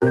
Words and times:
Halo 0.00 0.08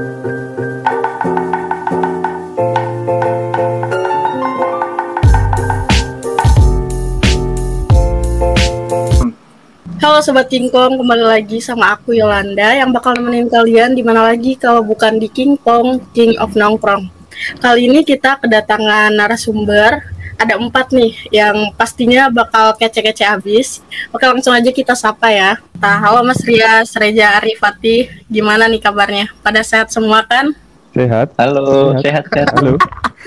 Sobat 10.22 10.46
Kingkong, 10.46 11.02
kembali 11.02 11.26
lagi 11.26 11.58
sama 11.58 11.98
aku 11.98 12.14
Yolanda 12.14 12.78
yang 12.78 12.94
bakal 12.94 13.18
nemenin 13.18 13.50
kalian 13.50 13.98
di 13.98 14.06
mana 14.06 14.30
lagi 14.30 14.54
kalau 14.62 14.86
bukan 14.86 15.18
di 15.18 15.26
Kingkong, 15.26 16.14
King 16.14 16.38
of 16.38 16.54
Nongkrong. 16.54 17.10
Kali 17.58 17.90
ini 17.90 18.06
kita 18.06 18.38
kedatangan 18.46 19.10
narasumber, 19.18 20.06
ada 20.40 20.56
empat 20.56 20.96
nih 20.96 21.12
yang 21.36 21.76
pastinya 21.76 22.32
bakal 22.32 22.72
kece-kece 22.80 23.28
abis. 23.28 23.84
Oke 24.16 24.24
langsung 24.24 24.56
aja 24.56 24.72
kita 24.72 24.96
sapa 24.96 25.28
ya. 25.28 25.60
Nah, 25.76 26.00
halo 26.00 26.24
Mas 26.24 26.40
Rias, 26.48 26.96
Reja 26.96 27.36
Arifati, 27.36 28.08
gimana 28.32 28.72
nih 28.72 28.80
kabarnya? 28.80 29.28
Pada 29.44 29.60
sehat 29.60 29.92
semua 29.92 30.24
kan? 30.24 30.56
Sehat. 30.96 31.36
Halo, 31.36 31.94
sehat 32.00 32.24
sehat. 32.32 32.50
Halo. 32.56 32.74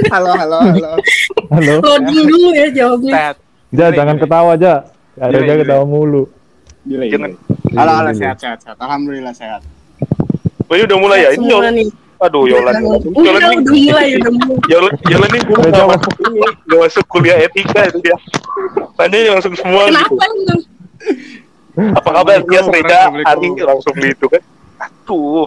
Halo, 0.08 0.30
halo, 0.34 0.58
halo. 0.64 0.90
Halo. 1.52 1.74
Loading 1.84 2.24
dulu 2.26 2.48
ya 2.56 2.66
jawabnya. 2.72 3.12
Sehat. 3.12 3.36
Ja, 3.72 3.86
jangan 3.92 4.16
ketawa, 4.16 4.56
Ja. 4.56 4.88
Ada 5.20 5.44
aja 5.44 5.52
gile. 5.52 5.62
ketawa 5.68 5.84
mulu. 5.84 6.24
Gila. 6.88 7.04
Halo, 7.76 7.92
halo, 8.02 8.10
sehat, 8.16 8.40
sehat, 8.40 8.58
sehat. 8.64 8.76
Alhamdulillah 8.80 9.36
sehat. 9.36 9.60
Oh, 10.66 10.72
ini 10.72 10.88
udah 10.88 10.98
mulai 10.98 11.18
ya? 11.20 11.28
Ini 11.32 11.36
Semua 11.36 11.52
Yolan. 11.60 11.72
nih. 11.76 11.88
Aduh, 12.22 12.46
Yolan. 12.46 12.74
Yolan. 12.78 13.00
Udah, 13.02 13.22
Yolan 13.26 13.42
mulai, 13.66 14.08
udah 14.14 14.32
mulai. 14.32 14.70
Yolan, 14.70 14.92
Yolan 15.10 15.28
nih 15.28 15.40
dulu 15.42 15.52
Udah 15.52 15.64
nggak 15.64 15.74
jawab. 15.74 15.98
masuk 15.98 16.14
ini, 16.22 16.38
nggak 16.62 16.78
masuk 16.80 17.04
kuliah 17.06 17.36
etika 17.40 17.80
itu 17.84 17.98
dia. 17.98 18.16
Tanya 18.94 19.18
langsung 19.32 19.54
semua 19.54 19.82
gitu. 19.84 19.96
Kenapa 19.98 20.24
emang? 20.30 20.60
Apa 21.98 22.10
kabar? 22.12 22.38
Dia 22.38 22.60
Assalamualaikum, 22.60 22.70
Reda, 22.70 22.94
Ari 22.94 23.22
Assalamualaikum. 23.24 23.66
langsung 23.66 23.94
gitu 23.98 24.24
kan. 24.28 24.42
Aduh. 24.78 25.46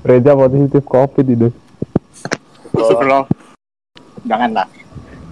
Reja 0.00 0.32
positif 0.32 0.82
COVID 0.86 1.26
itu. 1.28 1.48
Astagfirullah. 2.72 3.24
Janganlah. 4.24 4.66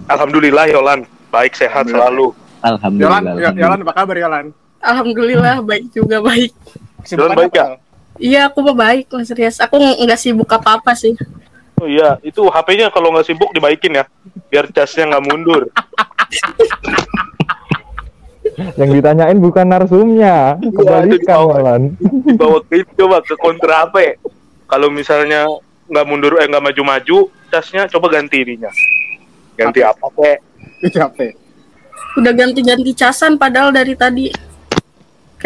Alhamdulillah 0.07 0.65
Yolan. 0.67 0.99
Baik 1.27 1.53
sehat 1.55 1.87
selalu. 1.87 2.31
Yolan, 2.31 2.69
Alhamdulillah. 2.69 3.21
Yolan 3.23 3.33
alhamdulillah. 3.39 3.81
apa 3.81 3.93
kabar 3.95 4.15
Yolan? 4.15 4.45
Alhamdulillah 4.77 5.55
baik 5.63 5.85
juga 5.89 6.21
baik. 6.21 6.51
Kesibukan 7.01 7.33
baik 7.35 7.51
ya? 7.51 7.67
Iya 8.17 8.49
aku 8.49 8.65
baik 8.73 9.09
Mas 9.13 9.29
Rias. 9.33 9.57
Aku 9.61 9.77
nggak 9.77 10.19
sibuk 10.19 10.49
apa-apa 10.49 10.93
sih. 10.97 11.13
Oh 11.77 11.85
iya, 11.85 12.17
itu 12.25 12.41
HP-nya 12.49 12.89
kalau 12.89 13.13
nggak 13.13 13.29
sibuk 13.29 13.53
dibaikin 13.53 14.01
ya. 14.01 14.05
Biar 14.49 14.65
casnya 14.73 15.13
nggak 15.13 15.23
mundur. 15.29 15.69
Yang 18.73 18.89
ditanyain 18.97 19.37
bukan 19.37 19.69
narsumnya. 19.69 20.57
itu 20.57 20.73
Kembalikan, 20.73 21.21
dibawa. 21.21 21.53
Walan. 21.61 21.81
Dibawa 22.01 22.57
ke 22.65 22.81
itu 22.81 22.91
coba 22.97 23.21
ke 23.21 23.37
kontra 23.37 23.85
HP. 23.85 24.17
Kalau 24.65 24.89
misalnya 24.89 25.45
nggak 25.85 26.05
mundur 26.09 26.41
eh 26.41 26.49
nggak 26.49 26.65
maju-maju, 26.65 27.29
casnya 27.53 27.85
coba 27.85 28.17
ganti 28.17 28.41
ininya. 28.41 28.73
Ganti 29.53 29.85
apa? 29.85 30.09
Itu 30.81 30.97
apa? 30.97 31.29
Udah 32.17 32.33
ganti-ganti 32.33 32.97
casan 32.97 33.37
padahal 33.37 33.69
dari 33.69 33.93
tadi. 33.93 34.33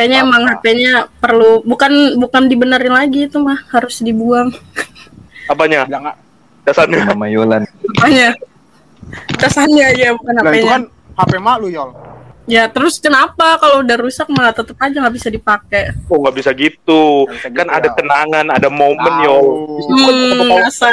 Kayaknya 0.01 0.25
emang 0.25 0.41
HP-nya 0.49 0.93
perlu 1.21 1.61
bukan 1.61 2.17
bukan 2.17 2.49
dibenerin 2.49 2.89
lagi 2.89 3.29
itu 3.29 3.37
mah 3.37 3.69
harus 3.69 4.01
dibuang. 4.01 4.49
Apanya? 5.45 5.85
Jangan. 5.85 6.17
Casannya. 6.65 7.05
Nama 7.05 7.25
Yolan. 7.29 7.61
Apanya? 7.93 8.33
Casannya 9.37 9.85
aja 9.93 10.17
bukan 10.17 10.33
Nah, 10.33 10.41
itu 10.41 10.49
HP-nya. 10.49 10.71
kan 10.73 10.81
HP 11.21 11.31
mak 11.37 11.55
lu, 11.61 11.69
Yol. 11.69 11.93
Ya 12.49 12.65
terus 12.65 12.97
kenapa 12.97 13.61
kalau 13.61 13.85
udah 13.85 13.97
rusak 14.01 14.25
malah 14.33 14.49
tetep 14.49 14.73
aja 14.81 14.97
nggak 14.97 15.15
bisa 15.21 15.29
dipakai? 15.29 15.93
Oh 16.09 16.17
nggak 16.17 16.35
bisa 16.41 16.49
gitu. 16.57 17.29
Bisa 17.29 17.53
kan 17.53 17.69
gitu, 17.69 17.77
ada 17.77 17.89
ya. 17.93 17.93
kenangan, 17.93 18.45
ada 18.57 18.69
momen 18.73 19.13
yo. 19.21 19.37
Hmm, 19.85 20.49
masa 20.49 20.89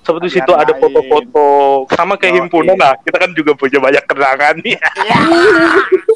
Seperti 0.00 0.40
situ 0.40 0.52
ada 0.56 0.72
foto-foto 0.80 1.84
sama 1.92 2.16
kayak 2.16 2.48
himpunan 2.48 2.80
lah. 2.80 2.96
Kita 3.04 3.20
kan 3.20 3.36
juga 3.36 3.52
punya 3.52 3.76
banyak 3.76 4.04
kenangan 4.08 4.56
nih. 4.64 4.80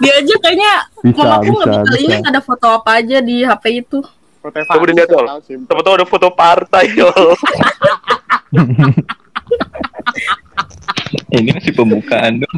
dia 0.00 0.12
aja 0.16 0.34
kayaknya 0.40 0.72
Bisa, 1.04 1.20
mamaku 1.20 1.52
nggak 1.52 1.68
bisa, 1.68 1.80
bisa 1.82 1.92
bisa. 1.92 2.04
ingat 2.08 2.22
ada 2.24 2.40
foto 2.40 2.66
apa 2.72 2.90
aja 2.98 3.18
di 3.20 3.36
HP 3.44 3.64
itu. 3.84 3.98
Foto 4.38 4.56
Coba 4.64 4.84
dilihat, 4.86 5.10
sih. 5.44 5.56
Tahu-tahu 5.66 5.94
ada 5.98 6.06
foto 6.06 6.28
partai 6.32 6.84
yo. 6.94 7.10
Ini 11.28 11.50
masih 11.52 11.72
pembukaan 11.72 12.40
dong. 12.40 12.56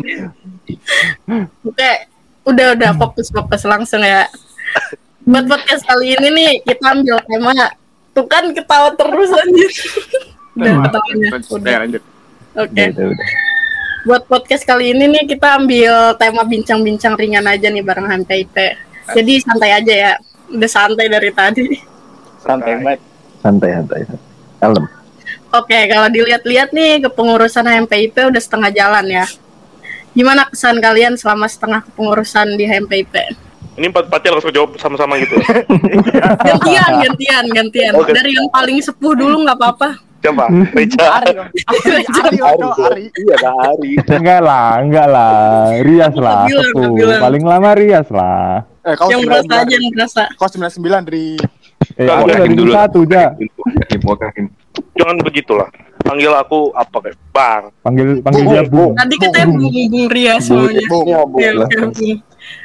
Oke, 1.66 1.91
udah 2.47 2.66
udah 2.75 2.91
fokus 2.94 3.31
fokus 3.31 3.62
langsung 3.66 4.03
ya. 4.03 4.26
Buat 5.26 5.47
podcast 5.47 5.82
kali 5.84 6.16
ini 6.16 6.28
nih 6.32 6.50
kita 6.65 6.94
ambil 6.94 7.19
tema 7.26 7.53
tuh 8.10 8.26
kan 8.26 8.44
ketawa 8.50 8.91
terus 8.94 9.31
anjir. 9.31 9.70
udah 10.56 10.72
ketawanya. 10.87 11.28
Lanjut, 11.31 11.50
Udah. 11.54 11.70
ya, 11.70 11.78
lanjut. 11.87 12.03
Oke. 12.59 12.82
Udah, 12.91 13.04
udah. 13.15 13.28
Buat 14.00 14.25
podcast 14.33 14.65
kali 14.65 14.97
ini 14.97 15.12
nih 15.12 15.28
kita 15.28 15.61
ambil 15.61 16.16
tema 16.16 16.41
bincang-bincang 16.49 17.21
ringan 17.21 17.44
aja 17.44 17.69
nih 17.69 17.84
bareng 17.84 18.09
HMPIP. 18.09 18.56
Jadi 19.12 19.33
santai 19.44 19.77
aja 19.77 19.93
ya. 19.93 20.12
Udah 20.49 20.71
santai 20.72 21.06
dari 21.12 21.28
tadi. 21.28 21.69
Santai 22.41 22.81
banget. 22.81 23.00
Santai, 23.44 23.71
santai. 23.77 24.00
Kalem. 24.56 24.84
Oke, 25.53 25.78
kalau 25.93 26.09
dilihat-lihat 26.09 26.72
nih 26.72 27.05
kepengurusan 27.05 27.66
HMPIP 27.69 28.33
udah 28.33 28.41
setengah 28.41 28.72
jalan 28.72 29.05
ya. 29.05 29.27
Gimana 30.17 30.49
kesan 30.49 30.81
kalian 30.81 31.21
selama 31.21 31.44
setengah 31.44 31.84
kepengurusan 31.84 32.56
di 32.56 32.65
HMPIP? 32.65 33.15
Ini 33.77 33.87
empat-empatnya 33.93 34.31
langsung 34.32 34.53
jawab 34.53 34.81
sama-sama 34.81 35.21
gitu. 35.21 35.37
Gantian, 36.49 36.91
gantian, 37.05 37.44
gantian. 37.53 37.93
Oke. 38.00 38.17
Dari 38.17 38.32
yang 38.32 38.49
paling 38.49 38.81
sepuh 38.81 39.12
dulu 39.12 39.44
nggak 39.44 39.56
apa-apa. 39.61 40.09
Coba. 40.20 40.44
Ari, 40.47 41.32
dong. 41.32 41.48
Ari, 42.20 42.38
Ari. 42.38 43.04
Iya, 43.10 43.34
ada 43.36 43.50
Ari. 43.72 43.91
Enggak 43.97 44.41
lah, 44.41 44.69
enggak 44.78 45.06
lah. 45.08 45.32
Rias 45.81 46.14
lah. 46.14 46.44
Paling 47.16 47.41
lama 47.42 47.70
Rias 47.72 48.08
lah. 48.10 48.69
Eh, 48.81 48.97
kau 48.97 49.08
yang 49.08 49.25
berasa 49.25 49.44
aja 49.60 49.64
99. 49.66 49.76
yang 49.76 49.92
berasa. 49.92 50.22
Kau 50.36 50.48
99 50.48 51.04
dari 51.04 51.26
Eh, 51.97 52.04
Kau 52.04 52.22
aku 52.22 52.28
dari 52.28 52.53
dulu. 52.54 52.72
satu, 52.72 53.00
Ja. 53.04 53.32
Wakakim, 53.32 54.00
wakakim. 54.04 54.47
Jangan 54.94 55.16
begitulah. 55.20 55.69
Panggil 56.00 56.32
aku 56.32 56.72
apa 56.72 56.97
kayak 56.98 57.16
Bang. 57.32 57.62
Panggil 57.81 58.20
panggil 58.20 58.44
dia 58.47 58.62
Bung. 58.64 58.92
Tadi 58.94 59.14
katanya 59.16 59.47
Bung, 59.48 59.64
Bung 59.91 60.08
Rias. 60.08 60.44
Ya, 60.47 60.56
oke, 60.56 60.82
Bung. 60.87 61.06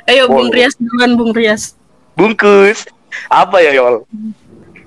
Ayo 0.05 0.23
Bung. 0.27 0.47
Rias 0.51 0.73
duluan 0.75 1.11
Bung 1.16 1.31
Rias. 1.31 1.75
Bungkus. 2.13 2.87
Apa 3.27 3.59
ya, 3.59 3.72
Yol? 3.72 4.03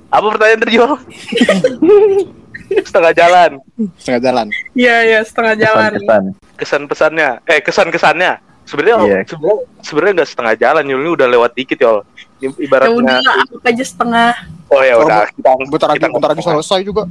Apa 0.08 0.26
pertanyaan 0.28 0.60
dari 0.60 0.74
Yol? 0.76 0.92
Setengah 2.88 3.12
jalan. 3.16 3.50
setengah 3.96 4.20
jalan. 4.22 4.46
Iya, 4.72 4.96
iya, 5.04 5.20
setengah 5.24 5.54
jalan. 5.56 5.92
Kesan-kesan. 5.96 6.24
Kesan-pesannya. 6.58 7.28
Eh, 7.46 7.60
kesan-kesannya. 7.64 8.32
Sebenarnya 8.68 8.96
Iya. 9.00 9.18
sebenarnya 9.24 9.58
sebenarnya 9.80 10.12
nggak 10.20 10.30
setengah 10.30 10.54
jalan, 10.60 10.84
Yol. 10.84 11.00
Ini 11.00 11.10
udah 11.16 11.28
lewat 11.32 11.50
dikit, 11.56 11.78
Yol. 11.80 11.98
Ini 12.38 12.52
Ya 12.52 12.64
Ibaratnya 12.68 12.92
udah, 13.00 13.18
anggap 13.48 13.64
aja 13.64 13.84
setengah. 13.84 14.30
Oh 14.68 14.82
ya 14.84 14.94
udah, 15.00 15.24
kita 15.32 15.50
Bentar 15.72 15.88
lagi, 15.88 15.98
kita 15.98 16.08
bentar 16.12 16.30
lagi 16.36 16.44
selesai 16.44 16.80
juga. 16.84 17.02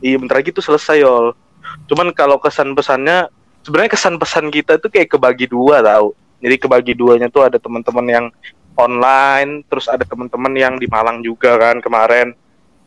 Iya, 0.00 0.16
bentar 0.16 0.36
lagi 0.40 0.50
tuh 0.50 0.64
selesai, 0.64 0.96
Yol. 1.04 1.36
Cuman 1.92 2.08
kalau 2.16 2.40
kesan-pesannya 2.40 3.28
sebenarnya 3.60 3.92
kesan-pesan 3.92 4.48
kita 4.48 4.80
tuh 4.80 4.88
kayak 4.88 5.12
kebagi 5.12 5.44
dua 5.48 5.84
tau. 5.84 6.16
Jadi 6.40 6.56
kebagi 6.56 6.92
duanya 6.96 7.28
tuh 7.28 7.44
ada 7.48 7.56
teman-teman 7.60 8.04
yang 8.08 8.26
online, 8.76 9.64
terus 9.68 9.86
ada 9.88 10.04
teman-teman 10.04 10.52
yang 10.56 10.74
di 10.76 10.88
Malang 10.88 11.20
juga 11.20 11.56
kan 11.56 11.80
kemarin. 11.80 12.32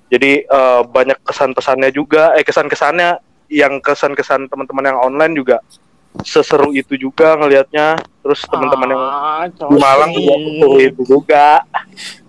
Jadi 0.07 0.31
eh, 0.41 0.81
banyak 0.83 1.19
kesan-pesannya 1.21 1.89
juga, 1.89 2.31
eh 2.33 2.41
kesan-kesannya 2.41 3.19
yang 3.47 3.79
kesan-kesan 3.79 4.47
teman-teman 4.47 4.83
yang 4.85 4.99
online 5.01 5.33
juga 5.33 5.57
seseru 6.19 6.71
itu 6.71 6.95
juga 6.95 7.35
ngelihatnya. 7.35 7.95
Terus 8.21 8.39
teman-teman 8.43 8.87
yang 8.89 9.03
Ah, 9.03 9.43
di 9.45 9.77
Malang 9.77 10.11
juga 10.11 10.33
seseru 10.35 10.77
itu 10.77 11.01
juga. 11.05 11.45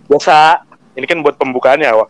Biasa. 0.05 0.63
Ini 0.93 1.05
kan 1.05 1.19
buat 1.21 1.35
pembukaannya, 1.35 1.91
Wak. 1.93 2.09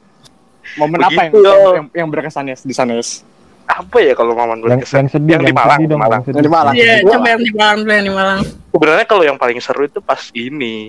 Momen 0.77 0.99
apa 0.99 1.13
yang, 1.19 1.33
Begitu, 1.33 1.53
yang, 1.75 1.87
yang 1.95 2.09
berkesan 2.09 2.45
ya 2.47 2.57
di 2.57 2.73
sana, 2.73 2.93
Yes? 2.95 3.25
Apa 3.65 4.01
ya 4.01 4.13
kalau 4.13 4.33
Maman 4.33 4.59
Yang, 4.59 4.89
berkesan? 4.89 4.97
yang 4.99 5.09
sedih, 5.11 5.33
Yang 5.35 5.43
di 5.43 5.55
Malang, 5.55 5.77
sedih 5.77 5.89
dong, 5.89 6.01
Malang. 6.01 6.21
yang. 6.21 6.29
Yang 6.31 6.41
di 6.41 6.51
Malang. 6.51 6.73
Iya, 6.75 6.95
coba 7.03 7.27
yang 7.27 7.43
di 7.43 7.53
Malang 7.53 7.79
yang 7.87 8.07
di 8.07 8.15
Malang. 8.15 8.39
sebenarnya 8.69 9.07
kalau 9.07 9.25
yang 9.25 9.37
paling 9.37 9.59
seru 9.59 9.83
itu 9.83 9.99
pas 9.99 10.23
ini 10.33 10.89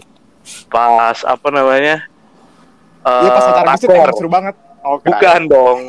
pas 0.68 1.18
apa 1.24 1.48
namanya 1.50 2.06
eh 3.00 3.20
Iya 3.20 3.30
pas 3.32 3.46
acara 3.48 3.70
gesit 3.74 3.88
taker. 3.88 4.00
emang 4.00 4.16
seru 4.16 4.30
banget. 4.30 4.56
Oh, 4.84 4.98
bukan 5.00 5.42
dong. 5.46 5.80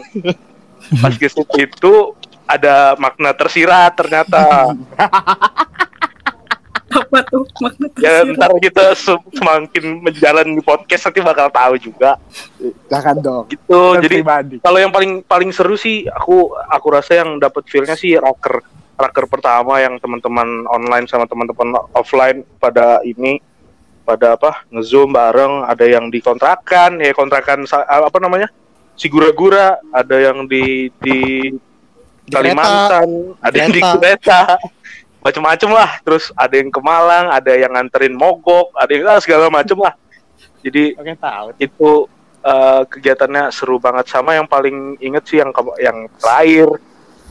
Pas 1.02 1.14
gesit 1.14 1.46
itu 1.54 1.94
ada 2.44 2.98
makna 2.98 3.30
tersirat 3.30 3.94
ternyata. 3.94 4.74
Apa 6.90 7.22
tuh 7.22 7.46
makna 7.62 7.86
ya 8.02 8.26
tersirat? 8.26 8.34
ntar 8.34 8.50
kita 8.58 8.84
se- 8.98 9.26
semakin 9.38 9.84
menjalani 10.02 10.58
podcast 10.58 11.06
nanti 11.06 11.22
bakal 11.22 11.46
tahu 11.46 11.78
juga. 11.78 12.18
Jangan 12.90 13.16
dong. 13.22 13.44
gitu 13.46 13.94
jadi 14.02 14.26
kalau 14.58 14.78
yang 14.82 14.90
paling 14.90 15.22
paling 15.22 15.50
seru 15.54 15.78
sih 15.78 16.10
aku 16.10 16.50
aku 16.66 16.86
rasa 16.90 17.22
yang 17.22 17.38
dapat 17.38 17.62
feelnya 17.70 17.94
sih 17.94 18.18
raker 18.18 18.66
raker 18.98 19.24
pertama 19.30 19.78
yang 19.78 19.96
teman-teman 20.02 20.66
online 20.66 21.06
sama 21.06 21.30
teman-teman 21.30 21.78
offline 21.94 22.42
pada 22.58 22.98
ini 23.06 23.38
pada 24.02 24.34
apa 24.34 24.66
ngezoom 24.74 25.14
bareng 25.14 25.62
ada 25.70 25.86
yang 25.86 26.10
dikontrakan 26.10 26.98
ya 26.98 27.14
kontrakan 27.14 27.62
apa 27.70 28.18
namanya 28.18 28.50
si 28.94 29.06
gura-gura, 29.08 29.78
ada 29.90 30.16
yang 30.18 30.46
di 30.46 30.88
di 31.00 31.18
Di 32.30 32.38
Kalimantan, 32.38 33.34
ada 33.42 33.56
yang 33.58 33.74
di 33.74 33.82
Kereta. 33.82 33.98
kereta, 33.98 34.40
macem-macem 35.26 35.70
lah. 35.74 35.90
Terus 36.06 36.30
ada 36.38 36.54
yang 36.54 36.70
ke 36.70 36.78
Malang, 36.78 37.26
ada 37.34 37.52
yang 37.58 37.74
nganterin 37.74 38.14
mogok, 38.14 38.70
ada 38.78 38.90
yang 38.94 39.02
ah, 39.10 39.18
segala 39.18 39.50
macem 39.50 39.74
lah. 39.82 39.98
Jadi 40.62 40.94
Oke 40.94 41.18
tahu. 41.18 41.46
itu 41.58 41.90
eh, 42.46 42.82
kegiatannya 42.86 43.50
seru 43.50 43.82
banget 43.82 44.06
sama 44.14 44.38
yang 44.38 44.46
paling 44.46 44.94
inget 45.02 45.24
sih 45.26 45.42
yang 45.42 45.50
yang 45.80 46.06
terakhir 46.20 46.68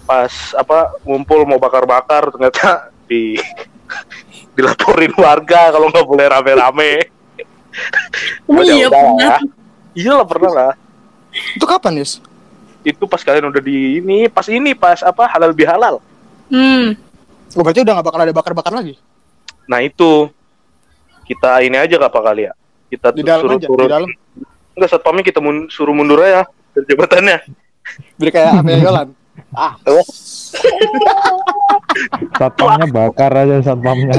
pas 0.04 0.34
apa 0.58 0.98
ngumpul 1.06 1.46
mau 1.46 1.62
bakar-bakar 1.62 2.34
ternyata 2.34 2.90
di 3.10 3.38
dilaporin 4.58 5.14
warga 5.16 5.72
kalau 5.72 5.88
nggak 5.88 6.08
boleh 6.10 6.26
rame-rame. 6.28 6.94
Oh 8.50 8.60
Ya 8.66 8.74
iya 8.76 8.88
udah 8.90 9.00
pernah. 9.00 9.38
Iya 9.96 10.12
lah 10.18 10.28
pernah 10.28 10.52
lah. 10.52 10.74
Itu 11.30 11.66
kapan, 11.66 12.00
Yus? 12.00 12.20
Itu 12.82 13.06
pas 13.06 13.20
kalian 13.20 13.48
udah 13.48 13.60
di 13.60 14.00
ini, 14.00 14.26
pas 14.26 14.48
ini 14.48 14.72
pas 14.72 15.00
apa 15.00 15.28
halal 15.28 15.52
bihalal. 15.52 16.00
Hmm. 16.48 16.96
Oh, 17.54 17.62
berarti 17.62 17.82
udah 17.82 17.94
gak 17.96 18.08
bakal 18.08 18.22
ada 18.22 18.34
bakar-bakar 18.34 18.72
lagi? 18.72 18.96
Nah 19.66 19.80
itu 19.80 20.30
kita 21.24 21.62
ini 21.62 21.78
aja 21.78 21.98
gak 21.98 22.10
apa 22.10 22.22
kali 22.24 22.42
ya? 22.46 22.54
Kita 22.90 23.14
Di 23.14 23.22
dalam 23.22 23.46
suruh 23.46 23.58
aja, 23.58 23.68
turun. 23.68 23.86
di 23.86 23.92
dalam. 23.92 24.10
Enggak 24.74 24.90
satpamnya 24.90 25.22
kita 25.22 25.40
mun- 25.40 25.70
suruh 25.70 25.94
mundur 25.94 26.18
aja 26.20 26.48
dari 26.72 26.86
jabatannya. 26.88 27.38
Biar 28.16 28.30
kayak 28.32 28.52
apa 28.56 28.70
ya, 28.70 28.78
Yolan? 28.82 29.08
Ah, 29.50 29.74
Satpamnya 32.36 32.88
bakar 32.88 33.32
aja 33.36 33.62
satpamnya. 33.62 34.18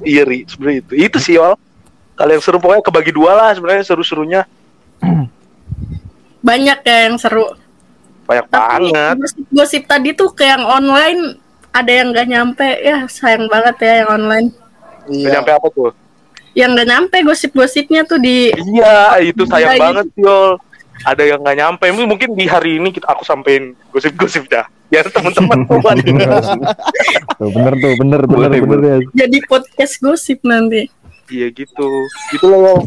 Iya, 0.00 0.24
Ri, 0.24 0.44
sebenarnya 0.44 0.78
itu. 0.80 0.92
Itu 0.96 1.18
sih, 1.18 1.36
Wal. 1.36 1.56
Kalau 2.14 2.30
yang 2.30 2.42
seru 2.44 2.60
pokoknya 2.60 2.84
kebagi 2.84 3.12
dua 3.12 3.32
lah 3.32 3.50
sebenarnya 3.52 3.84
seru-serunya. 3.84 4.44
Banyak 6.40 6.78
ya 6.84 6.96
yang 7.08 7.16
seru. 7.20 7.46
Banyak 8.24 8.46
Tapi 8.48 8.88
banget. 8.90 9.14
gosip-gosip 9.20 9.82
tadi 9.84 10.10
tuh 10.14 10.30
kayak 10.32 10.60
yang 10.60 10.64
online 10.66 11.20
ada 11.70 11.92
yang 11.92 12.10
gak 12.10 12.28
nyampe 12.30 12.68
ya 12.82 13.06
sayang 13.06 13.46
banget 13.46 13.76
ya 13.82 13.92
yang 14.04 14.10
online. 14.22 14.48
Gak 15.06 15.14
iya. 15.14 15.30
nyampe 15.38 15.50
apa 15.54 15.68
tuh? 15.70 15.90
Yang 16.54 16.70
gak 16.82 16.88
nyampe 16.88 17.16
gosip-gosipnya 17.26 18.02
tuh 18.06 18.18
di 18.18 18.50
Iya, 18.54 19.22
itu 19.22 19.42
sayang 19.46 19.78
banget, 19.78 20.06
Yol. 20.18 20.58
Ada 21.00 21.22
yang 21.24 21.40
nggak 21.40 21.56
nyampe. 21.56 21.86
Mungkin 21.96 22.36
di 22.36 22.44
hari 22.44 22.76
ini 22.76 22.92
kita 22.92 23.08
aku 23.08 23.24
sampein 23.24 23.72
gosip-gosipnya. 23.88 24.68
Ya 24.92 25.00
teman-teman 25.06 25.64
tuh 25.70 25.80
ada. 25.80 26.02
tuh 27.40 27.48
bener 27.56 27.74
tuh 27.78 27.92
bener 27.96 28.20
bener 28.26 28.50
Boleh, 28.52 28.60
bener 28.60 28.80
ya. 28.84 28.96
jadi 29.24 29.38
podcast 29.48 29.96
gosip 30.02 30.44
nanti. 30.44 30.92
Iya 31.32 31.48
gitu. 31.56 31.88
Gitu 32.34 32.44
loh. 32.50 32.84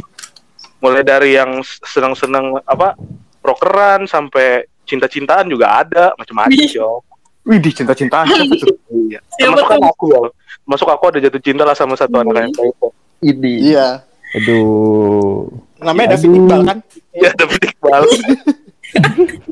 Mulai 0.84 1.02
dari 1.02 1.40
yang 1.40 1.64
senang-senang 1.66 2.60
apa 2.68 2.94
prokeran 3.44 4.08
sampai 4.08 4.64
cinta-cintaan 4.88 5.52
juga 5.52 5.84
ada, 5.84 6.16
macam-macam, 6.16 7.04
Wih. 7.44 7.60
Di 7.60 7.72
cinta-cintaan? 7.76 8.28
Iya. 8.94 9.20
Termasuk 9.36 9.68
kan 9.68 9.84
aku, 9.84 10.10
Yol. 10.10 10.32
Masuk 10.64 10.88
aku 10.88 11.12
ada 11.12 11.20
jatuh 11.20 11.42
cinta 11.44 11.68
lah 11.68 11.76
sama 11.76 11.94
satu 11.94 12.18
anak 12.18 12.50
yang 12.50 12.54
kayak 12.56 12.72
itu. 12.72 12.88
Ini. 13.20 13.54
Iya. 13.74 13.88
Aduh. 14.40 15.52
Namanya 15.78 16.16
David. 16.16 16.40
Iqbal 16.40 16.62
kan? 16.66 16.78
Iya, 17.14 17.30
David 17.36 17.62
Iqbal. 17.68 18.04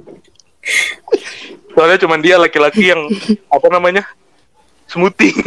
Soalnya 1.75 1.97
cuman 2.01 2.19
dia 2.23 2.35
laki-laki 2.41 2.89
yang 2.89 3.05
apa 3.51 3.67
namanya? 3.69 4.07
Smoothing. 4.87 5.35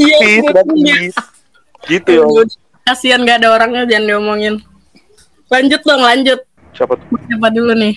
Iya. 0.00 1.10
Gitu 1.84 2.10
ya. 2.14 2.24
Kasihan 2.86 3.20
gak 3.26 3.42
ada 3.44 3.52
orangnya 3.52 3.84
jangan 3.84 4.06
diomongin. 4.06 4.54
Lanjut 5.50 5.80
dong, 5.82 6.02
lanjut. 6.02 6.40
Siapa 6.70 6.94
tuh? 6.94 7.18
Siapa 7.26 7.48
dulu 7.50 7.74
nih? 7.74 7.94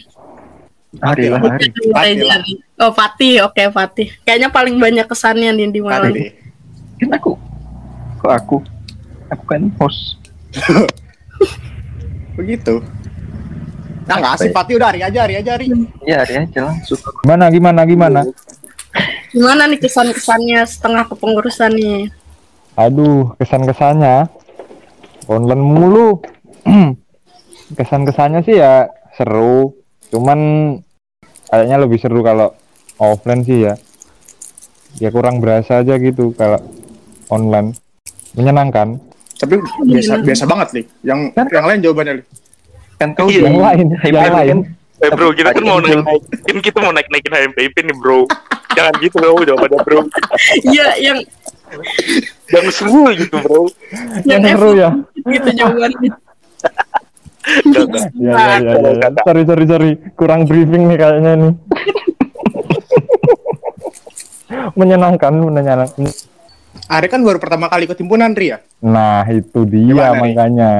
Hari 1.01 1.25
lah 1.29 1.41
hari. 1.41 1.69
Fatih 1.93 2.25
lah. 2.25 2.41
Oh, 2.81 2.91
Fatih. 2.93 3.33
Oke, 3.45 3.63
Fatih. 3.69 4.07
Kayaknya 4.25 4.49
paling 4.49 4.75
banyak 4.81 5.05
kesannya 5.05 5.53
nih 5.53 5.69
di 5.69 5.81
Malang. 5.81 6.13
deh. 6.13 6.33
Kan 6.97 7.09
aku. 7.13 7.37
Kok 8.21 8.33
aku? 8.33 8.57
Aku 9.29 9.43
kan 9.45 9.69
host. 9.77 10.17
Begitu. 12.37 12.81
Nah, 14.03 14.19
nggak 14.19 14.33
asik 14.35 14.51
Fatih 14.51 14.75
udah 14.77 14.89
hari 14.89 15.01
aja, 15.05 15.19
hari 15.25 15.35
aja, 15.37 15.51
hari. 15.53 15.69
Ya 16.03 16.25
hari 16.25 16.33
aja 16.45 16.59
langsung. 16.73 16.99
Gimana 17.21 17.45
gimana 17.53 17.81
gimana? 17.85 18.21
Gimana 19.33 19.65
nih 19.69 19.79
kesan-kesannya 19.81 20.61
setengah 20.65 21.09
kepengurusan 21.09 21.73
nih? 21.73 22.09
Aduh, 22.77 23.33
kesan-kesannya 23.37 24.29
online 25.29 25.63
mulu. 25.63 26.21
Kesan-kesannya 27.71 28.43
sih 28.43 28.59
ya 28.59 28.85
seru, 29.13 29.71
cuman 30.11 30.39
kayaknya 31.47 31.77
lebih 31.79 31.97
seru 31.97 32.19
kalau 32.19 32.51
offline 32.97 33.41
sih 33.41 33.63
ya. 33.63 33.73
Ya 34.99 35.09
kurang 35.09 35.39
berasa 35.39 35.79
aja 35.79 35.95
gitu 35.95 36.35
kalau 36.35 36.59
online. 37.27 37.73
Menyenangkan. 38.35 38.99
Tapi 39.39 39.57
biasa 39.85 40.21
biasa 40.21 40.43
banget 40.45 40.67
nih. 40.73 40.85
Yang 41.01 41.19
yang 41.49 41.65
lain 41.65 41.79
jawabannya 41.81 42.13
Li. 42.19 42.23
Kan 42.97 43.09
kau 43.17 43.25
Iya. 43.25 43.49
Yang 43.49 43.57
lain, 43.59 43.85
HMPP 43.97 44.13
yang 44.13 44.37
lain. 44.37 44.57
Eh 45.03 45.09
bro, 45.09 45.29
kita 45.33 45.49
kan 45.51 45.63
mau 45.65 45.77
Angel. 45.81 45.99
naik-naikin, 45.99 46.57
kita 46.61 46.77
mau 46.79 46.91
naik-naikin 46.93 47.33
HMPP 47.33 47.75
nih 47.81 47.95
bro. 47.97 48.23
Jangan 48.73 48.93
gitu 49.01 49.15
bro, 49.17 49.35
jawabannya 49.41 49.79
bro. 49.83 49.99
Iya, 50.63 50.87
yang 51.01 51.17
Jangan 52.47 52.69
seru 52.69 53.01
gitu 53.11 53.35
bro. 53.41 53.65
yang 54.23 54.45
Yang 54.45 54.55
seru 54.55 54.71
ya. 54.77 54.89
gitu 55.25 55.49
jawabannya. 55.57 56.09
Ya, 58.23 58.31
ya, 58.31 58.57
ya, 58.63 58.73
ya, 58.79 58.91
ya. 59.03 59.09
Sorry, 59.27 59.43
sorry, 59.43 59.65
sorry. 59.67 59.91
Kurang 60.15 60.47
briefing 60.47 60.87
nih 60.87 60.97
kayaknya 60.97 61.31
nih. 61.35 61.53
menyenangkan, 64.79 65.33
menyenangkan. 65.33 66.07
Ari 66.89 67.07
kan 67.07 67.21
baru 67.23 67.39
pertama 67.39 67.69
kali 67.71 67.87
ikut 67.87 67.99
himpunan 67.99 68.33
Ri 68.35 68.55
ya. 68.55 68.57
Nah, 68.83 69.23
itu 69.31 69.63
dia 69.67 70.13
Gimana, 70.13 70.19
makanya. 70.19 70.71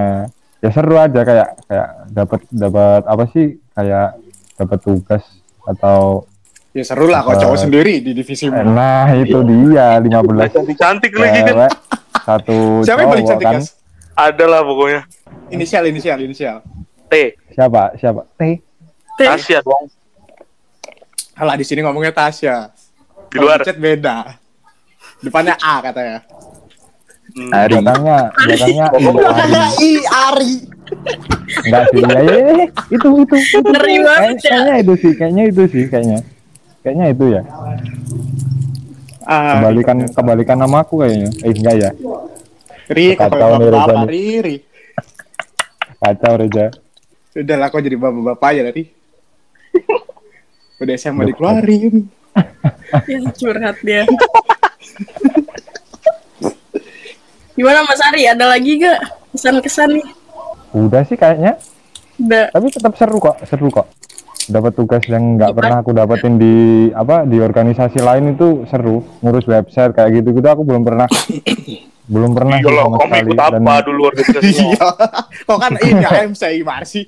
Ya 0.64 0.70
seru 0.72 0.96
aja 0.96 1.28
kayak 1.28 1.60
kayak 1.68 1.90
dapat 2.12 2.40
dapat 2.48 3.02
apa 3.04 3.24
sih? 3.36 3.60
Kayak 3.76 4.16
dapat 4.56 4.80
tugas 4.80 5.24
atau 5.68 6.28
Ya 6.74 6.82
seru 6.82 7.06
lah 7.06 7.22
kalau 7.22 7.38
cowok 7.38 7.70
sendiri 7.70 8.02
di 8.02 8.18
divisi 8.18 8.50
eh, 8.50 8.66
nah 8.66 9.06
itu 9.14 9.46
dia 9.46 10.02
15 10.02 10.50
Cantik-cantik 10.50 11.14
lagi 11.22 11.40
kan. 11.46 11.70
satu 12.26 12.82
Siapa 12.82 13.06
yang 13.06 13.12
paling 13.14 13.28
cowok 13.30 13.42
cantik 13.46 13.62
kan. 13.62 13.64
Ada 14.18 14.46
lah 14.50 14.62
pokoknya. 14.66 15.02
Inisial, 15.54 15.84
inisial, 15.86 16.18
inisial. 16.20 16.58
T, 17.08 17.14
Siapa? 17.54 17.94
Siapa? 17.96 18.26
T. 18.34 18.42
Teh, 19.14 19.28
Asia 19.30 19.62
dong. 19.62 19.86
Halah 21.38 21.54
di 21.54 21.66
sini 21.66 21.86
ngomongnya 21.86 22.10
Tasya. 22.10 22.74
Di 23.30 23.38
luar. 23.38 23.62
Chat 23.62 23.78
beda. 23.78 24.34
Depannya 25.22 25.54
A 25.62 25.78
katanya. 25.80 26.26
Hmm. 27.34 27.50
Hari. 27.50 27.74
Belakangnya, 27.78 28.20
belakangnya 28.36 28.86
Belakangnya 28.94 29.64
I 29.90 29.92
Ari. 30.06 30.54
enggak 31.64 31.84
sih. 31.90 32.02
Ya, 32.02 32.18
ya, 32.22 32.34
ya, 32.38 32.66
itu 32.90 33.08
itu. 33.24 33.36
itu. 33.38 33.58
Ngeri 33.62 33.96
banget 34.02 34.38
ya. 34.42 34.50
Kayaknya 34.50 34.76
itu 34.82 34.94
sih, 34.98 35.12
kayaknya 35.14 35.44
itu 35.50 35.64
sih, 35.70 35.84
kayaknya. 35.86 36.20
Kayaknya 36.82 37.06
itu 37.14 37.26
ya. 37.30 37.42
Ah, 39.24 39.56
Kebalikan 39.58 39.98
kebalikan 40.12 40.58
nama 40.60 40.78
aku 40.84 41.02
kayaknya. 41.02 41.30
Eh 41.42 41.54
enggak 41.54 41.76
ya. 41.80 41.90
Ri, 42.92 43.06
Kacau 43.16 43.38
kalau 43.40 43.56
nih, 43.58 43.70
Reza 43.72 43.78
bapak 43.80 43.96
nih. 43.96 44.10
Ri, 44.10 44.24
Ri. 44.44 44.56
Kacau 46.04 46.36
Reza. 46.36 46.68
Udah 47.32 47.56
lah 47.56 47.72
kok 47.72 47.80
jadi 47.80 47.96
bapak-bapak 47.96 48.50
aja 48.52 48.62
tadi. 48.68 48.84
Udah 50.84 50.94
SMA 51.00 51.32
dikeluarin. 51.32 52.12
yang 53.12 53.24
curhat 53.32 53.80
dia. 53.80 54.04
Gimana 57.56 57.88
Mas 57.88 58.04
Ari? 58.04 58.28
Ada 58.28 58.46
lagi 58.52 58.84
gak 58.84 59.00
kesan-kesan 59.32 59.96
nih? 59.96 60.08
Udah 60.76 61.08
sih 61.08 61.16
kayaknya. 61.16 61.56
Udah. 62.20 62.52
Tapi 62.52 62.68
tetap 62.68 62.94
seru 63.00 63.18
kok, 63.24 63.40
seru 63.48 63.72
kok. 63.72 63.88
Dapat 64.46 64.72
tugas 64.74 65.04
yang 65.06 65.36
nggak 65.36 65.50
Gimana? 65.50 65.58
pernah 65.58 65.78
aku 65.80 65.92
dapetin 65.92 66.34
di 66.36 66.56
apa 66.92 67.24
di 67.24 67.38
organisasi 67.38 68.00
lain 68.00 68.34
itu 68.34 68.68
seru. 68.68 69.00
Ngurus 69.20 69.46
website 69.46 69.92
kayak 69.92 70.20
gitu 70.20 70.34
gitu 70.34 70.46
aku 70.46 70.62
belum 70.62 70.84
pernah 70.84 71.08
belum 72.14 72.36
pernah 72.36 72.60
sih 72.60 72.68
Kalau 72.68 72.84
sama 72.86 72.98
sekali. 73.00 73.22
ikut 73.24 73.38
Dan- 73.40 73.64
apa 73.64 73.74
dulu 73.82 74.02
organisasinya? 74.06 74.52
Iya. 74.76 74.88
Kok 75.44 75.58
kan 75.58 75.72
ini 75.80 76.04
AMC 76.04 76.44
sih? 76.84 77.04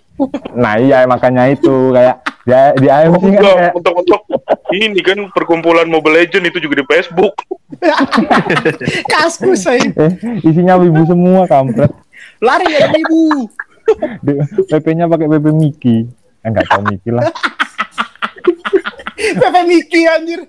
Nah 0.54 0.74
iya 0.78 1.04
makanya 1.04 1.52
itu 1.52 1.92
kayak 1.92 2.16
di, 2.42 2.54
di 2.80 2.88
AMC 2.88 3.20
kan 3.20 3.28
Enggak, 3.28 3.56
kayak 3.60 3.74
untuk-untuk 3.76 4.22
ini 4.72 5.02
kan 5.02 5.20
perkumpulan 5.30 5.86
Mobile 5.86 6.16
Legend 6.18 6.48
itu 6.48 6.60
juga 6.62 6.80
di 6.80 6.86
Facebook. 6.86 7.36
Kaskus 9.12 9.64
saya. 9.64 9.84
eh, 9.84 10.12
isinya 10.42 10.76
wibu 10.76 11.04
semua 11.04 11.44
kampret. 11.46 11.92
Lari 12.40 12.68
ya 12.70 12.88
ibu. 12.90 13.50
PP-nya 14.70 15.06
pakai 15.06 15.28
PP 15.28 15.46
Miki. 15.52 15.98
Eh, 16.46 16.54
enggak 16.54 16.70
tahu 16.70 16.82
Miki 16.86 17.10
lah. 17.10 17.26
Pepe 19.42 19.62
Miki 19.66 20.06
anjir. 20.06 20.46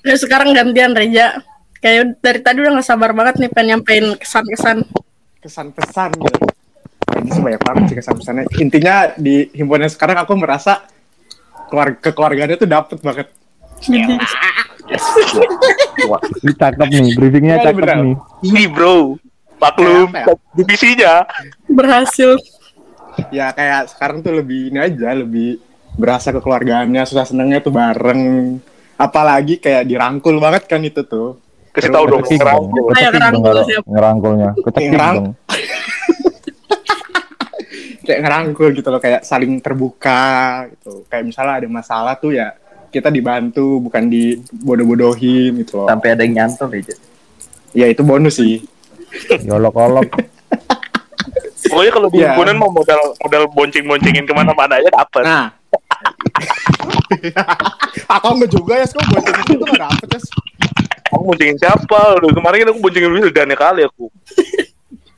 Ya, 0.00 0.14
sekarang 0.14 0.54
gantian 0.54 0.94
Reja. 0.94 1.42
Kayak 1.80 2.22
dari 2.22 2.40
tadi 2.40 2.58
udah 2.60 2.78
gak 2.78 2.86
sabar 2.86 3.10
banget 3.10 3.40
nih 3.40 3.50
pengen 3.50 3.68
nyampein 3.74 4.14
kesan-kesan. 4.14 4.84
Kesan 5.40 5.72
pesan 5.72 6.12
gitu. 6.14 6.44
ini 7.10 7.32
sih 7.32 7.42
banyak 7.42 7.58
banget 7.58 7.82
sih 7.90 7.96
kesan-pesannya. 7.98 8.44
Intinya 8.56 9.10
di 9.16 9.48
himpunan 9.50 9.88
sekarang 9.88 10.20
aku 10.20 10.36
merasa 10.36 10.84
keluarga 11.66 11.98
kekeluargaannya 11.98 12.56
tuh 12.56 12.68
dapet 12.68 12.98
banget. 13.00 13.26
Wah, 16.06 16.20
Ini 16.38 16.52
cakep 16.52 16.86
nih, 16.86 17.10
briefingnya 17.16 17.54
Iya, 17.56 17.64
cakep 17.66 17.80
bener. 17.80 17.96
nih. 17.98 18.14
Ini 18.44 18.62
bro, 18.68 19.16
maklum 19.56 20.06
Kayak 20.06 20.28
apa 20.28 20.32
ya? 20.32 20.36
divisinya. 20.54 21.14
Berhasil. 21.66 22.30
Ya 23.30 23.50
kayak 23.54 23.94
sekarang 23.94 24.22
tuh 24.22 24.38
lebih 24.38 24.70
ini 24.74 24.78
aja, 24.78 25.14
lebih 25.14 25.58
berasa 25.98 26.30
kekeluargaannya, 26.30 27.02
susah 27.06 27.26
senengnya 27.26 27.60
tuh 27.62 27.74
bareng. 27.74 28.56
Apalagi 29.00 29.58
kayak 29.58 29.88
dirangkul 29.88 30.36
banget 30.38 30.68
kan 30.68 30.80
itu 30.84 31.02
tuh. 31.04 31.40
Kasih 31.70 31.94
tahu 31.94 32.04
dong, 32.10 32.22
ngerangkul. 32.26 32.90
ngerangkul 32.90 33.62
ngerangkulnya. 33.86 34.50
Ngerang-. 34.58 35.26
Kayak 38.00 38.26
ngerangkul 38.26 38.74
gitu 38.74 38.88
loh, 38.90 38.98
kayak 38.98 39.22
saling 39.22 39.62
terbuka 39.62 40.66
gitu. 40.74 41.06
Kayak 41.06 41.30
misalnya 41.30 41.62
ada 41.62 41.68
masalah 41.70 42.18
tuh 42.18 42.34
ya 42.34 42.58
kita 42.90 43.06
dibantu, 43.06 43.78
bukan 43.78 44.10
dibodoh-bodohin 44.10 45.62
gitu 45.62 45.78
loh. 45.78 45.86
sampai 45.86 46.18
ada 46.18 46.26
yang 46.26 46.42
nyantol 46.42 46.74
aja. 46.74 46.96
Ya 47.70 47.86
itu 47.86 48.02
bonus 48.02 48.42
sih. 48.42 48.66
Yolok-olok. 49.46 50.10
Pokoknya 51.68 51.92
kalau 51.92 52.08
di 52.08 52.18
himpunan 52.24 52.56
mau 52.56 52.70
modal 52.72 53.00
modal 53.20 53.44
bonceng-boncengin 53.52 54.24
ke 54.24 54.32
mana-mana 54.32 54.80
aja 54.80 54.88
dapat. 54.88 55.22
Nah. 55.24 55.46
Aku 58.16 58.26
enggak 58.32 58.50
juga 58.50 58.72
ya, 58.80 58.86
kok 58.86 59.02
buat 59.10 59.24
itu 59.26 59.52
tuh 59.54 59.66
nggak 59.66 59.82
dapet 59.82 60.08
ya. 60.16 60.20
Kamu 61.10 61.22
boncengin 61.26 61.56
siapa? 61.58 62.00
Udah 62.22 62.30
kemarin 62.32 62.56
kan 62.62 62.68
aku 62.70 62.80
boncengin 62.80 63.12
Wildan 63.12 63.50
ya 63.50 63.56
kali 63.58 63.82
aku. 63.82 64.06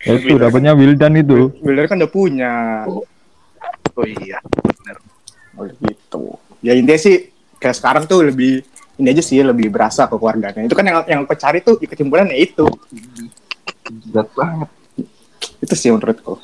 Itu 0.03 0.35
dapatnya 0.41 0.73
Wildan 0.73 1.13
itu. 1.21 1.53
Builder 1.61 1.87
kan 1.87 2.01
udah 2.01 2.11
punya. 2.11 2.53
Oh 3.93 4.07
iya. 4.09 4.41
Oh 5.55 5.69
gitu. 5.69 6.41
Ya 6.65 6.73
intinya 6.73 6.97
sih 6.97 7.29
kayak 7.61 7.77
sekarang 7.77 8.05
tuh 8.09 8.25
lebih 8.25 8.65
ini 8.97 9.09
aja 9.13 9.23
sih 9.23 9.45
lebih 9.45 9.69
berasa 9.69 10.09
kekeluargaannya. 10.09 10.67
Itu 10.67 10.77
kan 10.77 10.85
yang 10.89 10.97
yang 11.07 11.21
aku 11.29 11.37
cari 11.37 11.61
tuh 11.61 11.77
ikut 11.77 11.97
himpunan 11.97 12.33
ya 12.33 12.39
itu. 12.41 12.67
Berat 14.11 14.29
banget. 14.33 14.69
Itu 15.63 15.75
sih 15.79 15.95
menurutku. 15.95 16.43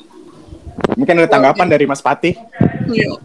Mungkin 0.95 1.19
ada 1.19 1.29
tanggapan 1.29 1.67
dari 1.67 1.83
Mas 1.83 1.99
Patih. 1.99 2.39
Iya. 2.87 3.19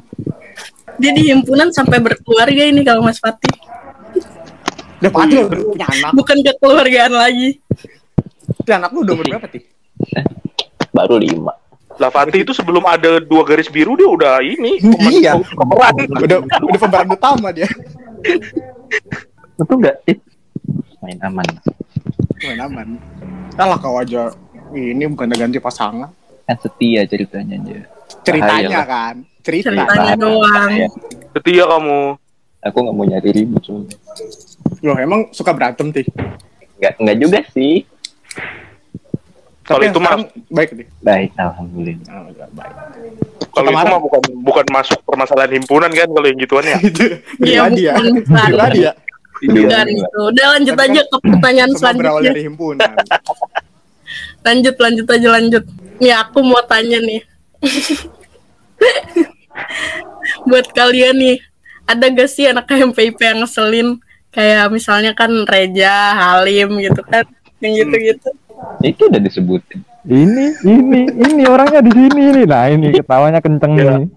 Dia 0.99 1.11
di 1.15 1.31
himpunan 1.31 1.71
sampai 1.71 2.03
berkeluarga 2.03 2.63
ini 2.67 2.83
kalau 2.83 3.07
Mas 3.07 3.23
Fatih. 3.23 3.55
Udah 4.99 5.11
Patih 5.15 5.37
lo 5.39 5.47
udah 5.47 5.59
punya 5.71 5.87
anak. 5.87 6.11
Bukan 6.19 6.37
kekeluargaan 6.43 7.13
lagi. 7.15 7.63
Dan 8.67 8.83
anak 8.83 8.91
lu 8.97 9.07
udah 9.07 9.15
umur 9.15 9.27
berapa, 9.39 9.47
Tih? 9.49 9.63
Baru 10.91 11.19
lima. 11.19 11.55
Lah 11.99 12.11
Fatih 12.11 12.43
itu 12.43 12.51
sebelum 12.51 12.83
ada 12.91 13.23
dua 13.23 13.47
garis 13.47 13.71
biru 13.71 13.95
dia 13.95 14.11
udah 14.11 14.43
ini. 14.43 14.83
Iya. 15.23 15.39
Pemeran. 15.39 15.95
Udah 16.11 16.39
udah 16.43 16.81
pemeran 16.83 17.09
utama 17.15 17.49
dia. 17.55 17.71
Itu 19.55 19.75
enggak 19.79 20.03
tip. 20.03 20.19
Main 20.99 21.19
aman. 21.23 21.47
Main 22.43 22.61
aman. 22.67 22.89
Alah 23.55 23.79
kau 23.79 23.95
aja 24.01 24.35
ini 24.75 25.05
bukan 25.07 25.31
ganti 25.31 25.59
pasangan. 25.63 26.11
Kan 26.45 26.57
setia 26.61 27.07
ceritanya 27.09 27.57
aja. 27.57 27.81
Ceritanya 28.21 28.69
Bahaya 28.69 28.83
kan. 28.85 29.15
Cerita. 29.45 29.71
Ceritanya 29.73 30.15
doang. 30.19 30.71
Setia 31.33 31.65
kamu. 31.65 32.01
Aku 32.65 32.77
nggak 32.81 32.95
mau 32.97 33.05
nyari 33.05 33.31
ribut 33.33 33.61
soalnya. 33.61 33.97
Loh 34.81 34.97
emang 34.97 35.29
suka 35.37 35.53
berantem, 35.53 35.93
Tih? 35.93 36.09
Enggak, 36.81 36.93
enggak 36.97 37.17
juga 37.21 37.39
sih. 37.53 37.85
Kalau 39.65 39.81
Tapi 39.81 39.93
itu 39.93 40.01
mah 40.01 40.17
baik, 40.49 40.71
Tih. 40.73 40.89
Baik, 41.01 41.31
alhamdulillah. 41.37 42.09
Oh, 42.09 42.29
ya, 42.33 42.47
baik. 42.53 42.75
kalau 43.55 43.71
itu 43.71 43.85
mah 43.87 44.01
bukan 44.01 44.23
bukan 44.43 44.67
masuk 44.73 44.99
permasalahan 45.07 45.53
himpunan 45.61 45.93
kan 45.93 46.09
kalau 46.09 46.27
yang 46.27 46.39
gituan 46.41 46.65
ya. 46.65 46.79
Iya, 47.45 47.61
pribadi 47.69 47.83
ya. 47.85 47.93
bukan, 47.95 48.13
bukan. 48.25 48.49
Pribadi 48.49 48.81
ya. 48.81 48.93
Bukan 49.45 49.87
itu. 49.93 50.21
Udah 50.33 50.47
lanjut 50.57 50.77
aja 50.81 51.01
ke 51.05 51.17
pertanyaan 51.21 51.71
Semua 51.77 51.93
berawal 51.93 52.21
selanjutnya. 52.25 52.33
dari 52.33 52.43
himpunan. 52.49 52.91
Lanjut, 54.45 54.77
lanjut 54.77 55.07
aja 55.09 55.29
lanjut. 55.41 55.65
Nih 55.99 56.13
aku 56.13 56.45
mau 56.45 56.61
tanya 56.69 57.01
nih. 57.01 57.25
Buat 60.49 60.69
kalian 60.77 61.17
nih, 61.17 61.37
ada 61.89 62.05
gak 62.13 62.29
sih 62.29 62.45
anak 62.49 62.69
MPIP 62.69 63.17
yang 63.21 63.41
ngeselin? 63.41 63.89
Kayak 64.29 64.69
misalnya 64.69 65.13
kan 65.15 65.31
Reja, 65.47 66.13
Halim 66.13 66.77
gitu 66.83 67.01
kan. 67.07 67.25
Yang 67.63 67.73
gitu-gitu. 67.87 68.29
Itu 68.83 69.03
udah 69.09 69.21
disebutin. 69.23 69.81
Ini, 70.05 70.61
ini, 70.69 71.01
ini 71.09 71.43
orangnya 71.49 71.81
di 71.81 71.93
sini 71.95 72.23
nih. 72.37 72.45
Nah 72.45 72.69
ini 72.69 72.93
ketawanya 72.93 73.41
kenceng 73.41 73.73
Iya. 73.79 74.05
nih. 74.05 74.09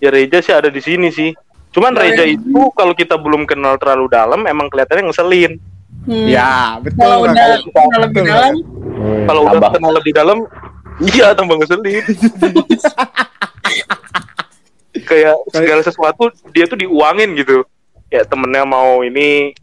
Ya 0.00 0.08
Reja 0.10 0.38
sih 0.42 0.54
ada 0.56 0.72
di 0.72 0.80
sini 0.82 1.12
sih. 1.12 1.30
Cuman 1.70 1.94
Reja 1.94 2.26
itu 2.26 2.72
kalau 2.74 2.96
kita 2.96 3.14
belum 3.14 3.46
kenal 3.46 3.78
terlalu 3.78 4.10
dalam 4.10 4.42
emang 4.48 4.66
kelihatannya 4.66 5.12
ngeselin. 5.12 5.60
Hmm. 6.00 6.26
Ya, 6.26 6.80
betul. 6.80 6.98
Kalau 6.98 7.18
udah 7.22 7.46
kenal 7.60 8.00
lebih 8.00 8.22
dalam, 8.24 8.54
Kalau 9.26 9.40
udah 9.42 9.52
Tambah. 9.52 9.70
kenal 9.76 9.92
lebih 9.96 10.12
dalam, 10.12 10.38
iya 11.02 11.26
tambah 11.32 11.56
ngeselin. 11.56 12.04
Kayak 15.08 15.36
segala 15.48 15.80
sesuatu 15.80 16.28
dia 16.50 16.66
tuh 16.66 16.76
diuangin 16.76 17.34
gitu. 17.34 17.64
Ya 18.08 18.24
temennya 18.24 18.64
mau 18.64 19.00
ini 19.00 19.54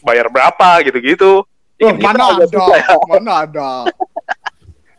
bayar 0.00 0.28
berapa 0.28 0.80
gitu-gitu. 0.82 1.42
Oh, 1.42 1.44
Ya, 1.76 1.92
mana 1.92 2.32
ada? 2.32 2.44
ya. 2.72 2.96
Mana 3.04 3.32
ada? 3.44 3.68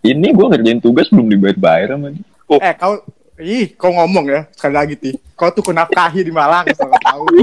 Ini 0.04 0.28
gue 0.30 0.46
ngerjain 0.46 0.78
tugas 0.78 1.10
belum 1.10 1.26
dibayar-bayar 1.28 1.94
sama 1.94 2.14
dia. 2.14 2.24
Eh, 2.62 2.74
kau 2.76 2.94
Ih, 3.38 3.70
kau 3.74 3.94
ngomong 3.94 4.26
ya 4.28 4.42
sekali 4.50 4.74
lagi 4.74 4.94
ti. 4.98 5.12
Kau 5.34 5.50
tuh 5.50 5.62
kunafkahi 5.62 6.22
di 6.22 6.34
Malang, 6.34 6.66
asal 6.66 6.90
kau 6.90 6.98
tahu. 6.98 7.26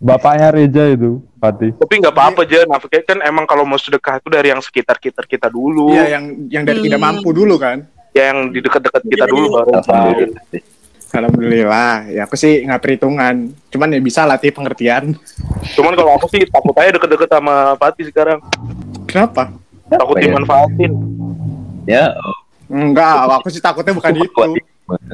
Bapaknya 0.00 0.48
Reja 0.48 0.84
itu, 0.88 1.20
Fatih. 1.36 1.76
Tapi 1.76 2.00
nggak 2.00 2.10
apa-apa 2.10 2.40
aja. 2.42 2.64
Nafkah 2.64 3.04
kan 3.04 3.20
emang 3.20 3.44
kalau 3.44 3.68
mau 3.68 3.76
sedekah 3.76 4.16
itu 4.16 4.28
dari 4.28 4.48
yang 4.48 4.58
sekitar-kitar 4.58 5.28
kita 5.28 5.46
dulu. 5.46 5.92
Iya, 5.92 6.16
yang 6.16 6.24
yang 6.48 6.64
dari 6.64 6.80
tidak 6.80 6.96
Hmm. 6.98 7.20
mampu 7.20 7.30
dulu 7.30 7.54
kan. 7.54 7.84
Ya 8.10 8.32
yang 8.32 8.48
di 8.48 8.58
dekat-dekat 8.58 9.02
kita 9.04 9.24
Iya, 9.24 9.30
dulu 9.30 9.44
iya. 9.44 9.54
baru. 9.54 9.70
Alhamdulillah. 9.76 10.42
sih. 10.48 10.62
Alhamdulillah. 11.10 11.94
Ya 12.08 12.20
aku 12.24 12.34
sih 12.34 12.64
nggak 12.64 12.80
perhitungan. 12.80 13.34
Cuman 13.68 13.88
ya 13.90 14.00
bisa 14.00 14.24
latih 14.24 14.50
pengertian. 14.50 15.04
Cuman 15.76 15.92
kalau 15.92 16.16
aku 16.16 16.26
sih 16.28 16.42
takut 16.44 16.72
aja 16.74 16.90
deket-deket 16.90 17.28
sama 17.28 17.54
Fatih 17.76 18.04
sekarang. 18.08 18.38
Kenapa? 19.04 19.52
Takut 19.86 20.16
Apa 20.16 20.18
ya? 20.18 20.24
dimanfaatin. 20.24 20.92
Ya, 21.84 22.04
Enggak, 22.66 23.26
aku 23.34 23.50
sih 23.50 23.58
takutnya 23.58 23.90
bukan 23.90 24.14
itu. 24.16 24.30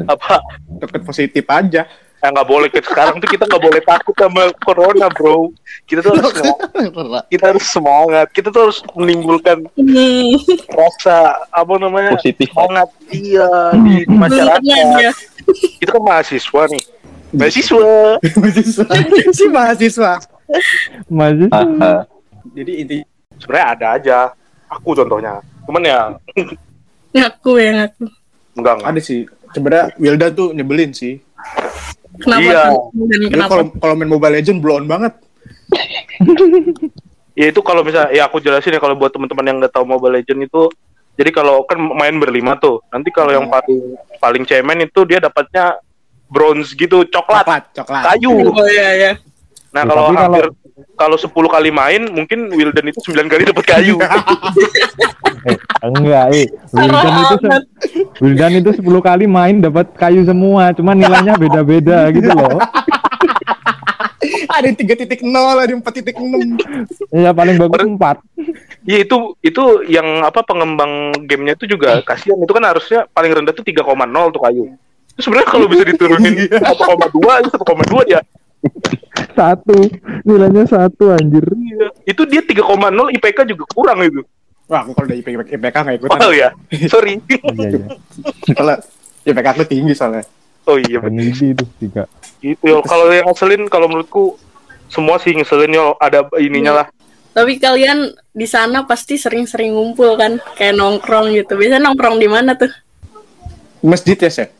Apa? 0.05 0.45
Deket 0.79 1.03
positif 1.03 1.45
aja. 1.47 1.89
Ya 2.17 2.33
nggak 2.33 2.49
boleh 2.49 2.69
ke 2.69 2.81
sekarang 2.81 3.17
tuh 3.17 3.29
kita 3.29 3.45
nggak 3.45 3.61
boleh 3.61 3.81
takut 3.81 4.15
sama 4.15 4.43
corona 4.59 5.07
bro. 5.09 5.53
Kita 5.85 6.01
tuh 6.01 6.17
harus 6.17 6.33
semangat. 6.35 7.23
kita 7.29 7.45
harus 7.47 7.65
semangat. 7.67 8.27
Kita 8.33 8.49
tuh 8.49 8.61
harus 8.67 8.79
menimbulkan 8.93 9.59
Hmm. 9.73 10.33
rasa 10.67 11.17
apa 11.49 11.75
namanya 11.77 12.17
Positif. 12.17 12.49
semangat 12.49 12.89
iya 13.09 13.47
di 13.77 14.03
Beneran 14.05 14.59
masyarakat. 14.59 14.87
ya. 14.99 15.13
Kita 15.79 15.91
kan 15.93 16.03
mahasiswa 16.03 16.63
nih. 16.67 16.83
Mahasiswa. 17.31 17.85
mahasiswa. 18.35 18.85
si 19.37 19.45
mahasiswa. 19.47 20.13
Masih 21.07 21.49
Haha. 21.51 21.95
Jadi 22.51 22.73
inti 22.77 22.97
Sebenarnya 23.37 23.67
ada 23.69 23.87
aja. 23.93 24.19
Aku 24.67 24.97
contohnya. 24.97 25.39
Cuman 25.63 25.85
ya 25.85 26.17
Ngaku 27.13 27.53
ya 27.57 27.71
ngaku. 27.77 28.05
enggak 28.57 28.73
enggak. 28.75 28.89
ada 28.89 29.01
sih. 29.01 29.21
Sebenarnya 29.53 29.85
Wildan 29.97 30.33
tuh 30.33 30.49
nyebelin 30.51 30.91
sih. 30.91 31.21
Kenapa 32.19 32.43
Iya. 32.43 32.63
Dan 32.93 33.21
kenapa? 33.29 33.51
kalau 33.51 33.65
kalau 33.77 33.95
main 33.95 34.09
Mobile 34.09 34.35
Legend 34.35 34.59
blow 34.59 34.77
on 34.77 34.87
banget. 34.87 35.13
Ya 37.37 37.53
itu 37.53 37.61
kalau 37.61 37.85
misalnya 37.85 38.09
ya 38.11 38.25
aku 38.25 38.41
jelasin 38.41 38.73
ya 38.73 38.81
kalau 38.81 38.97
buat 38.97 39.13
teman-teman 39.13 39.45
yang 39.45 39.57
nggak 39.61 39.69
tahu 39.71 39.85
Mobile 39.85 40.17
Legend 40.17 40.49
itu 40.49 40.73
jadi 41.15 41.29
kalau 41.31 41.65
kan 41.65 41.77
main 41.77 42.17
berlima 42.17 42.57
tuh. 42.57 42.81
Nanti 42.89 43.13
kalau 43.13 43.29
yang 43.29 43.45
paling 43.47 43.93
paling 44.17 44.43
cemen 44.45 44.81
itu 44.81 45.05
dia 45.05 45.17
dapatnya 45.19 45.77
bronze 46.27 46.73
gitu, 46.73 47.05
coklat, 47.05 47.45
Coklat, 47.45 47.65
coklat. 47.77 48.03
kayu. 48.09 48.33
Oh 48.41 48.65
iya 48.67 48.89
ya. 48.97 49.13
Nah, 49.69 49.85
Ya, 49.85 49.87
kalau 49.87 50.03
tapi 50.03 50.09
kalau- 50.09 50.25
hampir 50.33 50.47
kalau 50.97 51.17
10 51.17 51.33
kali 51.33 51.73
main 51.73 52.05
mungkin 52.13 52.53
Wildan 52.53 52.93
itu 52.93 53.01
9 53.01 53.33
kali 53.33 53.49
dapat 53.49 53.65
kayu. 53.65 53.97
eh, 55.49 55.57
enggak, 55.81 56.27
eh. 56.37 56.47
Wildan 56.77 57.15
itu 57.17 57.37
Wildan 58.21 58.53
itu 58.61 58.71
10 58.85 58.85
kali 59.01 59.25
main 59.25 59.65
dapat 59.65 59.89
kayu 59.97 60.21
semua, 60.29 60.77
cuman 60.77 61.01
nilainya 61.01 61.41
beda-beda 61.41 62.09
gitu 62.17 62.29
loh. 62.29 62.61
ada 64.53 64.65
yang 64.69 64.77
3.0, 64.77 65.25
ada 65.33 65.71
yang 65.73 65.81
4.6. 65.81 66.61
Ya 67.13 67.31
paling 67.33 67.57
bagus 67.57 67.81
4. 67.81 68.21
Iya 68.87 68.99
itu 69.03 69.17
itu 69.41 69.65
yang 69.89 70.23
apa 70.23 70.45
pengembang 70.45 71.13
gamenya 71.25 71.59
itu 71.59 71.67
juga 71.67 72.05
kasihan 72.05 72.39
itu 72.39 72.53
kan 72.53 72.65
harusnya 72.69 73.09
paling 73.11 73.33
rendah 73.33 73.53
tuh 73.57 73.65
3,0 73.65 73.83
tuh 74.33 74.43
kayu. 74.45 74.65
Sebenarnya 75.17 75.49
kalau 75.49 75.67
bisa 75.73 75.89
diturunin 75.89 76.53
1,2 76.53 76.61
itu 77.41 77.49
1,2 77.49 78.13
ya. 78.13 78.21
Satu, 79.37 79.77
nilainya 80.27 80.67
satu 80.67 81.15
anjir. 81.15 81.47
Iya. 81.47 81.89
Itu 82.03 82.27
dia 82.27 82.43
3,0 82.43 83.15
IPK 83.15 83.39
juga 83.55 83.65
kurang 83.71 84.03
itu. 84.03 84.27
Wah, 84.67 84.83
aku 84.83 84.99
kalau 84.99 85.07
udah 85.07 85.17
IPK, 85.23 85.39
IPK 85.55 85.77
nggak 85.79 85.97
ikutan. 86.03 86.19
Oh 86.19 86.35
ya, 86.35 86.51
sorry. 86.91 87.23
Oh, 87.47 87.55
iya 87.63 87.69
iya. 87.71 87.87
Soalnya 88.51 88.77
IPK 89.23 89.47
aku 89.55 89.63
tinggi 89.71 89.95
soalnya. 89.95 90.27
Oh 90.67 90.75
iya. 90.83 90.99
Peneliti 90.99 91.55
itu 91.55 91.65
tiga. 91.79 92.11
gitu 92.43 92.63
yo. 92.67 92.83
Kalau 92.83 93.07
yang 93.15 93.31
ngeselin, 93.31 93.71
kalau 93.71 93.87
menurutku 93.87 94.35
semua 94.91 95.23
sih 95.23 95.39
ngeselin 95.39 95.71
yo. 95.71 95.95
Ada 96.03 96.27
ininya 96.43 96.83
lah. 96.83 96.87
Tapi 97.31 97.63
kalian 97.63 98.11
di 98.35 98.49
sana 98.49 98.83
pasti 98.89 99.15
sering-sering 99.15 99.71
ngumpul 99.71 100.19
kan, 100.19 100.43
kayak 100.59 100.75
nongkrong 100.75 101.31
gitu. 101.37 101.55
Biasanya 101.55 101.87
nongkrong 101.87 102.17
di 102.19 102.27
mana 102.27 102.59
tuh? 102.59 102.73
Masjid 103.85 104.17
ya, 104.19 104.33
Seth? 104.33 104.51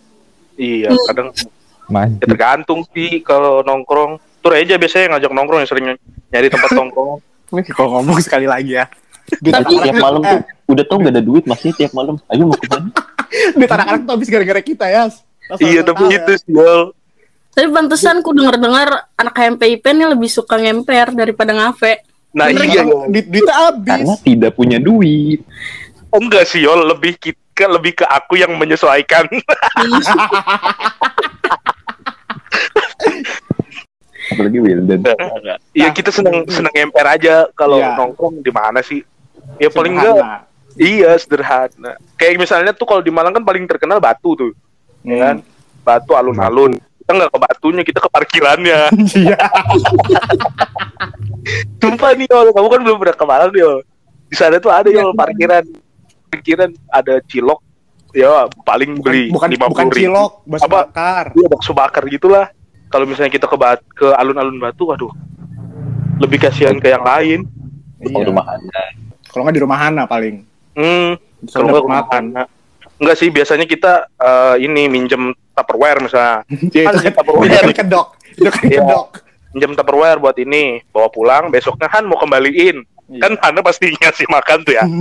Iya, 0.61 0.93
kadang 1.09 1.33
ya 1.35 1.49
Masjid. 1.91 2.21
tergantung 2.23 2.81
sih 2.95 3.21
kalau 3.27 3.67
nongkrong. 3.67 4.23
Tuh 4.47 4.55
aja 4.55 4.75
biasanya 4.77 5.03
yang 5.03 5.13
ngajak 5.19 5.33
nongkrong 5.33 5.61
yang 5.61 5.71
sering 5.71 5.87
nyari 6.31 6.47
tempat 6.47 6.71
nongkrong. 6.79 7.19
Ini 7.47 7.61
kalau 7.69 7.89
ngomong 7.99 8.19
sekali 8.21 8.47
lagi 8.47 8.79
ya. 8.79 8.87
Duit 9.43 9.53
Tapi- 9.53 9.83
tiap 9.83 9.99
malam 9.99 10.23
tuh 10.23 10.41
udah 10.73 10.85
tau 10.87 10.99
gak 10.99 11.13
ada 11.13 11.23
duit 11.23 11.45
masih 11.45 11.75
tiap 11.75 11.91
malam 11.91 12.15
ayo 12.31 12.47
mau 12.47 12.55
ke 12.55 12.67
mana 12.71 12.91
duit 13.59 13.67
anak-anak 13.67 14.01
tuh 14.03 14.13
habis 14.15 14.29
gara-gara 14.31 14.63
kita 14.63 14.87
ya. 14.87 15.03
Lo 15.47 15.55
iya, 15.59 15.81
tapi 15.83 15.99
tahu 16.01 16.11
itu 16.11 16.31
ya. 16.31 16.39
sih. 16.39 16.55
Tapi 17.51 17.67
pantesan 17.71 18.21
ku 18.21 18.31
denger-dengar 18.31 18.89
anak 19.15 19.35
HMPIP 19.35 19.83
nih 19.83 20.07
lebih 20.11 20.29
suka 20.29 20.59
ngemper 20.59 21.11
daripada 21.11 21.51
ngafe. 21.51 22.03
Nah, 22.31 22.53
Bener 22.53 22.67
iya, 22.67 22.83
kan? 22.83 22.87
Duit, 23.09 23.27
duitnya 23.27 23.55
habis. 23.57 23.89
karena 23.89 24.15
tidak 24.21 24.53
punya 24.55 24.79
duit 24.79 25.41
Oh, 26.13 26.23
enggak 26.23 26.47
sih, 26.47 26.63
Yol. 26.63 26.87
Lebih 26.87 27.19
ke 27.51 27.65
lebih 27.67 27.97
ke 27.97 28.05
aku 28.05 28.37
yang 28.37 28.55
menyesuaikan. 28.55 29.27
Apalagi 34.27 34.59
Wildan 34.59 35.01
Iya, 35.71 35.89
kita 35.91 36.11
seneng 36.11 36.47
seneng 36.47 36.73
emper 36.73 37.07
aja 37.07 37.47
kalau 37.53 37.79
Iya. 37.79 37.95
nongkrong 37.95 38.41
di 38.41 38.51
mana 38.51 38.81
sih? 38.81 39.03
Ya 39.57 39.69
paling 39.69 39.95
enggak. 39.95 40.47
Iya 40.75 41.17
sederhana. 41.17 41.97
Kayak 42.15 42.37
misalnya 42.39 42.73
tuh 42.73 42.85
kalau 42.85 43.01
di 43.01 43.09
Malang 43.09 43.33
kan 43.33 43.41
paling 43.41 43.65
terkenal 43.65 43.97
batu 43.97 44.35
tuh, 44.35 44.53
ya 45.01 45.15
Hmm. 45.15 45.23
kan? 45.23 45.37
Batu 45.81 46.13
alun-alun. 46.13 46.77
Kita 46.77 47.15
nggak 47.15 47.31
ke 47.31 47.39
batunya, 47.39 47.83
kita 47.83 47.99
ke 47.99 48.11
parkirannya. 48.11 48.81
Iya. 49.17 49.39
Sumpah 51.79 52.11
nih, 52.13 52.27
Yol. 52.27 52.51
kamu 52.51 52.69
kan 52.69 52.81
belum 52.83 52.99
pernah 52.99 53.17
ke 53.17 53.25
Malang 53.25 53.51
nih, 53.55 53.63
Yol. 53.63 53.79
Di 54.27 54.37
sana 54.37 54.59
tuh 54.59 54.69
ada 54.69 54.91
Yol 54.91 55.15
parkiran. 55.15 55.65
Parkiran 56.27 56.71
ada 56.91 57.23
cilok. 57.25 57.61
Ya 58.17 58.49
paling 58.65 58.97
beli 58.97 59.29
bukan 59.29 59.45
lima 59.45 59.69
bukan 59.69 59.87
puluh 59.87 59.93
ribu. 59.93 60.05
cilok, 60.09 60.33
bakso 60.49 60.69
bakar. 60.73 61.25
Iya 61.37 61.47
bakso 61.47 61.73
bakar 61.73 62.03
gitulah. 62.09 62.49
Kalau 62.97 63.05
misalnya 63.05 63.29
kita 63.29 63.45
ke 63.45 63.57
bat 63.61 63.77
ke 63.93 64.09
alun-alun 64.09 64.57
batu, 64.57 64.89
waduh, 64.89 65.13
lebih 66.17 66.41
kasihan 66.41 66.81
ke 66.81 66.89
yang 66.89 67.05
lain. 67.05 67.45
oh 68.01 68.09
Iya. 68.09 68.25
rumah 68.25 68.49
anda 68.49 68.85
Kalau 69.29 69.45
nggak 69.45 69.53
di 69.53 69.61
rumah 69.61 69.77
Hana 69.77 70.09
paling. 70.09 70.49
Hmm, 70.73 71.21
Kalau 71.45 71.69
kalau 71.69 71.69
nggak 71.69 71.85
nggak 71.85 71.93
makan. 72.09 72.25
Enggak 72.97 73.17
sih, 73.21 73.29
biasanya 73.29 73.69
kita 73.69 74.09
eh, 74.17 74.65
ini 74.65 74.89
minjem 74.89 75.37
Tupperware 75.53 76.01
misalnya. 76.01 76.41
Iya, 76.73 76.89
Kan 76.89 77.05
kan 77.05 77.13
Tupperware. 77.13 77.53
kan 77.69 77.77
kedok. 77.77 78.07
Itu 78.33 78.49
kan 78.49 78.65
Iya. 78.65 78.81
kedok. 78.81 79.07
Minjem 79.53 79.73
Tupperware 79.77 80.17
buat 80.17 80.37
ini, 80.37 80.81
bawa 80.89 81.13
pulang, 81.13 81.53
besoknya 81.53 81.93
Han 81.93 82.09
mau 82.09 82.17
kembaliin. 82.17 82.81
Iya. 83.13 83.21
Kan 83.21 83.33
Hana 83.37 83.61
pasti 83.61 83.93
ngasih 83.93 84.25
makan 84.27 84.65
tuh 84.65 84.73
ya. 84.73 84.89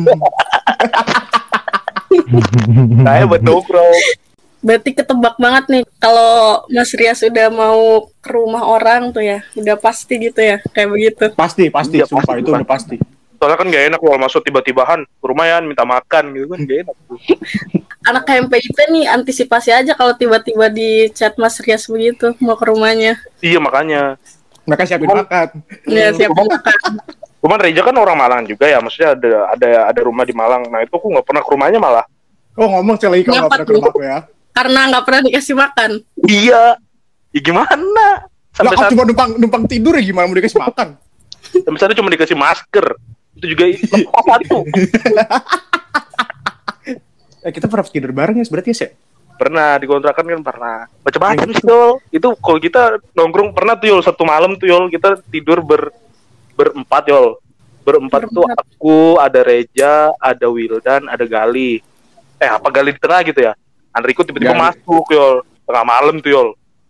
Saya 3.02 3.24
buat 3.24 3.40
nongkrong. 3.40 4.25
Berarti 4.66 4.98
ketebak 4.98 5.38
banget 5.38 5.66
nih 5.70 5.84
kalau 6.02 6.66
Mas 6.74 6.90
Rias 6.98 7.22
udah 7.22 7.48
mau 7.54 8.10
ke 8.18 8.30
rumah 8.34 8.66
orang 8.66 9.14
tuh 9.14 9.22
ya, 9.22 9.46
udah 9.54 9.78
pasti 9.78 10.18
gitu 10.18 10.42
ya, 10.42 10.58
kayak 10.74 10.90
begitu. 10.90 11.26
Pasti, 11.38 11.70
pasti, 11.70 12.02
Iya, 12.02 12.10
sumpah 12.10 12.34
pasti, 12.34 12.42
itu 12.42 12.50
udah 12.50 12.66
pasti. 12.66 12.98
Soalnya 13.38 13.58
kan 13.62 13.68
gak 13.70 13.86
enak 13.94 14.00
kalau 14.02 14.18
masuk 14.18 14.42
tiba-tibahan 14.42 15.06
ke 15.06 15.26
rumah 15.30 15.46
ya 15.46 15.62
minta 15.62 15.86
makan 15.86 16.34
gitu 16.34 16.50
kan 16.50 16.60
gak 16.66 16.78
enak. 16.82 16.96
Anak 18.10 18.26
HMPIP 18.26 18.78
nih 18.90 19.06
antisipasi 19.06 19.70
aja 19.70 19.94
kalau 19.94 20.18
tiba-tiba 20.18 20.70
di 20.74 21.10
chat 21.14 21.38
Mas 21.38 21.62
Rias 21.62 21.86
begitu 21.86 22.34
mau 22.42 22.58
ke 22.58 22.66
rumahnya. 22.66 23.22
Iya 23.46 23.62
makanya. 23.62 24.18
Mereka 24.66 24.90
siapin 24.90 25.06
Cuman- 25.06 25.30
makan. 25.30 25.48
Ya 25.86 26.10
siap 26.10 26.34
makan. 26.34 27.06
Cuman 27.46 27.62
Reja 27.62 27.86
kan 27.86 27.94
orang 28.02 28.18
Malang 28.18 28.42
juga 28.50 28.66
ya, 28.66 28.82
maksudnya 28.82 29.14
ada 29.14 29.54
ada 29.54 29.70
ada 29.94 30.02
rumah 30.02 30.26
di 30.26 30.34
Malang. 30.34 30.66
Nah 30.74 30.82
itu 30.82 30.98
aku 30.98 31.14
nggak 31.14 31.26
pernah 31.30 31.42
ke 31.46 31.50
rumahnya 31.54 31.78
malah. 31.78 32.06
Oh 32.58 32.66
ngomong 32.66 32.98
sekali 32.98 33.22
lagi 33.22 33.24
kalau 33.30 33.46
nggak 33.46 33.52
pernah 33.54 33.68
ke 33.70 33.74
rumahku 33.78 34.02
ya. 34.02 34.18
Karena 34.56 34.80
nggak 34.88 35.04
pernah 35.04 35.22
dikasih 35.28 35.56
makan. 35.60 35.92
Iya. 36.24 36.80
Ya 37.36 37.40
gimana? 37.44 38.32
Sampai 38.56 38.72
aku 38.72 38.82
saat 38.88 38.92
cuma 38.96 39.04
numpang 39.04 39.32
numpang 39.36 39.64
tidur 39.68 40.00
ya 40.00 40.04
gimana 40.08 40.32
mau 40.32 40.38
dikasih 40.40 40.64
makan? 40.64 40.96
sampai 41.56 41.80
sana 41.80 41.92
cuma 41.92 42.08
dikasih 42.08 42.40
masker. 42.40 42.96
Itu 43.36 43.46
juga 43.52 43.64
pas 44.08 44.26
satu. 44.32 44.58
Eh 47.46 47.52
kita 47.54 47.70
pernah 47.70 47.86
tidur 47.86 48.10
bareng 48.16 48.42
ya 48.42 48.46
berarti 48.48 48.72
ya 48.72 48.78
sih. 48.80 48.90
Pernah 49.36 49.76
dikontrakan 49.78 50.24
kan 50.24 50.42
pernah. 50.42 50.78
Macam-macam 51.04 51.50
sih 51.52 51.66
Yol. 51.68 52.00
Itu 52.10 52.34
kalau 52.40 52.58
kita 52.58 53.04
nongkrong 53.14 53.52
pernah 53.52 53.76
tuh 53.76 53.88
Yol 53.92 54.02
satu 54.02 54.24
malam 54.24 54.56
tuh 54.56 54.72
Yol 54.72 54.88
kita 54.88 55.20
tidur 55.28 55.60
ber 55.62 55.92
berempat 56.56 57.12
Yol. 57.12 57.38
Berempat 57.86 58.26
tuh 58.34 58.50
Berempat. 58.50 58.66
aku, 58.66 59.22
ada 59.22 59.40
Reja, 59.46 60.10
ada 60.18 60.48
Wildan, 60.50 61.06
ada 61.06 61.22
Gali. 61.28 61.86
Eh 62.42 62.50
apa 62.50 62.66
Gali 62.74 62.96
di 62.96 63.02
tengah 63.04 63.22
gitu 63.22 63.46
ya? 63.46 63.54
Andriku 63.96 64.28
tiba-tiba 64.28 64.60
masuk 64.60 65.08
Yol. 65.08 65.48
Tengah 65.64 65.86
malam 65.88 66.20
tuh 66.20 66.32
Yol. 66.36 66.50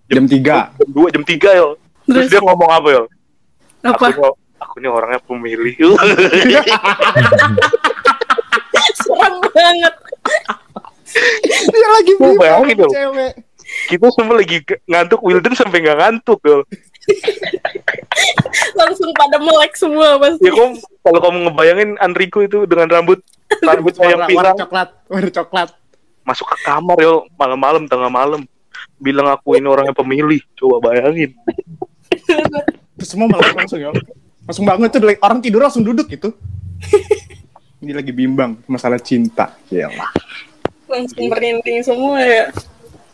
Jam 0.10 0.26
3. 0.26 0.74
Jam 0.74 0.90
2, 0.90 1.14
jam 1.14 1.24
3 1.24 1.60
Yol. 1.62 1.72
Terus 2.06 2.10
Terus 2.10 2.30
dia 2.34 2.42
ngomong 2.42 2.72
apa 2.74 2.88
Yol? 2.90 3.06
apa? 3.86 4.06
Aku, 4.10 4.34
aku 4.58 4.76
ini 4.82 4.90
orangnya 4.90 5.22
pemilih. 5.22 5.78
Serem 9.06 9.36
banget. 9.54 9.94
Dia 11.46 11.88
lagi 11.94 12.12
bimbang 12.18 12.38
bayangin 12.42 12.76
dong. 12.82 12.92
cewek. 12.92 13.34
kita 13.90 14.08
semua 14.14 14.38
lagi 14.38 14.62
ngantuk 14.86 15.26
Wildan 15.26 15.58
sampai 15.58 15.82
nggak 15.86 15.98
ngantuk 16.02 16.42
Yol. 16.42 16.66
Langsung 18.82 19.14
pada 19.14 19.38
melek 19.38 19.78
semua 19.78 20.18
pasti. 20.18 20.42
Ya 20.42 20.52
kamu 20.58 20.74
kalau 21.06 21.20
kamu 21.22 21.38
ngebayangin 21.50 21.90
Andriku 22.02 22.42
itu 22.42 22.66
dengan 22.66 22.90
rambut 22.90 23.22
rambutnya 23.62 24.10
yang 24.10 24.26
Warna, 24.26 24.26
warna 24.26 24.34
pirang 24.34 24.58
coklat, 24.58 24.90
warna 25.06 25.30
coklat. 25.30 25.70
Masuk 26.26 26.50
ke 26.52 26.58
kamar 26.66 26.98
yo 27.00 27.30
malam-malam 27.38 27.86
tengah 27.86 28.10
malam 28.10 28.42
bilang 28.98 29.30
aku 29.30 29.56
ini 29.56 29.70
orangnya 29.70 29.94
pemilih 29.94 30.42
coba 30.58 30.90
bayangin 30.90 31.32
Terus 32.96 33.10
semua 33.12 33.28
malah 33.28 33.52
langsung 33.54 33.80
ya. 33.80 33.92
Langsung 34.46 34.66
bangun 34.66 34.88
tuh 34.88 35.02
orang 35.20 35.40
tidur 35.44 35.62
langsung 35.62 35.84
duduk 35.84 36.08
gitu. 36.08 36.32
Ini 37.84 37.92
lagi 37.92 38.12
bimbang 38.16 38.64
masalah 38.66 38.98
cinta. 38.98 39.52
Yalah. 39.70 40.10
Langsung 40.88 41.28
merinding 41.28 41.84
semua 41.84 42.24
ya. 42.24 42.50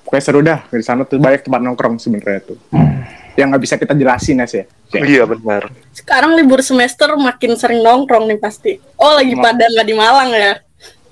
Pokoknya 0.05 0.23
seru 0.23 0.41
dah 0.43 0.59
di 0.67 0.85
sana 0.85 1.07
tuh 1.07 1.17
banyak 1.17 1.41
tempat 1.43 1.61
nongkrong 1.63 1.97
sebenarnya 1.97 2.41
tuh. 2.45 2.57
Yang 3.39 3.47
nggak 3.47 3.63
bisa 3.63 3.75
kita 3.79 3.93
jelasin 3.95 4.43
ya 4.43 4.47
sih. 4.47 4.63
iya 4.91 5.23
benar 5.23 5.71
Sekarang 5.95 6.35
libur 6.35 6.59
semester 6.59 7.15
makin 7.15 7.55
sering 7.55 7.79
nongkrong 7.79 8.27
nih 8.27 8.39
pasti. 8.39 8.75
Oh 8.99 9.15
lagi 9.15 9.33
pada 9.39 9.65
nggak 9.71 9.87
di 9.87 9.95
Malang 9.95 10.29
ya? 10.35 10.53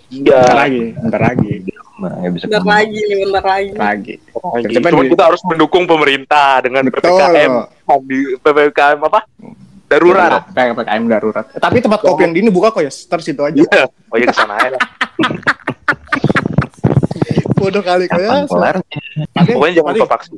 iya 0.10 0.42
Bentar 0.42 0.58
lagi, 0.58 0.84
bentar 1.00 1.22
lagi, 1.22 1.52
nggak 2.00 2.32
bisa 2.32 2.46
Bentar 2.48 2.64
lagi 2.64 3.00
nih, 3.00 3.18
bentar 3.28 3.46
lagi. 3.46 3.70
lagi. 3.76 3.76
Lagi. 3.76 4.14
Coba 4.72 4.88
Cuma 4.90 5.04
di- 5.04 5.12
kita 5.12 5.24
harus 5.28 5.42
mendukung 5.44 5.84
pemerintah 5.84 6.64
dengan 6.64 6.84
Betul. 6.88 7.12
ppkm 7.12 7.52
di 8.08 8.20
ppkm 8.40 9.00
apa 9.04 9.20
darurat 9.90 10.46
Kayak 10.54 10.74
PKM 10.78 11.04
darurat. 11.10 11.46
Eh, 11.50 11.60
tapi 11.60 11.78
tempat 11.82 12.00
kopi 12.06 12.22
yang 12.24 12.34
di 12.34 12.40
ini 12.46 12.50
buka 12.54 12.70
kok 12.70 12.86
ya, 12.86 12.94
ntar 12.94 13.20
situ 13.20 13.42
aja. 13.42 13.58
Iya. 13.58 13.84
oh 13.90 14.16
iya 14.16 14.26
ke 14.30 14.36
sana 14.38 14.54
aja 14.56 14.70
lah. 14.72 14.82
Bodoh 17.60 17.84
kali 17.84 18.08
kok 18.08 18.22
ya. 18.22 18.46
Pokoknya 19.36 19.74
jangan 19.84 19.94
lupa 19.98 20.10
vaksin 20.16 20.38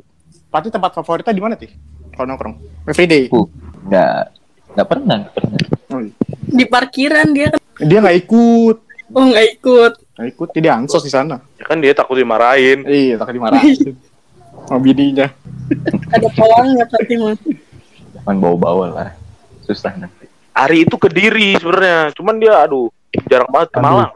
Pati 0.52 0.68
tempat 0.68 0.92
favoritnya 0.92 1.32
di 1.32 1.40
mana 1.40 1.56
sih? 1.56 1.72
Kalau 2.12 2.28
nongkrong? 2.28 2.84
Everyday. 2.84 3.32
Uh, 3.32 3.48
nggak 3.88 4.36
nggak 4.76 4.88
pernah 4.88 5.16
nggak 5.24 5.32
pernah 5.32 5.58
Oh, 5.92 6.00
iya. 6.00 6.12
Di 6.48 6.64
parkiran 6.68 7.28
dia 7.32 7.52
kan. 7.52 7.60
Dia 7.80 7.98
nggak 8.00 8.16
ikut. 8.24 8.76
Oh 9.12 9.24
nggak 9.28 9.46
ikut. 9.56 9.92
Nggak 10.12 10.26
ikut, 10.28 10.48
dia 10.54 10.72
ansos 10.76 11.00
di 11.00 11.08
sana. 11.08 11.40
ya 11.56 11.64
kan 11.64 11.80
dia 11.80 11.96
takut 11.96 12.14
dimarahin 12.14 12.84
Iya, 12.84 13.16
takut 13.16 13.32
dimarahin. 13.32 13.96
Sama 14.68 14.78
bininya. 14.78 15.26
Ada 16.12 16.28
pawangnya 16.36 16.84
pasti 16.84 17.14
mah. 17.16 17.32
jangan 18.12 18.36
bawa-bawa 18.38 18.86
lah 18.92 19.10
susah 19.64 19.96
nanti 19.96 20.28
Ari 20.52 20.84
itu 20.84 20.94
ke 21.00 21.08
diri 21.08 21.56
sebenarnya 21.56 22.12
cuman 22.12 22.36
dia 22.36 22.60
aduh 22.60 22.92
jarang 23.24 23.48
banget 23.48 23.68
ke. 23.72 23.78
Malang 23.80 24.12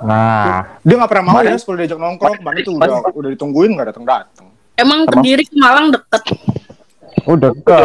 Nah, 0.00 0.64
Dia 0.80 0.96
nggak 0.96 1.10
pernah 1.12 1.24
mau 1.28 1.40
ya 1.40 1.56
sebelum 1.60 1.76
diajak 1.76 2.00
nongkrong. 2.00 2.40
Kemarin 2.40 2.60
tuh 2.64 2.72
udah, 2.72 3.12
udah 3.12 3.30
ditungguin 3.36 3.70
nggak 3.76 3.88
datang 3.92 4.04
datang. 4.08 4.46
Emang 4.76 5.04
kediri 5.04 5.44
ke 5.44 5.56
Malang 5.56 5.92
deket. 5.92 6.22
oh 7.28 7.36
deket, 7.36 7.80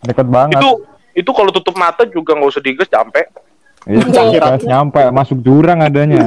deket 0.00 0.26
banget. 0.32 0.56
itu 0.56 0.68
itu 1.12 1.30
kalau 1.32 1.52
tutup 1.52 1.76
mata 1.76 2.08
juga 2.08 2.32
nggak 2.32 2.48
usah 2.48 2.62
digas 2.64 2.88
sampai 2.88 3.28
Iya, 3.82 3.98
Akhirat. 4.06 4.46
pas 4.46 4.62
nyampe 4.62 5.02
masuk 5.10 5.38
jurang 5.42 5.82
adanya. 5.82 6.22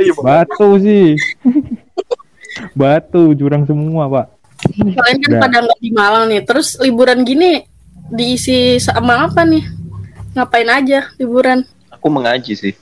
Iya, 0.00 0.12
Bang. 0.16 0.24
Batu 0.24 0.68
sih. 0.80 1.12
Batu 2.72 3.36
jurang 3.36 3.68
semua, 3.68 4.08
Pak. 4.08 4.26
Kalian 4.76 5.18
kan 5.20 5.32
pada 5.44 5.58
nggak 5.64 5.78
di 5.80 5.90
Malang 5.92 6.24
nih. 6.32 6.40
Terus 6.44 6.80
liburan 6.80 7.24
gini 7.24 7.64
diisi 8.08 8.80
sama 8.80 9.28
apa 9.28 9.44
nih? 9.44 9.64
Ngapain 10.32 10.68
aja 10.68 11.10
liburan? 11.20 11.66
aku 12.00 12.08
mengaji 12.08 12.56
sih 12.56 12.74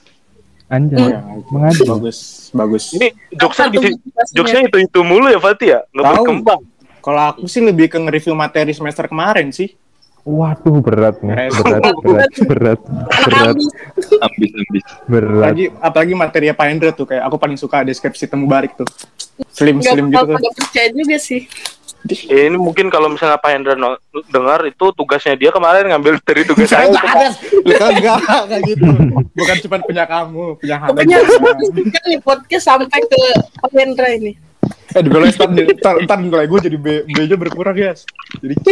Anjay, 0.71 1.01
ya. 1.11 1.19
mengaji. 1.51 1.83
Bagus, 1.89 2.19
bagus. 2.55 2.95
Ini 2.95 3.09
jokesnya 3.35 3.67
di 3.73 3.79
jokesnya 4.31 4.69
itu 4.69 4.79
itu 4.85 5.01
mulu 5.03 5.27
ya 5.27 5.41
Fatih 5.41 5.69
ya 5.75 5.81
nggak 5.91 6.05
Tahu. 6.05 6.15
berkembang 6.23 6.61
Kalau 7.03 7.23
aku 7.33 7.49
sih 7.49 7.65
lebih 7.65 7.89
ke 7.89 7.97
nge-review 7.97 8.37
materi 8.37 8.77
semester 8.77 9.09
kemarin 9.09 9.49
sih. 9.49 9.73
Waduh 10.29 10.85
berat 10.85 11.17
nih, 11.25 11.49
berat, 11.49 11.95
berat, 12.05 12.33
berat, 12.45 12.81
berat, 13.25 13.57
Ambis 14.21 14.51
ambis. 14.53 14.85
berat. 15.09 15.41
Apalagi, 15.41 15.65
apalagi 15.81 16.13
materi 16.13 16.47
Pak 16.53 16.67
Hendra 16.69 16.91
tuh 16.93 17.09
kayak 17.09 17.25
aku 17.25 17.41
paling 17.41 17.57
suka 17.57 17.81
deskripsi 17.81 18.29
temu 18.29 18.45
barik 18.45 18.77
tuh. 18.77 18.85
Slim 19.49 19.81
slim 19.81 20.13
gitu 20.13 20.37
tuh. 20.37 20.53
percaya 20.53 20.93
juga 20.93 21.17
sih. 21.17 21.49
Ya, 22.29 22.47
ini 22.47 22.61
mungkin 22.61 22.93
kalau 22.93 23.09
misalnya 23.09 23.41
Pak 23.41 23.51
Hendra 23.57 23.73
no- 23.73 23.97
dengar 24.29 24.69
itu 24.69 24.87
tugasnya 24.93 25.35
dia 25.35 25.49
kemarin 25.49 25.89
ngambil 25.97 26.21
dari 26.21 26.45
tugas 26.45 26.69
saya 26.71 26.93
Saya 26.93 27.09
ada, 27.09 27.29
enggak, 27.97 28.19
enggak 28.21 28.61
gitu. 28.69 28.87
Bukan 29.33 29.57
cuma 29.65 29.77
punya 29.81 30.05
kamu, 30.05 30.45
punya 30.61 30.77
Hana 30.77 30.93
melanjutkan 30.95 32.03
nih 32.05 32.21
podcast 32.21 32.65
sampai 32.69 33.01
ke 33.01 33.23
Pak 33.65 33.73
Hendra 33.73 34.09
ini. 34.13 34.37
Eh, 34.93 35.03
di 35.05 35.09
ntar, 35.09 35.49
ntar, 35.53 35.95
ntar 36.05 36.19
nilai 36.21 36.49
gue 36.49 36.61
jadi 36.65 36.77
B, 36.81 36.87
B 37.09 37.17
nya 37.29 37.37
berkurang, 37.37 37.77
guys. 37.77 38.05
Jadi 38.41 38.55
C. 38.65 38.69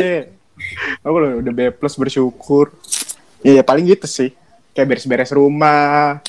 Aku 1.01 1.16
loh, 1.16 1.38
udah 1.38 1.53
B 1.53 1.71
plus 1.71 1.95
bersyukur. 1.95 2.73
Iya, 3.40 3.61
paling 3.61 3.87
gitu 3.87 4.05
sih. 4.05 4.33
Kayak 4.73 4.97
beres-beres 4.97 5.31
rumah, 5.31 6.21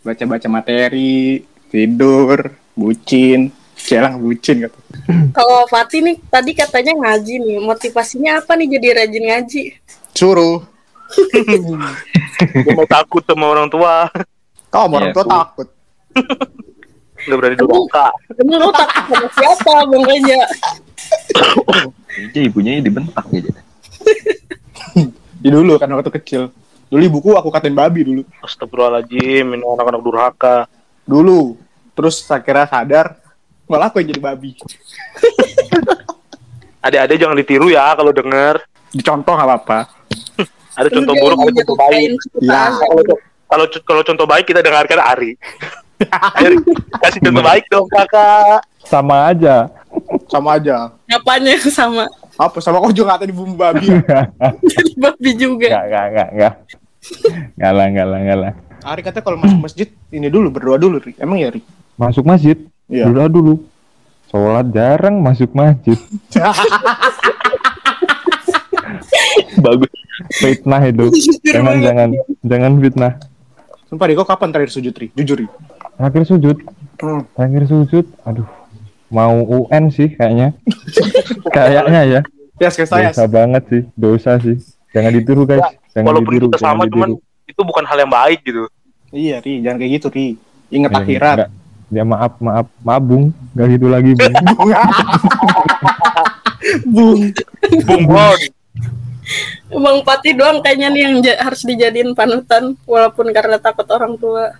baca-baca 0.00 0.46
materi, 0.46 1.42
tidur, 1.68 2.52
bucin. 2.72 3.48
Celang 3.74 4.14
bucin 4.16 4.62
gitu. 4.62 4.78
Kalau 5.34 5.66
Fatih 5.66 6.00
nih 6.00 6.16
tadi 6.24 6.54
katanya 6.54 6.94
ngaji 6.94 7.34
nih. 7.36 7.58
Motivasinya 7.58 8.38
apa 8.38 8.54
nih 8.54 8.78
jadi 8.78 8.88
rajin 8.94 9.24
ngaji? 9.26 9.62
Suruh. 10.12 10.62
Dia 12.54 12.72
mau 12.72 12.86
takut 12.86 13.20
sama 13.20 13.44
orang 13.44 13.68
tua 13.68 14.08
Kau 14.68 14.88
sama 14.88 14.96
orang 14.96 15.10
Iya, 15.10 15.14
tua 15.14 15.24
aku- 15.24 15.32
takut. 15.34 15.68
nggak 17.22 17.36
berani 17.36 17.54
durhaka 17.54 18.06
Emang 18.34 18.58
lu 18.58 18.70
takut 18.72 19.04
sama 19.06 19.28
siapa 19.30 19.72
Bang 19.84 20.04
Reja? 20.04 20.40
Aja 22.12 22.40
ibunya 22.40 22.80
dibentak 22.80 23.28
aja. 23.28 23.52
Di 25.42 25.48
dulu 25.50 25.74
kan 25.80 25.90
waktu 25.92 26.12
kecil. 26.22 26.42
Dulu 26.92 27.02
ibuku 27.02 27.30
aku 27.34 27.48
katain 27.48 27.74
babi 27.74 28.04
dulu. 28.04 28.22
Astagfirullahaladzim 28.44 29.56
ini 29.56 29.64
anak-anak 29.64 30.02
durhaka 30.04 30.56
Dulu. 31.02 31.58
Terus 31.92 32.24
saya 32.24 32.40
kira 32.40 32.64
sadar, 32.64 33.18
malah 33.66 33.90
aku 33.90 34.00
yang 34.00 34.14
jadi 34.14 34.22
babi. 34.22 34.54
adik-adik 36.82 37.18
jangan 37.22 37.38
ditiru 37.38 37.70
ya 37.70 37.94
kalau 37.94 38.10
denger 38.10 38.58
Dicontoh 38.92 39.32
gak 39.32 39.48
apa-apa. 39.48 39.78
ada 40.78 40.88
contoh 40.92 41.14
buruk 41.16 41.38
ada 41.40 41.52
contoh 41.64 41.76
baik. 41.80 42.10
Ya. 42.44 42.68
kalau 42.76 43.02
kalau 43.48 43.66
kalau 43.88 44.02
contoh 44.04 44.26
baik 44.28 44.44
kita 44.48 44.60
dengarkan 44.60 45.00
Ari 45.00 45.32
Ayo, 46.36 46.60
kasih 47.00 47.20
contoh 47.24 47.44
baik 47.44 47.64
dong 47.72 47.86
kakak 47.88 48.60
Sama 48.84 49.32
aja. 49.32 49.70
Sama 50.28 50.58
aja. 50.60 50.92
Apanya 51.08 51.56
yang 51.56 51.70
sama? 51.72 52.04
Apa 52.34 52.58
sama 52.58 52.80
kau 52.80 52.90
juga 52.90 53.12
ngatain 53.12 53.30
bumbu 53.30 53.54
babi. 53.54 53.86
Jadi 53.86 54.92
babi 55.02 55.30
juga. 55.34 55.66
Enggak, 55.68 55.84
enggak, 55.84 56.06
enggak, 56.06 56.28
enggak. 56.30 56.52
Enggak 57.52 57.72
lah, 57.72 57.84
enggak 57.86 58.06
lah, 58.06 58.18
enggak 58.18 58.38
lah. 58.38 58.52
Ari 58.82 59.00
katanya 59.00 59.22
kalau 59.22 59.38
masuk 59.38 59.58
masjid 59.60 59.88
ini 60.10 60.26
dulu 60.26 60.48
berdoa 60.50 60.74
dulu, 60.74 60.96
Ri. 60.98 61.12
Emang 61.16 61.38
ya, 61.38 61.48
Ri? 61.48 61.62
Masuk 61.94 62.24
masjid, 62.24 62.56
Iya. 62.88 63.06
dulu 63.06 63.20
dulu. 63.28 63.54
Sholat 64.26 64.66
jarang 64.70 65.20
masuk 65.20 65.52
masjid. 65.52 65.94
Bagus. 69.58 69.90
Fitnah 70.34 70.82
itu. 70.82 71.06
Jangan, 71.44 71.76
jangan, 71.78 72.08
jangan 72.42 72.72
fitnah. 72.78 73.12
Sumpah, 73.86 74.08
Ri, 74.08 74.14
kau 74.14 74.24
kapan 74.24 74.48
terakhir 74.50 74.72
sujud, 74.72 74.94
Ri? 74.94 75.12
Jujur, 75.12 75.36
Ri. 75.38 75.46
Terakhir 75.94 76.24
sujud, 76.26 76.56
Hmm. 76.98 77.22
terakhir 77.34 77.62
sujud. 77.68 78.06
Aduh, 78.24 78.48
mau 79.12 79.36
UN 79.44 79.92
sih 79.92 80.08
kayaknya. 80.10 80.56
kayaknya 81.54 82.02
ya. 82.08 82.20
Ya, 82.56 82.68
sekali 82.72 82.88
saya. 82.88 83.08
Dosa 83.12 83.24
banget 83.28 83.62
sih, 83.68 83.82
dosa 83.92 84.32
sih. 84.40 84.56
Jangan 84.90 85.12
ditiru 85.12 85.44
guys. 85.44 85.62
Jangan 85.92 86.06
walaupun 86.08 86.32
ditiru, 86.32 86.46
kita 86.48 86.56
jangan 86.58 86.74
sama 86.74 86.84
cuman 86.88 87.10
ditiru. 87.12 87.50
itu 87.52 87.60
bukan 87.62 87.84
hal 87.84 87.98
yang 88.00 88.12
baik 88.12 88.40
gitu 88.42 88.64
Iya, 89.12 89.44
Ri. 89.44 89.60
Jangan 89.60 89.76
kayak 89.76 89.92
gitu, 90.00 90.06
Ri. 90.08 90.26
Ingat 90.72 90.90
Eh, 90.90 90.98
akhirat. 91.04 91.36
enggak. 91.36 91.50
Ya 91.92 92.04
maaf, 92.08 92.32
maaf, 92.40 92.66
maaf 92.80 93.02
bung. 93.04 93.24
Gak 93.52 93.68
gitu 93.76 93.86
lagi 93.92 94.16
bung. 94.16 94.32
Bung. 96.88 97.20
Bung 97.84 98.04
Bon 98.08 98.38
Bang 99.72 100.00
Pati 100.04 100.36
doang 100.36 100.60
kayaknya 100.60 100.88
nih 100.92 101.02
yang 101.08 101.14
harus 101.40 101.64
dijadiin 101.64 102.12
panutan 102.12 102.76
walaupun 102.84 103.32
karena 103.32 103.56
takut 103.56 103.88
orang 103.88 104.16
tua. 104.20 104.52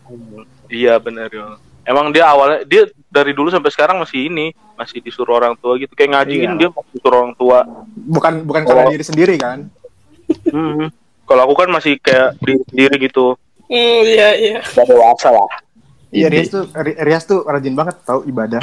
iya 0.72 0.96
benar 0.96 1.28
ya 1.28 1.60
emang 1.84 2.10
dia 2.10 2.24
awalnya 2.24 2.62
dia 2.62 2.82
dari 3.06 3.30
dulu 3.30 3.48
sampai 3.48 3.68
sekarang 3.68 3.98
masih 3.98 4.26
ini 4.26 4.50
masih 4.72 4.98
disuruh 4.98 5.36
orang 5.36 5.54
tua 5.54 5.76
gitu 5.76 5.92
kayak 5.92 6.10
ngajiin 6.12 6.50
Iya. 6.50 6.58
dia 6.58 6.68
masih 6.70 6.90
disuruh 6.92 7.18
orang 7.20 7.34
tua 7.34 7.58
Bukan 7.92 8.32
bukan 8.42 8.62
salah 8.64 8.84
Oh. 8.84 8.90
diri 8.90 9.02
sendiri 9.02 9.34
kan? 9.36 9.66
Hmm. 10.46 10.88
kalau 11.22 11.44
aku 11.44 11.54
kan 11.56 11.68
masih 11.68 11.98
kayak 11.98 12.38
diri 12.38 12.62
sendiri 12.66 12.94
gitu 13.02 13.36
Hmm, 13.64 14.00
iya 14.02 14.28
iya. 14.34 14.58
dewasa 14.78 15.28
lah 15.28 15.48
Iya, 16.08 16.28
Rias 16.28 16.48
tuh 16.50 16.68
Ri- 16.68 16.98
Rias 16.98 17.24
tuh 17.24 17.40
rajin 17.42 17.72
banget 17.72 17.96
tahu 18.04 18.20
ibadah. 18.26 18.60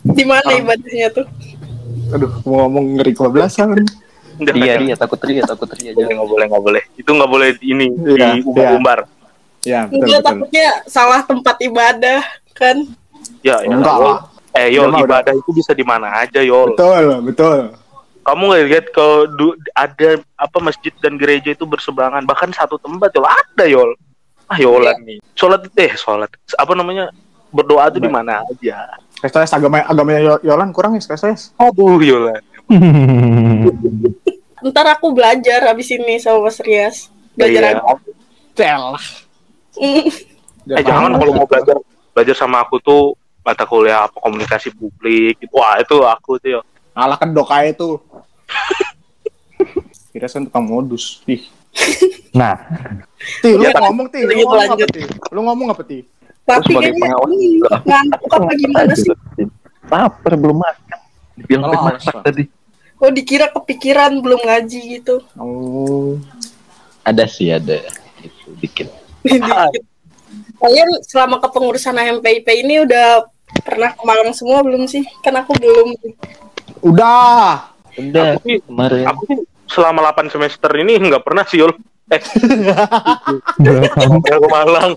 Di 0.00 0.24
mana 0.24 0.48
ibadahnya 0.48 1.12
tuh? 1.12 1.28
Aduh, 2.08 2.32
mau 2.42 2.64
ngomong 2.64 2.96
ngeri 2.96 3.12
kebablasan. 3.12 3.84
Udah, 4.40 4.54
Ria, 4.56 4.80
Ria, 4.80 4.94
takut 4.96 5.20
Ria, 5.20 5.44
takut 5.44 5.68
Ria. 5.68 5.92
Nggak 5.92 6.08
boleh 6.24 6.46
nggak 6.48 6.64
boleh 6.64 6.82
itu 6.96 7.04
nggak 7.04 7.28
boleh 7.28 7.48
ini 7.60 7.92
Iya, 7.92 8.32
di 8.32 8.48
umbar-umbar 8.48 9.04
Ya, 9.60 9.84
betul 9.84 9.98
Enggak 10.00 10.10
betul. 10.14 10.28
takutnya 10.28 10.66
salah 10.86 11.20
tempat 11.22 11.56
ibadah 11.60 12.20
kan? 12.52 12.76
ya 13.40 13.58
ya 13.58 13.68
Enggak 13.68 13.96
lah. 13.96 14.18
eh 14.52 14.68
yol 14.70 14.86
Dia 14.86 14.92
mah 14.92 14.98
udah- 14.98 15.08
ibadah 15.20 15.32
itu 15.34 15.50
bisa 15.52 15.72
di 15.72 15.82
mana 15.82 16.08
aja 16.16 16.40
yol 16.40 16.72
Betul, 16.72 17.04
betul. 17.22 17.58
kamu 18.20 18.42
nggak 18.44 18.62
lihat 18.66 18.86
kalau 18.90 19.24
ada 19.72 20.08
apa 20.34 20.58
masjid 20.58 20.92
dan 20.96 21.14
gereja 21.14 21.50
itu 21.50 21.64
berseberangan 21.64 22.22
bahkan 22.22 22.50
satu 22.50 22.76
tempat 22.76 23.10
yol 23.10 23.24
ada 23.24 23.64
yol 23.64 23.90
ah 24.46 24.56
yolan 24.56 24.96
nih 25.02 25.18
sholat 25.32 25.64
eh 25.74 25.92
sholat 25.92 26.28
apa 26.50 26.72
namanya 26.72 27.12
berdoa 27.48 27.88
itu 27.88 27.98
di 27.98 28.08
mana 28.08 28.40
aja 28.42 28.96
Sekali 29.18 29.44
agama 29.44 29.76
agamanya 29.82 30.20
Yo- 30.22 30.42
Yolan 30.44 30.70
kurang 30.70 30.92
ya 30.92 31.02
sekali 31.02 31.34
aduh 31.58 31.98
yolan 31.98 32.42
Ntar 34.60 34.86
aku 34.90 35.10
belajar 35.10 35.62
habis 35.64 35.86
ini 35.88 36.18
sama 36.18 36.46
Mas 36.46 36.58
Rias. 36.58 37.08
Belajar 37.32 37.62
Iya. 37.64 37.70
agama. 37.78 38.98
Eh 40.68 40.84
jangan 40.84 41.16
kalau 41.16 41.32
mau 41.32 41.48
belajar 41.48 41.80
belajar 42.12 42.36
sama 42.36 42.60
aku 42.60 42.76
tuh 42.76 43.16
mata 43.40 43.64
kuliah 43.64 44.04
apa 44.04 44.20
komunikasi 44.20 44.68
publik 44.76 45.40
gitu. 45.40 45.56
wah 45.56 45.80
itu 45.80 45.96
aku 46.04 46.36
tuh 46.36 46.60
yo 46.60 46.60
Ngalah 46.98 47.14
kan 47.14 47.30
dokai 47.30 47.78
itu. 47.78 47.94
Kira 50.10 50.26
kan 50.26 50.50
tukang 50.50 50.66
modus. 50.66 51.22
Ih. 51.30 51.46
Nah, 52.34 52.58
Ti, 53.38 53.54
lu 53.54 53.62
Ya, 53.62 53.70
ngomong 53.78 54.10
ti, 54.10 54.26
lu 54.26 54.34
lanjut, 54.34 54.50
ngomong 54.50 54.74
apa 54.74 54.86
ti? 54.90 55.02
Lu 55.30 55.40
ngomong 55.46 55.68
apa 55.70 55.82
ti? 55.86 55.98
Tapi 56.42 56.72
kayaknya 56.74 57.14
ini 57.30 57.62
ngantuk 57.62 58.30
apa 58.34 58.50
gimana 58.58 58.92
sih? 58.98 59.14
Lapar 59.86 60.32
belum 60.34 60.58
makan. 60.58 60.98
Dibilang 61.38 61.70
Oh, 61.70 61.82
masak 61.86 62.18
tadi. 62.26 62.44
Oh 62.98 63.14
dikira 63.14 63.46
kepikiran 63.54 64.18
belum 64.18 64.42
ngaji 64.42 64.80
gitu. 64.98 65.22
Oh. 65.38 66.18
Ada 67.06 67.30
sih 67.30 67.54
ada. 67.54 67.78
Itu 68.18 68.58
dikit. 68.58 68.90
Dikit. 69.20 69.82
Kalian 70.58 70.88
selama 71.02 71.38
kepengurusan 71.38 71.94
HMPIP 71.94 72.46
ini 72.58 72.82
udah 72.82 73.24
pernah 73.60 73.90
ke 73.90 74.02
Malang 74.02 74.30
semua 74.32 74.60
belum 74.60 74.84
sih? 74.84 75.06
Kan 75.20 75.36
aku 75.36 75.54
belum. 75.54 75.94
Udah. 76.82 77.70
Udah 77.94 78.34
Aku 78.34 78.42
sih- 78.44 78.62
kemarin. 78.62 79.04
aku 79.04 79.22
selama 79.66 80.00
8 80.08 80.28
semester 80.28 80.70
ini 80.76 80.96
nggak 80.98 81.20
pernah 81.20 81.44
sih 81.44 81.58
yol 81.58 81.74
eh 82.08 82.22
nggak 83.58 84.22
ke 84.34 84.48
Malang 84.48 84.96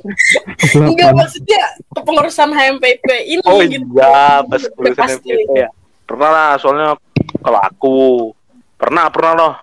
Enggak 0.77 1.11
maksudnya 1.11 1.61
kepengurusan 1.91 2.49
HMPIP 2.49 3.03
ini 3.25 3.43
oh 3.43 3.59
gitu. 3.61 3.83
iya 3.91 4.39
pas 4.41 4.63
pasti. 4.95 5.27
SMP 5.27 5.27
ya 5.51 5.67
pernah 6.05 6.29
lah 6.29 6.49
soalnya 6.55 6.95
kalau 7.41 7.59
aku 7.59 7.95
pernah 8.75 9.07
pernah 9.07 9.31
loh 9.33 9.53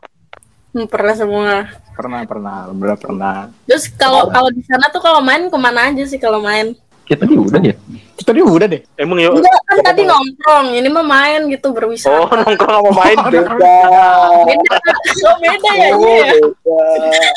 pernah 0.87 1.14
semua. 1.14 1.52
Pernah, 1.94 2.20
pernah. 2.24 2.70
Bener 2.70 2.96
pernah. 2.96 3.37
Terus 3.64 3.90
kalau 3.90 4.28
kalau 4.28 4.50
di 4.52 4.62
sana 4.62 4.87
tuh 4.88 5.00
kalau 5.00 5.18
main 5.18 5.48
ke 5.48 5.59
mana 5.59 5.90
aja 5.90 6.04
sih 6.04 6.16
kalau 6.16 6.38
main? 6.38 6.76
Kita 7.02 7.24
tadi 7.24 7.40
udah 7.40 7.61
ya. 7.64 7.72
Terus 8.14 8.26
tadi 8.26 8.40
udah 8.44 8.66
deh. 8.68 8.83
emang 9.00 9.16
yo 9.16 9.33
Enggak 9.33 9.61
kan 9.64 9.78
tadi 9.81 10.04
nongkrong, 10.04 10.76
ini 10.76 10.88
mah 10.92 11.00
main 11.00 11.40
gitu 11.48 11.66
oh 11.66 11.72
berwisata. 11.72 12.12
nongkrong 12.44 12.85
sama 12.85 12.90
main 12.92 13.16
Oh, 13.16 13.24
beda 13.33 13.40
Beda, 13.48 14.92
oh 15.24 15.37
beda 15.40 15.70
ya 15.72 15.88
Oh, 15.96 16.04
iya. 16.04 16.26
beda. 16.37 17.31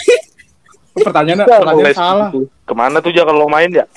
Pertanyaannya, 1.08 1.46
Kita 1.48 1.58
pertanyaan 1.64 1.88
les 1.88 1.96
salah. 1.96 2.30
Ke 2.68 2.74
mana 2.76 3.00
tuh 3.00 3.16
ya 3.16 3.24
kalau 3.24 3.48
main 3.48 3.72
ya? 3.72 3.88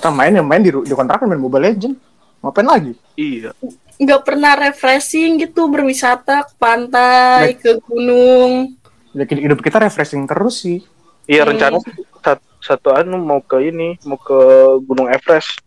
Kita 0.00 0.08
main 0.08 0.32
ya 0.32 0.40
main 0.40 0.64
di, 0.64 0.72
di 0.72 0.94
kontrakan 0.96 1.28
main 1.28 1.40
Mobile 1.44 1.64
Legend. 1.68 1.94
Ngapain 2.40 2.64
lagi? 2.64 2.92
Iya. 3.20 3.52
Nggak 4.00 4.22
pernah 4.26 4.52
refreshing 4.58 5.38
gitu 5.38 5.70
berwisata 5.70 6.42
ke 6.42 6.54
pantai, 6.58 7.54
ke 7.54 7.78
gunung. 7.86 8.74
Ya, 9.14 9.22
hidup 9.26 9.62
kita 9.62 9.78
refreshing 9.78 10.26
terus 10.26 10.66
sih. 10.66 10.82
Iya 11.24 11.46
Hmm. 11.46 11.56
rencana 11.56 11.76
sih 11.80 11.94
sat- 12.20 12.44
satu 12.60 12.92
anu 12.92 13.16
mau 13.20 13.40
ke 13.40 13.60
ini, 13.60 13.96
mau 14.04 14.16
ke 14.16 14.36
Gunung 14.84 15.08
Everest. 15.08 15.60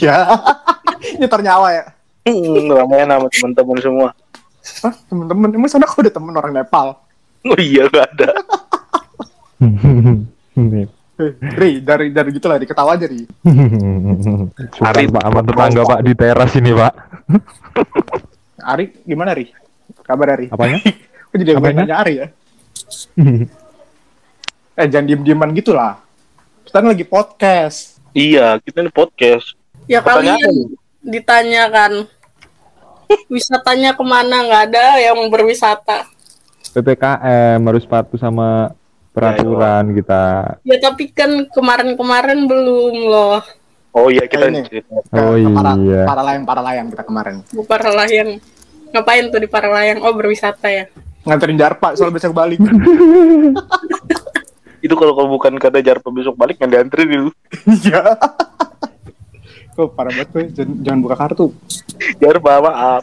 Iya. 0.00 0.24
Ini 1.16 1.26
ternyawa 1.28 1.68
ya. 1.72 1.84
Hmm, 2.28 2.68
ramean 2.68 3.08
sama 3.08 3.26
teman-teman 3.32 3.78
semua. 3.80 4.08
Hah, 4.84 4.92
temen-temen, 5.08 5.48
emang 5.56 5.70
sana 5.72 5.88
kok 5.88 6.04
ada 6.04 6.12
temen 6.12 6.36
orang 6.36 6.52
Nepal? 6.52 7.00
Oh 7.48 7.56
iya 7.56 7.88
gak 7.88 8.12
ada. 8.16 8.30
Ri, 11.60 11.84
dari 11.84 12.08
dari 12.08 12.30
gitu 12.32 12.48
lah, 12.48 12.56
diketawa 12.56 12.96
aja 12.96 13.04
Ri. 13.04 13.28
Suka 14.76 14.90
Pak 14.96 15.24
sama 15.28 15.40
tetangga 15.44 15.82
Pak 15.84 16.00
di 16.00 16.12
teras 16.16 16.52
ini 16.56 16.72
Pak. 16.72 16.94
Ari, 18.60 19.04
gimana 19.04 19.36
Ri? 19.36 19.52
Kabar 20.00 20.40
Ari? 20.40 20.48
Apanya? 20.48 20.80
Kok 21.30 21.36
jadi 21.36 21.50
Apanya? 21.56 21.84
nanya 21.84 21.96
Ari 22.00 22.14
ya? 22.16 22.26
Eh, 24.80 24.88
jangan 24.88 25.12
diem-dieman 25.12 25.52
gitu 25.52 25.76
lah. 25.76 26.00
Kita 26.64 26.80
kan 26.80 26.88
lagi 26.88 27.04
podcast. 27.04 28.00
Iya, 28.16 28.56
kita 28.64 28.80
ini 28.80 28.88
podcast. 28.88 29.52
Ya 29.84 30.00
Pertanyaan 30.00 30.40
kalian 30.40 30.72
ditanyakan 31.04 31.92
wisatanya 33.28 33.92
ke 33.92 34.00
mana 34.00 34.40
nggak 34.40 34.62
ada 34.72 34.86
yang 35.04 35.20
berwisata. 35.28 36.08
PPKM 36.72 37.60
harus 37.60 37.84
patuh 37.84 38.16
sama 38.16 38.72
peraturan 39.10 39.90
kita. 39.94 40.22
Ya 40.62 40.76
tapi 40.78 41.10
kan 41.10 41.50
kemarin-kemarin 41.50 42.46
belum 42.46 42.94
loh. 43.10 43.42
Oh 43.90 44.06
iya 44.06 44.22
kita 44.30 44.46
Ini. 44.46 44.62
Oh 45.10 45.34
ke 45.34 45.50
para, 45.50 45.74
iya. 45.82 46.02
para 46.06 46.22
layang 46.22 46.44
para 46.46 46.62
layang 46.62 46.86
kita 46.94 47.02
kemarin. 47.02 47.42
Bu 47.50 47.66
Paralayang. 47.66 48.38
Ngapain 48.90 49.30
tuh 49.30 49.40
di 49.42 49.48
Paralayang? 49.50 49.98
Oh 50.02 50.14
berwisata 50.14 50.70
ya. 50.70 50.86
Nganterin 51.26 51.58
Jarpa 51.58 51.98
soal 51.98 52.14
besok 52.14 52.32
balik. 52.32 52.62
Itu 54.84 54.96
kalau 54.96 55.12
kalau 55.12 55.28
bukan 55.36 55.60
karena 55.60 55.82
Jarpa 55.82 56.08
besok 56.08 56.38
balik 56.38 56.56
yang 56.62 56.70
diantri 56.70 57.04
dulu. 57.04 57.30
Iya. 57.66 58.14
Kok 59.76 59.94
parah 59.94 60.10
banget 60.10 60.28
tuh, 60.34 60.46
jangan, 60.50 60.74
jangan 60.82 61.00
buka 61.02 61.16
kartu. 61.16 61.46
Jarpa 62.18 62.52
maaf. 62.62 63.02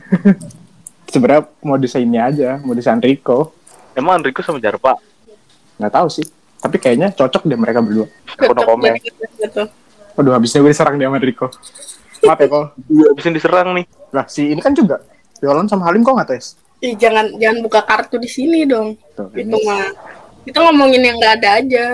Sebenarnya 1.13 1.47
modus 1.63 1.95
ini 1.95 2.19
aja, 2.19 2.59
modus 2.59 2.87
Enrico. 2.91 3.55
Emang 3.95 4.19
Enrico 4.19 4.43
sama 4.43 4.59
Jarpa? 4.59 4.99
Nggak 5.77 5.93
tahu 5.93 6.07
sih. 6.09 6.25
Tapi 6.57 6.77
kayaknya 6.81 7.13
cocok 7.13 7.45
deh 7.45 7.57
mereka 7.57 7.79
berdua. 7.81 8.09
Aku 8.33 8.53
no 8.53 8.61
komen. 8.65 8.97
Gitu. 8.97 9.63
Waduh, 10.17 10.33
habisnya 10.33 10.65
gue 10.65 10.73
diserang 10.73 10.97
dia 10.97 11.07
sama. 11.13 11.53
Maaf 12.25 12.41
ya, 12.41 12.47
kok. 12.49 12.65
Iya, 12.89 13.05
abisin 13.13 13.33
diserang 13.37 13.77
nih. 13.77 13.85
Lah, 14.09 14.25
si 14.25 14.49
ini 14.49 14.57
kan 14.57 14.73
juga. 14.73 15.05
Yolan 15.37 15.69
sama 15.69 15.85
Halim 15.85 16.01
kok 16.01 16.17
nggak 16.17 16.29
tes? 16.33 16.57
Ih, 16.81 16.97
jangan 16.97 17.29
jangan 17.37 17.61
buka 17.61 17.85
kartu 17.85 18.17
di 18.17 18.25
sini 18.25 18.65
dong. 18.65 18.97
Tuh, 19.13 19.29
Itu 19.37 19.45
ini. 19.53 19.61
mah. 19.65 19.93
Kita 20.41 20.65
ngomongin 20.65 21.01
yang 21.05 21.15
nggak 21.21 21.33
ada 21.41 21.49
aja. 21.61 21.85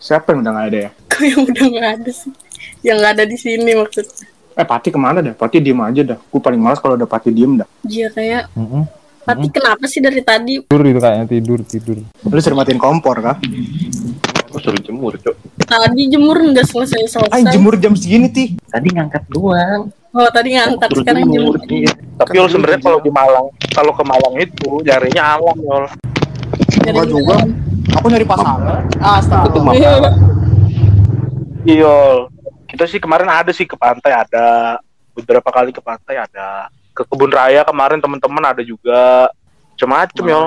Siapa 0.00 0.32
yang 0.32 0.40
udah 0.40 0.52
nggak 0.56 0.68
ada 0.72 0.78
ya? 0.88 0.90
Kok 1.12 1.22
yang 1.28 1.40
udah 1.44 1.64
nggak 1.68 1.88
ada 2.00 2.10
sih? 2.10 2.32
Yang 2.80 2.96
nggak 2.96 3.12
ada 3.12 3.24
di 3.28 3.36
sini 3.36 3.70
maksudnya. 3.76 4.24
Eh, 4.52 4.66
Pati 4.68 4.88
ke 4.92 5.00
mana 5.00 5.20
dah? 5.20 5.32
Pati 5.36 5.60
diem 5.60 5.80
aja 5.80 6.02
dah. 6.16 6.18
Gue 6.20 6.40
paling 6.40 6.60
males 6.60 6.80
kalau 6.80 6.96
udah 6.96 7.08
Pati 7.08 7.28
diem 7.28 7.60
dah. 7.60 7.68
Iya 7.84 8.08
kayak. 8.08 8.48
Tapi 9.22 9.46
kenapa 9.54 9.84
sih 9.86 10.02
dari 10.02 10.18
tadi? 10.18 10.58
Tidur 10.66 10.82
itu 10.82 10.98
kayaknya 10.98 11.26
tidur 11.30 11.58
tidur. 11.62 11.96
Lu 12.26 12.40
sering 12.42 12.58
matiin 12.58 12.80
kompor 12.82 13.22
kah? 13.22 13.38
Aku 14.50 14.58
suruh 14.60 14.82
jemur, 14.82 15.16
Cok. 15.16 15.64
Tadi 15.64 16.02
jemur 16.12 16.36
nggak 16.36 16.66
selesai 16.68 17.08
selesai. 17.08 17.32
Ay, 17.32 17.46
jemur 17.48 17.78
jam 17.78 17.96
segini, 17.96 18.28
Ti. 18.28 18.58
Tadi 18.68 18.88
ngangkat 18.92 19.24
doang. 19.30 19.88
Oh 20.12 20.28
tadi 20.28 20.58
ngangkat 20.58 20.92
Suruh 20.92 21.00
sekarang 21.06 21.24
jemur. 21.30 21.56
Iya. 21.70 21.92
Tapi 22.20 22.36
Yol 22.36 22.48
sebenarnya 22.52 22.80
kalau 22.84 22.98
di 23.00 23.08
Malang, 23.08 23.48
kalau 23.72 23.92
ke 23.96 24.04
Malang 24.04 24.34
itu 24.36 24.70
nyarinya 24.84 25.22
alam 25.38 25.56
Yol. 25.56 25.84
Enggak 26.84 27.06
juga. 27.08 27.36
Aku 27.96 28.06
nyari 28.12 28.26
pasangan. 28.28 28.84
Astaga. 29.00 29.56
Iya. 29.72 29.90
Iya 31.64 31.74
Yol. 31.80 32.16
Kita 32.68 32.84
sih 32.84 33.00
kemarin 33.00 33.30
ada 33.30 33.54
sih 33.56 33.64
ke 33.64 33.78
pantai 33.78 34.12
ada. 34.12 34.76
Beberapa 35.16 35.48
kali 35.48 35.72
ke 35.72 35.80
pantai 35.80 36.20
ada. 36.20 36.68
Ke 36.92 37.02
kebun 37.08 37.32
raya 37.32 37.64
kemarin 37.64 37.98
teman-teman 37.98 38.44
ada 38.44 38.62
juga. 38.64 39.32
Macem-macem 39.72 40.24
Yol. 40.28 40.46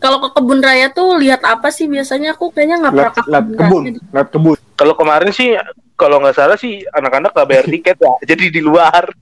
Kalau 0.00 0.18
ke 0.24 0.28
kebun 0.32 0.64
raya 0.64 0.88
tuh 0.88 1.20
lihat 1.20 1.44
apa 1.44 1.68
sih 1.68 1.84
biasanya? 1.84 2.32
Aku 2.32 2.48
kayaknya 2.48 2.80
nggak 2.80 2.92
pernah 2.94 3.12
Lihat 3.12 3.18
ke 3.18 3.22
kebun 3.26 3.56
kebun, 3.58 3.82
lihat 4.16 4.28
kebun. 4.32 4.56
Kalau 4.72 4.94
kemarin 4.96 5.30
sih 5.34 5.52
kalau 6.00 6.16
nggak 6.24 6.36
salah 6.40 6.56
sih 6.56 6.80
anak-anak 6.88 7.36
nggak 7.36 7.48
bayar 7.50 7.66
tiket 7.76 7.98
ya. 8.00 8.12
Jadi 8.24 8.48
di 8.48 8.60
luar. 8.64 9.04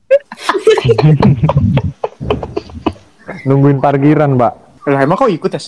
Nungguin 3.48 3.82
parkiran 3.82 4.38
Pak. 4.38 4.54
Lah 4.88 5.00
emang 5.02 5.18
kau 5.18 5.28
ikut 5.28 5.50
ya? 5.50 5.60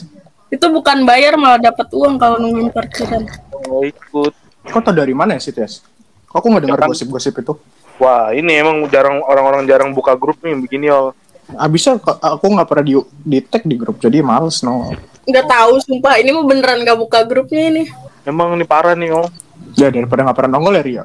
Itu 0.51 0.67
bukan 0.71 1.07
bayar 1.07 1.35
malah 1.39 1.59
dapat 1.59 1.87
uang 1.91 2.19
kalau 2.19 2.39
nungguin 2.43 2.71
parkiran. 2.75 3.23
Oh, 3.71 3.83
ikut. 3.87 4.33
Kau 4.71 4.81
tau 4.83 4.95
dari 4.95 5.15
mana 5.15 5.39
ya 5.39 5.43
sih 5.43 5.55
Tes? 5.55 5.83
Kok 6.31 6.39
aku 6.39 6.47
nggak 6.51 6.63
dengar 6.67 6.79
Ya 6.83 6.87
gosip-gosip 6.87 7.35
itu? 7.43 7.55
Wah 8.01 8.33
ini 8.33 8.57
emang 8.57 8.89
jarang 8.89 9.21
orang-orang 9.29 9.69
jarang 9.69 9.93
buka 9.93 10.17
grup 10.17 10.41
nih 10.41 10.57
begini 10.57 10.89
Yol. 10.89 11.13
Abisnya 11.53 12.01
aku 12.01 12.47
nggak 12.49 12.65
pernah 12.65 12.85
di, 12.87 12.95
di 13.21 13.39
tag 13.45 13.67
di 13.69 13.77
grup, 13.77 14.01
jadi 14.01 14.25
males 14.25 14.65
no. 14.65 14.97
Nggak 15.29 15.47
tahu 15.47 15.73
sumpah 15.85 16.17
ini 16.17 16.33
mah 16.33 16.45
beneran 16.49 16.81
nggak 16.81 16.97
buka 16.97 17.29
grupnya 17.29 17.69
ini. 17.69 17.85
Emang 18.25 18.57
ini 18.57 18.65
parah 18.65 18.97
nih 18.97 19.13
Yol. 19.13 19.29
Ya 19.77 19.93
daripada 19.93 20.25
nggak 20.25 20.39
pernah 20.41 20.57
nongol 20.57 20.81
ya 20.81 20.83
Ria. 20.83 21.05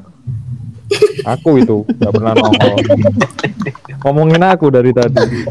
Aku 1.27 1.59
itu 1.59 1.83
nggak 1.83 2.13
pernah 2.15 2.31
nongol. 2.31 2.75
Ngomongin 4.07 4.43
aku 4.47 4.71
dari 4.71 4.95
tadi. 4.95 5.43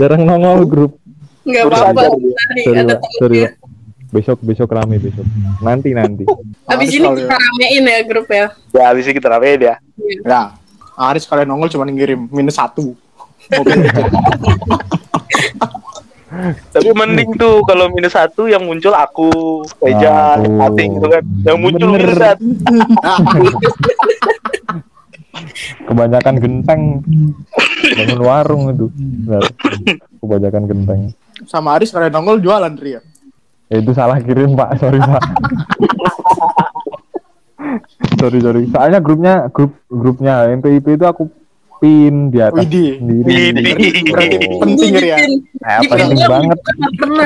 Jarang 0.00 0.26
nongol 0.26 0.66
grup. 0.66 0.92
Nggak 1.46 1.62
apa-apa. 1.70 2.02
Tadi 2.10 2.62
ada 2.74 2.96
sorry. 3.22 3.46
Besok 4.08 4.40
besok 4.40 4.72
rame 4.72 4.96
besok. 4.96 5.24
Nanti 5.60 5.92
nanti. 5.92 6.24
Abis 6.72 6.88
Aris 6.88 6.96
ini 6.96 7.08
kita 7.12 7.36
ramein 7.36 7.84
ya 7.84 7.98
grup 8.08 8.28
ya. 8.32 8.46
Ya 8.72 8.84
habis 8.88 9.04
ini 9.04 9.14
kita 9.20 9.28
ramein 9.28 9.60
ya. 9.60 9.74
Ya, 10.24 10.42
Aris 10.96 11.28
kalian 11.28 11.48
nongol 11.52 11.68
cuma 11.68 11.84
ngirim 11.84 12.28
minus 12.32 12.56
satu. 12.56 12.96
Tapi 16.72 16.92
mending 16.92 17.34
tuh 17.40 17.64
kalau 17.66 17.88
minus 17.90 18.12
satu 18.14 18.46
yang 18.46 18.62
muncul 18.62 18.92
aku, 18.94 19.64
Eja, 19.82 20.36
Aku. 20.38 20.60
Ating 20.60 21.00
gitu 21.00 21.08
kan. 21.08 21.24
Yang 21.42 21.56
muncul 21.58 21.88
Bener. 21.96 22.00
minus 22.04 22.20
satu. 22.20 22.46
Kebanyakan 25.88 26.34
genteng. 26.38 26.82
Bangun 27.96 28.20
warung 28.20 28.62
itu. 28.70 28.86
Kebanyakan 30.20 30.64
genteng. 30.68 31.00
sama 31.46 31.78
Aris 31.78 31.94
kalian 31.94 32.10
nongol 32.10 32.42
jualan 32.42 32.74
Ria. 32.74 32.98
Ya, 33.68 33.76
itu 33.78 33.92
salah 33.92 34.16
kirim 34.18 34.52
Pak, 34.52 34.76
sorry 34.76 34.96
Pak. 34.98 35.22
sorry 38.16 38.38
sorry. 38.40 38.62
Soalnya 38.66 38.98
grupnya 38.98 39.34
grup 39.48 39.76
grupnya 39.86 40.48
MPIP 40.50 40.96
itu 40.96 41.04
aku 41.04 41.28
pin 41.78 42.28
di 42.28 42.40
atas 42.40 42.58
Widih. 42.58 42.98
sendiri. 42.98 43.30
Widih. 43.54 43.92
Oh. 44.10 44.58
penting 44.58 44.92
ya. 44.96 45.16
Eh, 45.16 45.78
Dipin 45.78 45.90
penting 45.92 46.20
banget. 46.24 46.58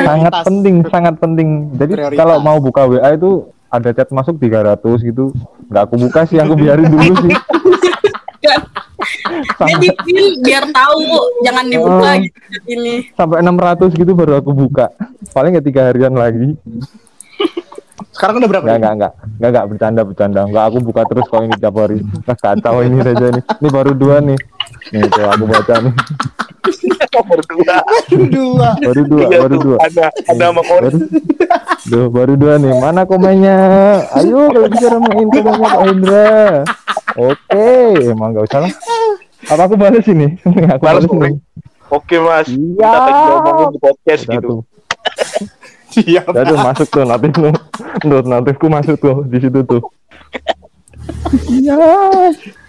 sangat 0.02 0.33
penting 0.42 0.74
sangat 0.85 1.14
penting 1.16 1.48
jadi 1.72 1.92
Prioritas. 1.94 2.18
kalau 2.18 2.37
mau 2.38 2.59
buka 2.59 2.85
WA 2.85 3.11
itu 3.12 3.31
ada 3.68 3.88
chat 3.90 4.11
masuk 4.11 4.37
300 4.37 4.76
gitu 5.00 5.33
nggak 5.66 5.83
aku 5.83 5.96
buka 5.96 6.20
sih 6.26 6.37
aku 6.37 6.52
biarin 6.52 6.85
dulu 6.87 7.12
sih 7.18 7.33
Dia 9.12 9.55
sampai, 9.55 9.79
dipin 9.79 10.16
biar 10.40 10.64
tahu 10.68 11.01
jangan 11.40 11.64
dibuka 11.66 12.11
Oh. 12.11 12.16
gitu 12.18 12.38
ini. 12.68 12.94
sampai 13.12 13.38
600 13.40 13.92
gitu 13.94 14.12
baru 14.12 14.33
aku 14.37 14.51
buka 14.51 14.90
paling 15.31 15.53
ya 15.53 15.62
tiga 15.62 15.87
harian 15.87 16.12
lagi 16.12 16.57
Sekarang 18.12 18.38
udah 18.38 18.51
berapa? 18.51 18.62
nggak 18.62 18.75
Ria? 18.75 18.83
nggak 18.83 18.94
nggak 18.94 19.12
nggak 19.33 19.51
nggak 19.51 19.66
bercanda 19.66 20.01
bercanda 20.03 20.40
nggak 20.44 20.64
aku 20.66 20.79
buka 20.81 21.03
terus 21.07 21.25
kalau 21.27 21.42
ini 21.42 21.57
tiap 21.57 21.75
hari 21.75 21.96
nah, 22.20 22.37
kacau 22.37 22.77
ini 22.81 22.98
saja 23.01 23.27
nih 23.31 23.42
ini 23.57 23.68
baru 23.68 23.92
dua 23.92 24.16
nih 24.20 24.38
nih 24.90 25.09
tuh 25.09 25.27
aku 25.27 25.44
baca 25.46 25.75
nih 25.79 25.94
Nomor 27.12 27.40
dua. 27.44 27.77
Dua. 28.27 28.70
baru 28.79 29.03
dua 29.05 29.20
Iya 29.22 29.38
baru 29.38 29.55
tuh, 29.55 29.62
dua 29.66 29.77
Ada, 29.83 30.07
ada 30.27 30.44
sama 30.46 30.62
baru 30.62 30.88
Duh, 31.83 32.07
baru 32.09 32.33
dua 32.35 32.55
nih. 32.57 32.72
Mana 32.72 33.03
komennya? 33.03 33.59
Ayo 34.14 34.48
kalau 34.48 34.68
bisa 34.70 34.87
ramein 34.88 35.29
komennya 35.29 35.66
Pak 35.66 35.81
Hendra. 35.83 36.33
Oke, 37.12 37.66
emang 38.03 38.33
nggak 38.33 38.44
usah 38.46 38.61
lah. 38.64 38.72
Apa 39.46 39.62
aku 39.66 39.75
balas 39.75 40.07
ini? 40.07 40.38
aku 40.75 40.83
Balas, 40.83 41.05
ini. 41.05 41.31
Oke 41.92 42.16
mas, 42.16 42.48
Iya. 42.48 42.57
kita 42.79 42.98
tadi 42.98 43.20
ngomongin 43.20 43.66
di 43.68 43.79
podcast 43.79 44.22
Udah 44.22 44.33
gitu. 44.33 44.48
tuh. 44.48 44.61
Siap. 45.92 46.25
Udah 46.25 46.42
tuh 46.46 46.57
masuk 46.59 46.87
tuh 46.88 47.03
notif 47.05 47.31
tuh. 47.31 47.53
Tuh 48.01 48.20
notifku 48.25 48.66
masuk 48.66 48.96
tuh 48.96 49.16
di 49.29 49.38
situ 49.38 49.61
tuh. 49.62 49.83
Iya. 51.48 51.77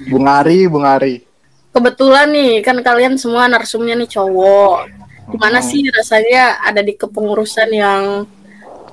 Bung 0.09 0.27
Ari, 0.27 0.67
Bung 0.67 0.83
Ari. 0.83 1.23
Kebetulan 1.71 2.27
nih 2.29 2.59
kan 2.59 2.77
kalian 2.79 3.15
semua 3.15 3.47
narsumnya 3.47 3.95
nih 3.95 4.09
cowok. 4.09 4.91
Gimana 5.31 5.63
sih 5.63 5.87
rasanya 5.87 6.59
ada 6.61 6.83
di 6.83 6.93
kepengurusan 6.93 7.69
yang 7.71 8.27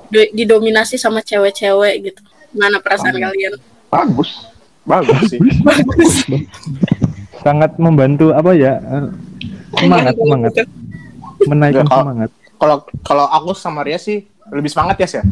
do- 0.07 0.31
didominasi 0.31 0.95
sama 0.95 1.21
cewek-cewek 1.21 1.95
gitu? 2.07 2.21
Gimana 2.55 2.79
perasaan 2.79 3.19
kalian? 3.19 3.59
Bagus. 3.91 4.47
Bagus 4.91 5.21
sih. 5.29 5.41
Sangat 7.41 7.79
membantu 7.79 8.35
apa 8.35 8.51
ya? 8.53 8.77
eh, 8.77 9.07
Semangat, 9.73 10.15
semangat. 10.15 10.53
Menaikkan 11.43 11.79
Ya, 11.79 11.89
kalau- 11.89 12.05
semangat. 12.05 12.31
Kalau 12.53 12.77
kalau 13.01 13.25
aku 13.27 13.51
sama 13.55 13.81
Ria 13.81 13.97
sih 13.97 14.21
lebih 14.51 14.69
semangat 14.69 14.99
ya 14.99 15.09
sih. 15.09 15.23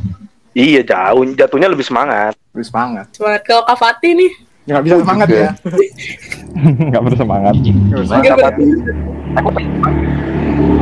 Iya 0.54 0.80
jauh, 0.82 1.28
jatuhnya 1.28 1.68
lebih 1.68 1.84
semangat. 1.84 2.32
Lebih 2.50 2.64
semangat. 2.64 3.06
Semangat 3.12 3.42
kalau 3.44 3.62
Kak 3.62 3.76
Fatih 3.76 4.16
nih. 4.16 4.32
Ya, 4.64 4.72
nggak 4.74 4.84
bisa 4.84 4.96
semangat 4.98 5.26
juga. 5.26 5.40
ya. 5.40 5.50
nggak 6.88 7.02
bersemangat 7.02 7.54
Nggak 7.56 8.00
bisa. 8.00 8.14
Nggak 8.14 8.36
ber- 8.36 8.56
Tapi 9.28 9.62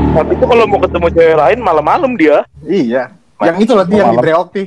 tapi 0.08 0.30
itu 0.32 0.44
kalau 0.46 0.64
mau 0.64 0.80
ketemu 0.80 1.06
cewek 1.10 1.36
lain 1.36 1.58
malam-malam 1.60 2.12
dia. 2.14 2.38
Iya. 2.62 3.10
Yang 3.38 3.56
itu 3.60 3.72
loh 3.74 3.84
yang 3.86 4.10
di. 4.10 4.18
Breokti. 4.18 4.62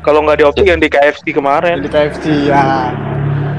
Kalau 0.00 0.24
nggak 0.24 0.40
di 0.40 0.44
optik 0.48 0.64
yang 0.64 0.80
di 0.80 0.88
KFC 0.88 1.28
kemarin. 1.28 1.84
Di 1.84 1.88
KFC 1.92 2.48
ya. 2.48 2.88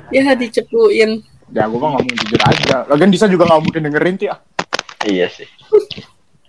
Ya 0.10 0.34
dicepuin. 0.34 1.22
Ya 1.54 1.70
gue 1.70 1.78
mah 1.78 1.90
ngomong 1.94 2.16
jujur 2.18 2.42
aja. 2.42 2.82
Lagian 2.90 3.14
Disa 3.14 3.30
juga 3.30 3.46
nggak 3.46 3.62
mungkin 3.62 3.86
dengerin 3.86 4.18
ti 4.18 4.26
ah. 4.26 4.42
Iya 5.06 5.30
sih. 5.30 5.46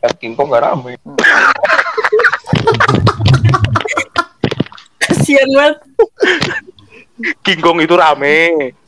Kan 0.00 0.16
King 0.16 0.33
Kong 0.33 0.48
gak 0.48 0.64
rame. 0.64 0.96
Kasian 5.05 5.48
banget. 5.52 5.76
King 7.44 7.61
Kong 7.61 7.78
itu 7.85 7.92
rame. 7.92 8.37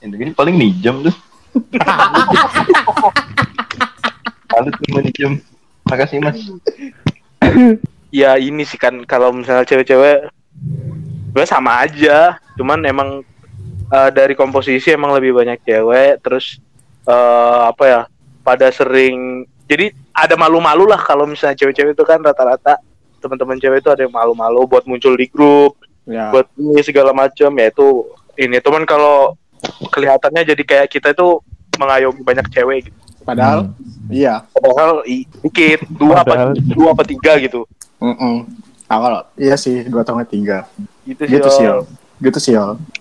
Yang 0.01 0.21
ini 0.25 0.33
paling 0.33 0.57
nih 0.57 0.73
jam 0.81 1.05
tuh. 1.05 1.13
Lalu 4.57 4.71
cuma 4.89 4.99
nih 5.05 5.13
jam. 5.13 5.37
Makasih 5.85 6.19
mas. 6.25 6.41
Ya 8.09 8.41
ini 8.41 8.65
sih 8.65 8.81
kan 8.81 9.05
kalau 9.05 9.37
misalnya 9.37 9.69
cewek-cewek 9.69 10.33
gue 11.35 11.45
sama 11.45 11.83
aja. 11.83 12.39
Cuman 12.55 12.79
emang 12.83 13.27
eh, 13.91 14.11
dari 14.11 14.33
komposisi 14.33 14.89
emang 14.89 15.13
lebih 15.13 15.35
banyak 15.35 15.59
cewek. 15.61 16.23
Terus 16.23 16.63
eh, 17.05 17.61
apa 17.67 17.85
ya? 17.85 18.01
Pada 18.41 18.69
sering 18.69 19.43
jadi 19.65 19.91
ada 20.13 20.37
malu-malu 20.37 20.85
lah 20.85 21.01
kalau 21.01 21.25
misalnya 21.25 21.57
cewek-cewek 21.57 21.93
itu 21.93 22.05
kan 22.05 22.21
rata-rata 22.21 22.77
teman-teman 23.19 23.57
cewek 23.57 23.81
itu 23.81 23.89
ada 23.89 24.05
yang 24.05 24.13
malu-malu 24.13 24.69
buat 24.69 24.85
muncul 24.85 25.17
di 25.17 25.27
grup 25.27 25.75
Ya. 26.05 26.29
buat 26.29 26.45
ini 26.61 26.85
segala 26.85 27.17
macam 27.17 27.49
ya 27.57 27.73
itu 27.73 27.89
ini 28.37 28.61
teman 28.61 28.85
kalau 28.85 29.33
kelihatannya 29.89 30.45
jadi 30.45 30.61
kayak 30.61 30.93
kita 30.93 31.17
itu 31.17 31.41
mengayomi 31.81 32.21
banyak 32.21 32.45
cewek 32.53 32.93
gitu. 32.93 32.99
Padahal 33.25 33.73
iya. 34.13 34.45
padahal 34.53 35.01
dikit 35.41 35.81
dua 35.89 36.21
Padahal- 36.21 36.53
apa 36.53 36.61
dua 36.77 36.89
apa 36.93 37.03
tiga 37.09 37.41
gitu 37.41 37.65
Mm 38.05 38.45
Awal 38.85 39.25
iya 39.41 39.57
sih 39.57 39.89
dua 39.89 40.05
tahun 40.05 40.29
tiga. 40.29 40.69
Gitu, 41.05 41.23
Gitu 41.23 41.49
sih 41.49 41.57
sih 41.57 41.65
Yol. 41.65 41.79
Yol. 41.79 41.81
Gitu 42.21 42.39
sih 42.39 42.55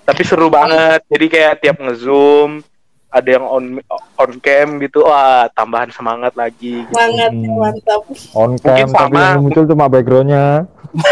tapi 0.03 0.21
seru 0.21 0.47
banget 0.47 0.99
jadi 1.05 1.25
kayak 1.27 1.53
tiap 1.59 1.77
ngezoom 1.77 2.59
ada 3.07 3.29
yang 3.29 3.45
on 3.45 3.77
on 4.15 4.31
cam 4.37 4.79
gitu 4.79 5.01
wah 5.01 5.45
tambahan 5.49 5.87
semangat 5.87 6.33
lagi 6.33 6.81
Semangat, 6.87 7.29
Hmm. 7.29 7.55
mantap. 7.55 8.01
on 8.33 8.49
Mungkin 8.51 8.65
cam 8.65 8.87
tapi 8.89 9.13
sama. 9.13 9.21
yang 9.29 9.41
muncul 9.41 9.63
cuma 9.65 9.85
backgroundnya 9.85 10.45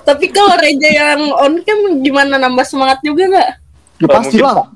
Tapi 0.00 0.26
kalau 0.28 0.58
Reja 0.58 0.90
yang 0.90 1.20
on 1.32 1.62
cam 1.62 1.78
gimana 2.00 2.34
nambah 2.36 2.64
semangat 2.64 2.98
juga 3.00 3.22
nggak? 3.26 3.50
Ya 3.96 4.04
Oh, 4.04 4.10
pasti 4.10 4.36
mungkin- 4.36 4.46
lah. 4.48 4.66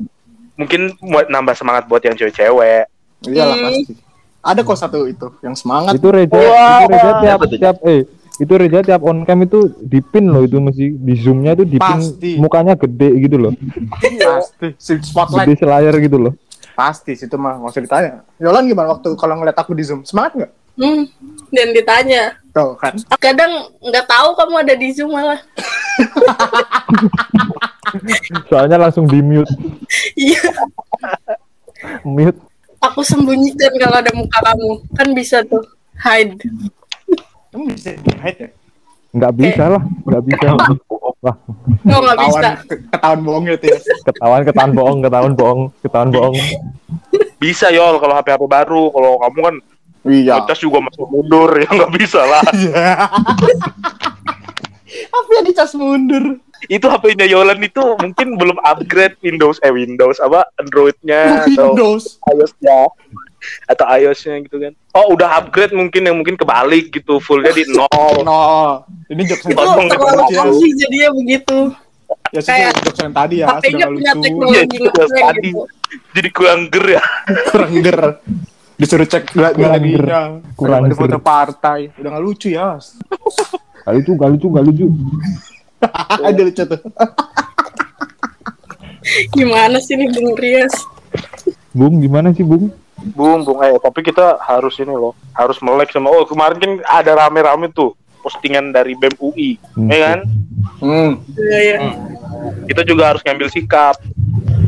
mungkin 0.54 0.80
buat 1.00 1.26
nambah 1.28 1.54
semangat 1.54 1.84
buat 1.86 2.00
yang 2.00 2.14
cewek-cewek 2.14 2.86
Iyalah 3.22 3.54
Hmm. 3.54 3.64
pasti. 3.68 3.92
Ada 4.40 4.60
kok 4.60 4.74
satu 4.76 5.06
itu 5.06 5.26
yang 5.40 5.54
semangat. 5.54 5.94
itu 5.94 6.08
Reja 6.08 6.34
Wah. 6.34 6.80
itu 6.80 6.90
Reja 6.92 7.10
tiap 7.20 7.40
tiap 7.52 7.76
eh 7.84 8.02
itu 8.42 8.52
Reja 8.58 8.82
tiap 8.82 9.06
on 9.06 9.22
cam 9.22 9.38
itu 9.46 9.70
dipin 9.78 10.26
loh 10.26 10.42
itu 10.42 10.58
mesti 10.58 10.98
di 10.98 11.14
zoomnya 11.14 11.54
itu 11.54 11.64
dipin 11.64 11.98
Pasti. 12.02 12.34
mukanya 12.42 12.74
gede 12.74 13.08
gitu 13.22 13.36
loh 13.38 13.52
Pasti. 14.02 14.68
Si 14.76 14.92
spotlight 14.98 15.46
gede 15.46 15.62
selayar 15.62 15.94
gitu 16.02 16.18
loh 16.18 16.34
pasti 16.72 17.12
situ 17.12 17.36
mah 17.36 17.60
nggak 17.60 17.68
usah 17.68 17.84
ditanya. 17.84 18.12
Yolan 18.40 18.64
gimana 18.64 18.96
waktu 18.96 19.12
kalau 19.20 19.36
ngeliat 19.36 19.60
aku 19.60 19.76
di 19.76 19.84
zoom 19.84 20.08
semangat 20.08 20.32
nggak? 20.40 20.52
Hmm. 20.80 21.04
Dan 21.52 21.68
ditanya. 21.76 22.32
Tuh 22.48 22.72
kan. 22.80 22.96
Kadang 23.20 23.76
nggak 23.80 24.08
tahu 24.08 24.28
kamu 24.32 24.54
ada 24.64 24.74
di 24.76 24.88
Zoom 24.92 25.12
malah. 25.12 25.40
soalnya 28.48 28.80
langsung 28.80 29.04
di 29.04 29.20
mute 29.20 29.52
Iya. 30.16 30.40
mute 32.08 32.40
Aku 32.82 33.04
sembunyikan 33.06 33.70
kalau 33.78 33.96
ada 34.00 34.10
muka 34.16 34.38
kamu. 34.42 34.70
Kan 34.96 35.08
bisa 35.14 35.44
tuh 35.46 35.62
hide. 36.02 36.34
Kamu 37.52 37.64
bisa 37.68 37.90
di 37.94 38.12
hide 38.16 38.40
ya? 38.40 38.50
nggak 39.12 39.32
bisa 39.34 39.64
lah 39.68 39.82
nggak 40.02 40.22
bisa 40.24 40.46
wah 41.22 41.36
Oh 41.86 42.00
nggak 42.00 42.18
bisa. 42.18 42.48
Ketahuan, 42.48 42.64
ke- 42.64 42.80
ketahuan 42.88 43.20
bohongnya 43.22 43.54
tuh 43.54 43.68
ya. 43.68 43.78
ketahuan 44.02 44.40
ketahuan 44.42 44.72
bohong 44.72 44.98
ketahuan 44.98 45.32
bohong 45.34 45.60
ketahuan 45.78 46.10
bohong 46.10 46.36
bisa 47.36 47.68
yol 47.68 47.96
kalau 47.96 48.14
HP 48.14 48.28
HP 48.30 48.42
baru 48.46 48.82
kalau 48.88 49.12
kamu 49.18 49.40
kan 49.42 49.56
Iya. 50.02 50.34
ngecas 50.36 50.58
juga 50.58 50.80
masuk 50.80 51.06
mundur 51.06 51.46
ya 51.60 51.68
nggak 51.68 51.92
bisa 51.92 52.20
lah 52.20 52.42
Apa 55.12 55.28
yang 55.32 55.46
dicas 55.46 55.72
mundur? 55.74 56.24
itu 56.64 56.86
HP-nya 56.86 57.26
Yolan 57.26 57.58
itu 57.58 57.82
mungkin 57.96 58.34
belum 58.34 58.54
upgrade 58.60 59.18
Windows 59.20 59.58
eh 59.60 59.68
Windows 59.68 60.16
apa 60.18 60.46
Android-nya 60.56 61.42
atau 61.44 61.74
Windows. 61.74 62.22
iOS-nya 62.24 62.86
atau 63.64 63.84
iOS-nya 63.88 64.40
gitu 64.40 64.56
kan. 64.56 64.72
Oh, 64.92 65.12
udah 65.12 65.36
upgrade 65.36 65.72
mungkin 65.72 66.02
yang 66.02 66.16
mungkin 66.16 66.34
kebalik 66.34 66.90
gitu, 66.90 67.18
fullnya 67.18 67.50
di 67.50 67.64
nol. 67.74 68.14
No. 68.20 68.42
Ini 69.06 69.22
jokes 69.24 69.44
yang 69.44 69.52
Itu 69.52 69.62
tadi. 69.62 69.88
terlalu 69.88 70.22
gitu. 70.22 70.34
canggih 70.34 70.72
jadinya 70.76 71.10
begitu. 71.14 71.58
Ya 72.28 72.40
sih 72.40 72.48
kayak 72.48 72.72
jokes 72.78 73.00
yang 73.00 73.12
tadi 73.12 73.34
ya. 73.36 73.46
Sudah 73.48 73.60
punya 73.62 73.86
lucu. 73.88 74.20
teknologi 74.20 74.52
Iya, 74.52 74.62
itu 74.62 74.76
ngetrend 74.78 75.12
tadi. 75.12 75.40
gitu. 75.42 75.62
Jadi 76.12 76.28
kurang 76.30 76.60
ger 76.68 76.86
ya. 76.90 77.02
Kurang 77.48 77.72
ger. 77.78 78.00
Disuruh 78.72 79.06
cek 79.06 79.24
Kurang 79.28 79.54
galerinya. 79.54 80.20
Kurang 80.52 80.82
Ada 80.84 80.94
foto 80.94 81.08
ger. 81.12 81.22
partai. 81.22 81.80
Udah 81.94 82.08
nggak 82.10 82.24
lucu 82.24 82.48
ya. 82.48 82.74
Mas. 82.74 82.96
gak 83.84 83.94
lucu 83.94 84.10
gak 84.14 84.30
lucu 84.30 84.46
gak 84.48 84.64
lucu 84.64 84.86
Ada 86.22 86.40
lucu 86.40 86.62
tuh. 86.64 86.80
Gimana 89.30 89.76
sih 89.76 89.94
nih 89.94 90.08
Bung 90.08 90.32
Rias? 90.34 90.74
bung 91.72 91.98
gimana 91.98 92.30
sih 92.30 92.44
bung 92.44 92.68
Bung, 93.02 93.42
bung, 93.42 93.58
eh 93.60 93.74
tapi 93.76 94.00
kita 94.00 94.38
harus 94.38 94.78
ini 94.78 94.94
loh, 94.94 95.12
harus 95.34 95.58
melek 95.58 95.90
sama. 95.90 96.08
Oh, 96.08 96.22
kemarin 96.22 96.56
kan 96.58 96.72
ada 96.86 97.12
rame-rame 97.18 97.66
tuh 97.68 97.98
postingan 98.22 98.70
dari 98.70 98.94
BEM 98.94 99.18
UI, 99.18 99.58
Hmm. 99.74 99.90
ya 99.90 99.98
kan? 99.98 100.18
Hmm. 100.78 101.10
Iya, 101.34 101.58
iya. 101.58 101.76
Kita 102.70 102.86
juga 102.86 103.10
harus 103.10 103.20
ngambil 103.26 103.50
sikap. 103.50 103.98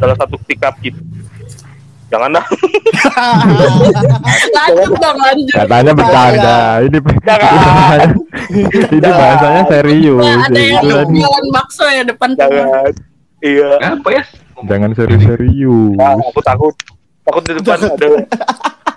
Salah 0.02 0.18
satu 0.18 0.34
sikap 0.42 0.74
kita. 0.82 0.98
Jangan 2.10 2.34
dah. 2.34 2.44
Lanjut 4.54 4.92
dong, 4.98 5.18
lanjut. 5.18 5.54
katanya 5.56 5.92
bercanda 5.94 6.58
ini 6.82 6.98
Jangan. 7.24 8.08
ini 8.54 8.64
bahasanya, 8.68 8.92
ini 8.92 9.08
bahasanya 9.10 9.62
serius 9.70 10.22
Nah, 10.22 10.36
ada 10.46 10.60
yang 10.60 11.08
jualan 11.10 11.46
bakso 11.50 11.84
ya 11.88 12.02
depan. 12.04 12.28
Jangan. 12.36 12.92
Iya. 13.40 13.70
Apa 13.98 14.08
ya? 14.10 14.24
jangan 14.64 14.90
serius-serius 14.96 15.92
Nah, 15.98 16.16
aku 16.16 16.40
takut. 16.40 16.74
Takut 17.24 17.42
di 17.44 17.52
depan 17.56 17.78
ada 17.80 18.08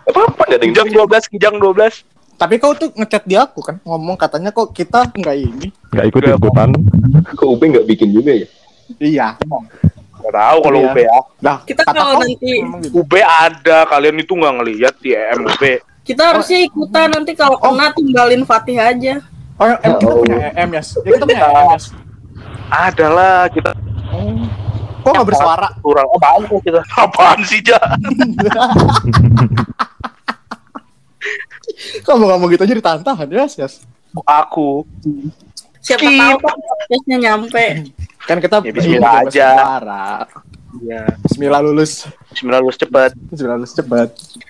Apa-apa 0.07 0.41
gak 0.47 0.57
ada 0.59 0.63
yang 0.63 0.75
kijang 0.75 0.89
12, 1.07 1.33
kijang 1.35 1.55
12. 1.59 2.03
Tapi 2.37 2.53
kau 2.61 2.71
tuh 2.77 2.93
ngechat 2.93 3.25
di 3.25 3.33
aku 3.33 3.65
kan 3.65 3.81
ngomong 3.81 4.13
katanya 4.13 4.53
kok 4.53 4.69
kita 4.69 5.09
nggak 5.09 5.35
ini. 5.41 5.67
nggak 5.89 6.05
ikut 6.05 6.21
ikutan 6.37 6.69
Kok 7.33 7.47
UB 7.49 7.61
gak 7.73 7.85
bikin 7.89 8.13
juga 8.13 8.31
ya? 8.37 8.47
Iya. 9.01 9.27
Gak 10.21 10.33
tahu 10.37 10.57
kalau 10.61 10.79
Iya. 10.79 10.87
UB 10.93 10.97
ya. 11.01 11.19
Dah. 11.41 11.57
Kita 11.65 11.81
kata 11.81 11.97
kalau 11.97 12.13
kau 12.13 12.21
nanti 12.21 12.35
gitu. 12.37 13.01
UB 13.01 13.13
ada, 13.19 13.77
kalian 13.89 14.15
itu 14.21 14.33
nggak 14.37 14.53
ngelihat 14.61 14.93
di 15.01 15.09
EM 15.17 15.39
UB. 15.49 15.63
kita 16.07 16.23
harusnya 16.23 16.63
ikutan 16.63 17.11
nanti 17.11 17.35
kalau 17.35 17.59
kena 17.59 17.91
tinggalin 17.91 18.47
Fatih 18.47 18.79
aja. 18.79 19.19
Oh, 19.59 19.67
em, 19.67 19.91
kita 19.97 20.13
punya 20.13 20.37
EM 20.55 20.69
ya. 20.71 20.83
Ya 21.03 21.09
kita 21.17 21.25
punya 21.25 21.45
EM 21.51 21.67
ya. 21.73 21.79
Ada 22.67 23.07
lah 23.11 23.39
kita 23.51 23.71
Oh. 24.07 24.66
Kok 25.07 25.15
nggak 25.15 25.29
bersuara? 25.31 25.67
kurang 25.79 26.07
apaan 26.19 26.41
kok 26.51 26.59
kita? 26.67 26.81
Apaan 27.07 27.39
sih, 27.47 27.63
Ja? 27.63 27.79
Kamu 32.03 32.23
ngomong 32.27 32.51
gitu 32.51 32.63
aja 32.67 32.75
ditahan-tahan 32.75 33.27
ya, 33.31 33.47
yes. 33.47 33.87
Aku. 34.27 34.83
Siapa 35.79 36.03
Skip. 36.03 36.19
tahu 36.19 36.35
kan 36.43 36.57
podcastnya 36.59 37.17
nyampe. 37.23 37.65
Kan 38.27 38.37
kita 38.43 38.59
Ya, 38.59 38.71
bismillah 38.75 39.13
aja. 39.23 39.47
Iya. 40.83 41.03
Bismillah 41.23 41.61
lulus. 41.63 42.03
Bismillah 42.33 42.59
lulus 42.59 42.75
cepet. 42.75 43.11
Bismillah 43.31 43.57
lulus 43.61 43.71
cepet. 43.71 44.09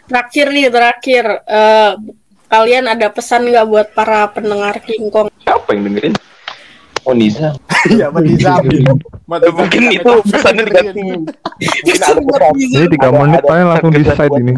Terakhir 0.10 0.46
nih, 0.50 0.66
terakhir. 0.74 1.26
Eh, 1.46 1.92
kalian 2.48 2.86
ada 2.90 3.08
pesan 3.14 3.46
nggak 3.54 3.68
buat 3.70 3.88
para 3.94 4.26
pendengar 4.34 4.82
King 4.82 5.14
Kong? 5.14 5.30
Siapa 5.46 5.78
yang 5.78 5.94
dengerin? 5.94 6.16
Oh 7.08 7.16
Niza. 7.16 7.56
Iya. 7.88 8.12
Mati 9.28 9.48
Eh, 9.48 9.54
mungkin 9.56 9.82
itu 9.92 10.12
pesannya 10.28 10.64
diganti. 10.68 11.04
Ini 12.60 12.86
tiga 12.92 13.10
menit 13.12 13.44
ada 13.44 13.48
paling 13.48 13.66
langsung 13.68 13.92
di 13.92 14.04
side 14.04 14.36
ini. 14.40 14.54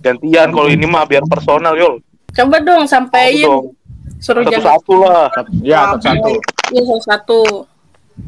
Gantian 0.00 0.48
kalau 0.52 0.68
ini 0.68 0.84
mah 0.88 1.04
biar 1.08 1.24
personal, 1.28 1.76
Yol. 1.76 2.00
Coba 2.32 2.60
dong 2.60 2.84
sampein. 2.88 3.44
Dong. 3.44 3.72
Suruh 4.20 4.44
jaga. 4.44 4.76
Satu-satu 4.76 4.94
lah. 5.00 5.28
Ya, 5.64 5.96
satu. 5.96 6.32
Iya, 6.72 6.96
satu. 7.04 7.40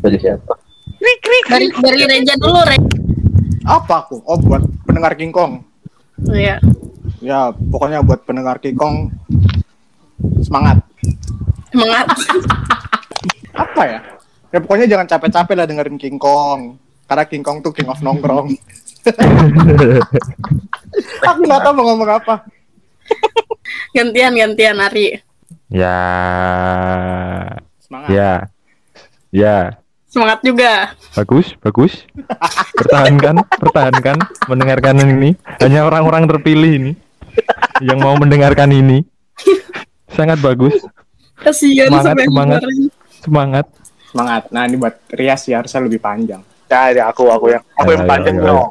Dari 0.00 0.16
siapa? 0.16 0.56
Dari 1.48 1.68
dari 1.68 2.00
Reja 2.08 2.34
dulu, 2.40 2.60
Reja. 2.64 2.92
Apa 3.68 4.08
aku? 4.08 4.24
Oh, 4.24 4.40
buat 4.40 4.64
pendengar 4.88 5.12
King 5.16 5.32
Kong. 5.32 5.64
Iya. 6.32 6.60
Ya, 7.20 7.52
pokoknya 7.52 8.00
buat 8.00 8.24
pendengar 8.24 8.56
King 8.60 8.76
Kong 8.76 9.12
semangat. 10.44 10.80
Semangat. 11.72 12.06
Apa 13.64 13.82
ya? 13.88 14.00
Ya 14.52 14.58
pokoknya 14.60 14.86
jangan 14.86 15.06
capek-capek 15.08 15.54
lah 15.56 15.64
dengerin 15.64 15.96
King 15.96 16.20
Kong. 16.20 16.76
Karena 17.08 17.24
King 17.24 17.44
Kong 17.44 17.64
tuh 17.64 17.72
king 17.72 17.88
of 17.88 18.00
nongkrong. 18.04 18.52
Aku 21.28 21.40
nggak 21.42 21.60
tahu 21.64 21.72
mau 21.74 21.84
ngomong 21.92 22.10
apa. 22.20 22.44
Gantian 23.96 24.36
gantian 24.36 24.80
Ari. 24.80 25.20
Ya. 25.72 25.98
Semangat. 27.80 28.08
Ya. 28.12 28.32
Ya. 29.32 29.56
Semangat 30.12 30.44
juga. 30.44 30.92
Bagus, 31.16 31.56
bagus. 31.64 32.04
Pertahankan, 32.76 33.40
pertahankan 33.56 34.16
mendengarkan 34.44 35.00
ini. 35.00 35.32
Hanya 35.60 35.88
orang-orang 35.88 36.28
terpilih 36.28 36.72
ini 36.76 36.92
yang 37.80 38.00
mau 38.00 38.16
mendengarkan 38.20 38.68
ini. 38.72 39.04
Sangat 40.12 40.40
bagus. 40.44 40.76
Kasihan 41.42 41.88
Semangat, 41.88 42.16
semangat. 42.18 42.60
Semangat. 43.18 43.66
Semangat. 44.06 44.42
Nah 44.48 44.62
ini 44.64 44.76
buat 44.76 44.94
Rias 45.08 45.42
ya 45.44 45.58
harusnya 45.58 45.80
lebih 45.80 45.98
panjang. 45.98 46.42
Ya, 46.66 46.88
ya 46.88 47.04
aku 47.06 47.26
aku 47.26 47.50
yang 47.50 47.62
aku 47.74 47.90
yang 47.90 48.02
Ayo, 48.02 48.08
panjang 48.08 48.34
ayo, 48.34 48.42
ayo. 48.42 48.48
dong. 48.48 48.70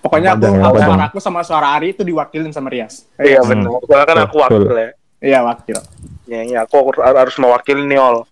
Pokoknya 0.00 0.28
aku, 0.32 0.44
suara 0.76 1.04
aku 1.06 1.18
sama 1.18 1.40
suara 1.40 1.68
Ari 1.72 1.92
itu 1.92 2.02
diwakilin 2.02 2.50
sama 2.50 2.68
Rias. 2.68 3.04
Iya 3.16 3.40
Hmm. 3.40 3.50
benar. 3.64 3.68
Soalnya 3.80 4.06
kan 4.06 4.18
aku 4.22 4.36
wakil 4.38 4.62
ya. 4.70 4.90
Iya 5.20 5.38
wakil. 5.42 5.78
Ya, 6.24 6.40
ya 6.42 6.58
aku 6.64 6.76
harus 6.96 7.36
mewakili 7.36 7.84
nih 7.84 7.98
ol. 7.98 8.24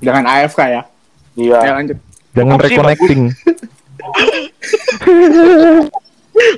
Jangan 0.00 0.24
AFK 0.26 0.60
ya. 0.62 0.82
Iya. 1.34 1.58
Ayo 1.58 1.72
lanjut. 1.74 1.98
Jangan 2.30 2.56
reconnecting. 2.58 3.20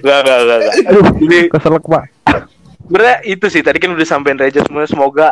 Gak 0.01 0.19
gak 0.21 0.39
gak 0.41 0.59
gak. 0.61 0.75
Aduh, 0.87 1.05
Jadi 1.17 1.39
keselak 1.49 1.83
pak. 1.83 2.05
sebenarnya 2.83 3.17
itu 3.25 3.47
sih 3.49 3.63
tadi 3.65 3.79
kan 3.79 3.91
udah 3.91 4.05
sampein 4.05 4.37
Reja 4.37 4.61
semuanya 4.61 4.87
semoga 4.87 5.29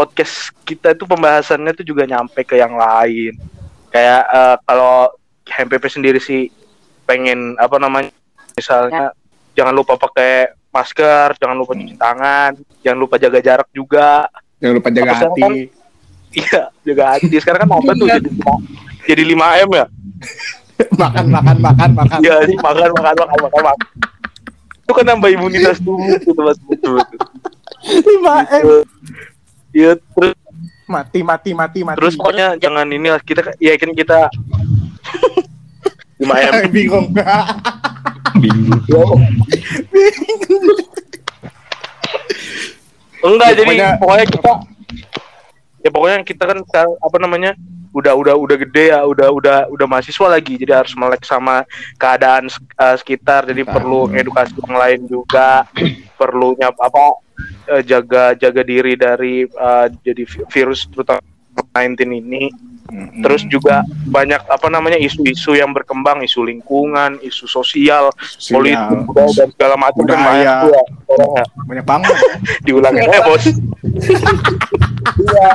podcast 0.00 0.48
kita 0.64 0.96
itu 0.96 1.04
pembahasannya 1.04 1.76
tuh 1.76 1.84
juga 1.84 2.08
nyampe 2.08 2.40
ke 2.40 2.56
yang 2.56 2.72
lain. 2.72 3.36
Kayak 3.92 4.22
eh, 4.32 4.56
kalau 4.64 5.12
HMPP 5.44 5.84
sendiri 5.92 6.16
sih 6.16 6.48
pengen 7.04 7.60
apa 7.60 7.76
namanya 7.76 8.08
misalnya 8.56 9.12
jangan 9.52 9.76
lupa 9.76 10.00
pakai 10.00 10.56
masker, 10.72 11.36
jangan 11.36 11.56
lupa 11.58 11.76
cuci 11.76 12.00
tangan, 12.00 12.56
jangan 12.80 12.98
lupa 12.98 13.20
jaga 13.20 13.44
jarak 13.44 13.68
juga. 13.76 14.24
Jangan 14.62 14.74
lupa 14.80 14.88
jaga 14.88 15.12
sekarang 15.12 15.34
hati. 15.36 15.42
kan? 15.42 15.52
Iya, 16.30 16.62
jaga 16.86 17.04
hati. 17.12 17.36
Sekarang 17.36 17.60
kan 17.60 17.70
apa 17.76 17.92
tuh 17.92 18.06
jadi 18.08 18.30
jadi 19.04 19.22
5 19.36 19.66
M 19.68 19.70
ya? 19.76 19.86
makan 21.02 21.26
makan 21.28 21.56
makan 21.60 21.90
makan. 21.92 22.18
Iya, 22.24 22.36
makan 22.56 22.90
makan 22.96 23.14
makan 23.20 23.38
makan 23.44 23.62
makan. 23.68 23.88
Itu 24.80 24.92
kan 24.96 25.04
nambah 25.12 25.28
imunitas 25.28 25.76
tubuh 25.84 26.16
tuh 26.24 26.32
betul 26.32 26.96
betul. 26.96 26.96
5 27.84 28.64
M. 28.64 28.66
Iya, 29.70 29.94
terus 29.96 30.34
Mati 30.90 31.22
mati 31.22 31.54
mati 31.54 31.86
mati. 31.86 32.02
terus 32.02 32.18
pokoknya 32.18 32.58
jangan 32.58 32.82
ini 32.86 33.08
lah 33.08 33.22
kita 33.22 33.54
ya 33.62 33.78
kan 33.78 33.94
kita 33.94 34.26
5 36.18 36.26
M. 36.26 36.54
bingung. 36.74 37.06
Bingung. 38.36 39.22
Enggak, 43.20 43.48
Ya, 43.48 43.54
jadi 43.54 43.62
pokoknya- 43.64 43.96
pokoknya 43.98 44.26
kita 44.26 44.52
ya 45.80 45.88
pokoknya 45.88 46.18
kita 46.24 46.42
kan 46.44 46.58
apa 46.98 47.16
namanya? 47.18 47.52
udah 47.90 48.14
udah 48.14 48.34
udah 48.38 48.54
gede 48.54 48.94
ya, 48.94 49.02
udah 49.02 49.34
udah 49.34 49.56
udah 49.66 49.86
mahasiswa 49.90 50.30
lagi, 50.30 50.54
jadi 50.54 50.78
harus 50.78 50.94
melek 50.94 51.26
sama 51.26 51.66
keadaan 51.98 52.46
eh, 52.46 52.96
sekitar, 52.96 53.42
jadi 53.46 53.66
Sekitar. 53.66 53.74
perlu 53.82 54.06
edukasi 54.14 54.54
yang 54.62 54.78
lain 54.78 55.00
juga, 55.10 55.66
perlunya 56.20 56.68
apa 56.68 57.16
eh, 57.72 57.80
jaga 57.80 58.36
jaga 58.36 58.60
diri 58.60 58.92
dari 59.00 59.48
eh, 59.48 59.86
jadi 60.04 60.22
vi- 60.28 60.44
virus 60.52 60.84
terutama 60.92 61.24
19 61.72 61.96
ini. 62.12 62.52
Terus 63.22 63.46
juga 63.46 63.86
banyak 63.86 64.50
apa 64.50 64.66
namanya 64.66 64.98
isu-isu 64.98 65.54
yang 65.54 65.70
berkembang, 65.70 66.26
isu 66.26 66.42
lingkungan, 66.42 67.22
isu 67.22 67.46
sosial, 67.46 68.10
politik, 68.50 69.06
budaya 69.06 69.30
dan 69.30 69.48
segala 69.54 69.74
macam 69.78 70.02
kan 70.02 70.18
Budaya. 70.18 70.26
banyak 70.26 70.54
tuh 70.58 70.72
ya, 70.74 70.82
ya. 71.38 71.44
banyak 71.70 71.86
banget. 71.86 72.14
diulangi 72.66 73.06
ya 73.06 73.20
bos. 73.22 73.44
Iya. 75.20 75.50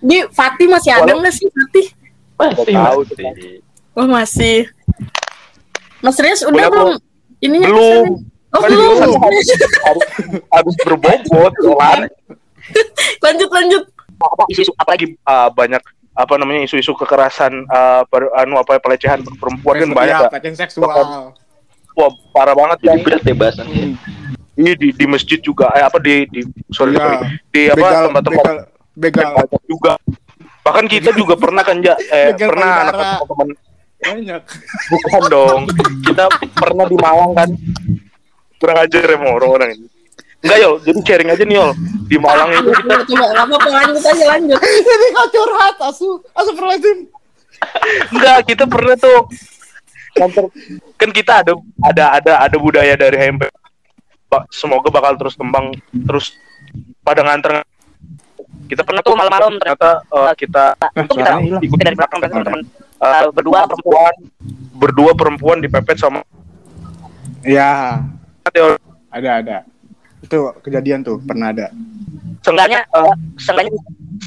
Di 0.00 0.18
Fatih 0.32 0.66
masih 0.72 0.90
ada 0.96 1.12
nggak 1.12 1.34
sih 1.36 1.46
Fatih? 1.52 1.86
Tahu, 2.40 3.00
pasti. 3.04 3.24
Oh 3.92 4.06
masih. 4.08 4.72
Mas 6.00 6.16
Rias 6.16 6.40
udah 6.48 6.64
belum? 6.72 6.96
Ininya 7.40 7.68
Belum. 7.72 8.06
Oh 8.50 8.62
belum. 8.66 8.98
kan 8.98 9.10
harus 9.30 9.48
harus 10.50 10.74
berbobot 10.82 11.54
kan. 11.78 12.10
lanjut 13.24 13.50
lanjut. 13.50 13.82
Apa 14.20 14.42
isu-isu 14.52 14.72
apalagi 14.76 15.16
uh, 15.24 15.48
banyak 15.54 15.80
apa 16.18 16.34
namanya 16.36 16.66
isu-isu 16.66 16.92
kekerasan 16.98 17.64
uh, 17.70 18.02
per, 18.10 18.28
anu 18.36 18.58
apa 18.58 18.82
pelecehan 18.82 19.22
perempuan 19.38 19.86
kan 19.86 19.90
banyak 19.94 20.16
ya, 20.18 20.26
ya. 20.26 20.30
pelecehan 20.34 20.56
seksual. 20.58 21.32
Wah, 21.94 22.10
parah 22.34 22.54
banget 22.58 22.78
kan. 22.82 22.98
Jadi 22.98 23.00
berat 23.06 23.22
ya 23.22 23.34
bahasannya. 23.38 23.84
Ini 24.60 24.72
di, 24.76 24.88
di 24.92 25.06
masjid 25.08 25.38
juga 25.40 25.72
eh, 25.72 25.84
apa 25.86 25.96
di 26.02 26.26
di 26.28 26.44
sorry, 26.68 26.98
sorry. 26.98 27.16
di 27.54 27.70
apa 27.70 28.10
tempat-tempat 28.10 28.44
begal, 28.98 29.30
begal. 29.32 29.60
juga. 29.64 29.92
Bahkan 30.60 30.84
kita 30.90 31.10
juga 31.16 31.38
pernah 31.40 31.64
kan 31.64 31.80
ja, 31.80 31.96
eh, 31.96 32.36
Begal 32.36 32.48
pernah 32.52 32.70
anak 32.84 33.24
teman 33.24 33.48
Banyak. 34.00 34.42
Bukan 34.90 35.22
dong. 35.28 35.60
Kita 36.04 36.24
pernah 36.56 36.86
di 36.88 36.96
Malang 36.96 37.32
kan. 37.36 37.50
Kurang 38.60 38.78
ajar 38.84 39.02
ya 39.04 39.16
mau 39.16 39.36
orang-orang 39.36 39.76
ini. 39.76 39.86
Enggak 40.40 40.58
Yol, 40.64 40.74
jadi 40.80 40.98
sharing 41.04 41.30
aja 41.32 41.44
nih 41.44 41.56
Yol. 41.60 41.70
Di 42.08 42.16
Malang 42.16 42.48
itu 42.52 42.70
kita 42.72 43.04
Coba 43.04 43.26
apa-apa 43.44 43.68
lanjut 43.68 44.04
aja 44.04 44.24
lanjut. 44.36 44.60
Jadi 44.60 45.06
kau 45.12 45.28
curhat 45.28 45.76
asu, 45.84 46.08
asu 46.32 46.50
perlazim. 46.56 46.98
enggak 48.08 48.48
kita 48.48 48.64
pernah 48.64 48.96
tuh 48.96 49.28
nganter 50.16 50.48
kan 50.96 51.10
kita 51.12 51.32
ada 51.44 51.52
ada 51.84 52.04
ada 52.16 52.32
ada 52.48 52.56
budaya 52.56 52.96
dari 52.96 53.20
HMP. 53.20 53.52
Semoga 54.48 54.88
bakal 54.88 55.20
terus 55.20 55.36
kembang 55.36 55.76
terus 56.08 56.32
pada 57.04 57.20
nganter 57.20 57.60
kita 58.64 58.80
pernah 58.80 59.04
tuh 59.04 59.12
malam-malam 59.12 59.60
ternyata 59.60 60.00
eh, 60.08 60.32
kita 60.40 60.64
Itu 60.78 61.20
kita 61.20 61.32
ikuti 61.60 61.82
dari 61.84 61.96
belakang 61.98 62.18
kan 62.22 62.28
teman-teman 62.32 62.62
Eh, 63.00 63.24
berdua 63.32 63.64
perempuan. 63.64 64.14
Berdua 64.76 65.12
perempuan 65.16 65.58
dipepet 65.60 65.96
sama 65.96 66.20
Ya, 67.40 68.04
ada 69.08 69.30
ada. 69.40 69.58
Itu 70.20 70.52
kejadian 70.60 71.00
tuh 71.00 71.16
pernah 71.24 71.48
ada. 71.48 71.72
seenggaknya 72.40 72.84
eh, 72.84 73.14
seenggaknya 73.40 73.72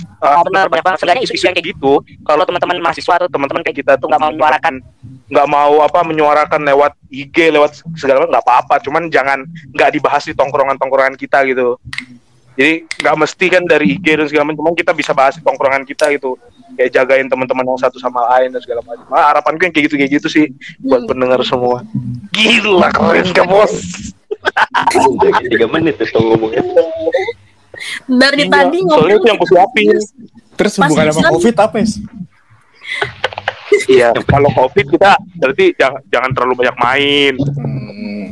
eh, 0.02 0.42
benar 0.50 0.66
banyak 0.70 0.86
banget. 0.86 0.98
Seenggaknya 1.02 1.24
isu-isu 1.30 1.46
yang 1.46 1.56
kayak 1.58 1.70
gitu 1.78 2.02
kalau 2.26 2.42
teman-teman 2.50 2.82
mahasiswa 2.82 3.14
atau 3.22 3.30
teman-teman 3.30 3.62
kayak 3.62 3.78
kita 3.86 3.94
tuh 4.02 4.10
nggak 4.10 4.22
mau 4.22 4.34
menyuarakan. 4.34 4.82
Nggak 5.30 5.48
mau 5.50 5.74
apa 5.86 6.00
menyuarakan 6.02 6.62
lewat 6.66 6.94
IG 7.14 7.54
lewat 7.54 7.86
segala 7.94 8.26
macam 8.26 8.34
nggak 8.34 8.46
apa-apa. 8.50 8.76
Cuman 8.82 9.04
jangan 9.14 9.46
nggak 9.70 9.90
dibahas 9.94 10.26
di 10.26 10.34
tongkrongan-tongkrongan 10.34 11.14
kita 11.14 11.46
gitu. 11.46 11.78
Jadi 12.58 12.90
nggak 13.06 13.16
mesti 13.22 13.46
kan 13.54 13.64
dari 13.70 13.98
IG 13.98 14.06
dan 14.18 14.26
segala 14.26 14.50
macam 14.50 14.66
cuman 14.66 14.74
kita 14.74 14.92
bisa 14.98 15.14
bahas 15.14 15.38
di 15.38 15.46
tongkrongan 15.46 15.86
kita 15.86 16.10
gitu 16.18 16.38
kayak 16.76 16.92
jagain 16.92 17.28
teman-teman 17.30 17.66
yang 17.66 17.82
satu 17.82 17.98
sama 18.02 18.24
lain 18.36 18.54
dan 18.54 18.62
segala 18.62 18.82
macam 18.86 19.06
ah, 19.14 19.34
harapanku 19.34 19.62
yang 19.66 19.74
kayak 19.74 19.86
gitu 19.90 19.96
kayak 20.00 20.12
gitu 20.18 20.28
sih 20.30 20.46
buat 20.82 21.06
pendengar 21.06 21.40
semua 21.46 21.86
gila 22.34 22.90
keren 22.90 23.28
kan 23.32 23.46
bos 23.48 23.74
tiga 25.48 25.68
menit 25.72 25.96
tuh 26.00 26.20
ngomongnya. 26.20 26.64
Dari 28.06 28.46
Iya, 28.46 28.54
tadi 28.54 28.80
soalnya 28.86 29.16
itu 29.18 29.28
yang 29.28 29.38
aku 29.40 29.48
siapin 29.50 29.88
Terus 30.54 30.74
Pas 30.78 30.86
hubungan 30.86 31.10
sama 31.10 31.34
COVID 31.34 31.56
apa 31.58 31.76
ya? 31.82 31.88
Iya, 33.90 34.10
kalau 34.30 34.50
COVID 34.54 34.86
kita 34.94 35.18
berarti 35.42 35.66
jangan, 35.74 36.02
jangan 36.14 36.30
terlalu 36.38 36.54
banyak 36.62 36.78
main. 36.78 37.34
Hmm. 37.42 38.26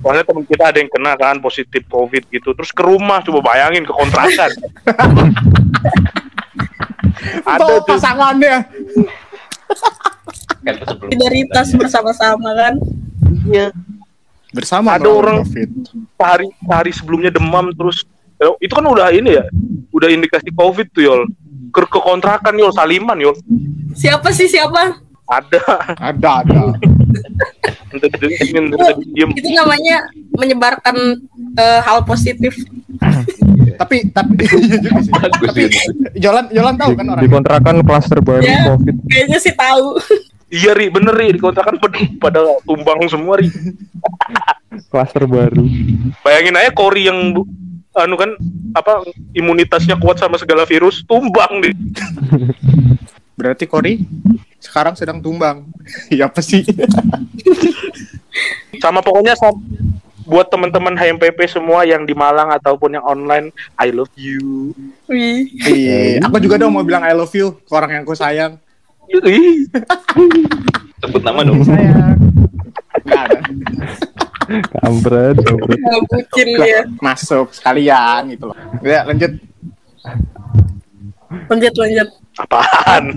Soalnya 0.00 0.24
teman 0.24 0.44
kita 0.48 0.64
ada 0.72 0.78
yang 0.80 0.88
kena 0.88 1.12
kan 1.20 1.36
positif 1.44 1.84
COVID 1.92 2.32
gitu. 2.32 2.56
Terus 2.56 2.72
ke 2.72 2.80
rumah 2.80 3.20
coba 3.20 3.52
bayangin 3.52 3.84
ke 3.84 3.92
kontrakan. 3.92 4.50
ada 7.52 7.80
pasangannya. 7.84 8.56
Kan 10.64 10.76
solidaritas 10.82 11.68
bersama-sama 11.74 12.50
kan. 12.54 12.74
iya, 13.46 13.70
Bersama 14.50 14.96
Ada 14.96 15.08
orang- 15.10 15.42
COVID. 15.44 15.70
sehari 16.16 16.46
sehari 16.64 16.92
sebelumnya 16.94 17.30
demam 17.30 17.70
terus 17.74 18.06
Eh, 18.36 18.68
itu 18.68 18.72
kan 18.76 18.84
udah 18.84 19.08
ini 19.16 19.32
ya, 19.32 19.48
udah 19.96 20.12
indikasi 20.12 20.52
COVID 20.52 20.92
tuh 20.92 21.08
yol. 21.08 21.20
Ke, 21.72 21.88
ke 21.88 22.00
kontrakan 22.04 22.52
yol, 22.60 22.68
saliman 22.68 23.16
yol. 23.16 23.32
Siapa 23.96 24.28
sih 24.28 24.44
siapa? 24.44 25.00
Ada. 25.24 25.64
Ada 25.96 26.44
ada. 26.44 26.60
Itu 29.40 29.48
namanya 29.56 30.04
menyebarkan 30.36 30.96
eh, 31.56 31.80
hal 31.80 32.04
positif. 32.04 32.52
tapi 33.76 33.96
tapi 34.08 34.32
iya 34.58 34.76
juga 34.78 34.98
sih. 34.98 35.12
Bagus 35.12 35.48
Tapi. 35.48 35.62
Jolan 36.16 36.46
Jolan 36.48 36.74
tahu 36.74 36.90
kan 36.92 37.04
Di 37.04 37.12
orangnya. 37.12 37.30
kontrakan 37.30 37.76
klaster 37.80 38.18
baru 38.20 38.42
Ya. 38.42 38.58
COVID. 38.66 38.94
Kayaknya 39.06 39.38
sih 39.38 39.52
tahu. 39.52 39.86
Iya 40.46 40.72
ri, 40.72 40.86
bener 40.86 41.10
ri 41.10 41.34
di 41.34 41.42
kontrakan 41.42 41.74
pada, 41.74 41.98
pada 42.22 42.38
tumbang 42.62 43.02
semua 43.06 43.34
ri. 43.34 43.50
Klaster 44.94 45.26
baru. 45.26 45.66
Bayangin 46.22 46.54
aja 46.54 46.70
Kori 46.70 47.02
yang 47.04 47.34
bu- 47.34 47.50
anu 47.92 48.14
kan 48.14 48.30
apa 48.70 49.02
imunitasnya 49.32 49.96
kuat 49.96 50.16
sama 50.16 50.38
segala 50.38 50.62
virus 50.62 51.02
tumbang 51.02 51.50
deh. 51.58 51.74
Berarti 53.34 53.66
Kori 53.66 54.06
sekarang 54.56 54.94
sedang 54.94 55.18
tumbang. 55.18 55.66
Iya 56.08 56.30
apa 56.30 56.38
sih? 56.38 56.62
Sama 58.78 59.00
pokoknya 59.00 59.34
buat 60.26 60.50
teman-teman 60.50 60.98
HMPP 60.98 61.38
semua 61.46 61.86
yang 61.86 62.02
di 62.02 62.12
Malang 62.12 62.50
ataupun 62.50 62.98
yang 62.98 63.04
online, 63.06 63.54
I 63.78 63.94
love 63.94 64.10
you. 64.18 64.74
Wih. 65.06 65.46
Iya, 65.62 66.26
aku 66.26 66.42
juga 66.42 66.58
dong 66.58 66.74
mau 66.74 66.82
bilang 66.82 67.06
I 67.06 67.14
love 67.14 67.30
you 67.32 67.54
ke 67.62 67.72
orang 67.72 67.94
yang 67.94 68.02
aku 68.02 68.18
sayang. 68.18 68.58
Sebut 70.98 71.22
nama 71.22 71.46
dong. 71.46 71.62
Sayang. 71.62 72.18
Kampret, 74.82 75.34
kampret. 75.38 75.78
Bucin 76.10 76.48
dia. 76.58 76.80
Masuk 76.98 77.54
sekalian 77.54 78.26
gitu 78.34 78.50
loh. 78.50 78.58
Ya, 78.82 79.06
lanjut. 79.06 79.38
Lanjut 81.46 81.74
lanjut. 81.78 82.08
Apaan? 82.36 83.02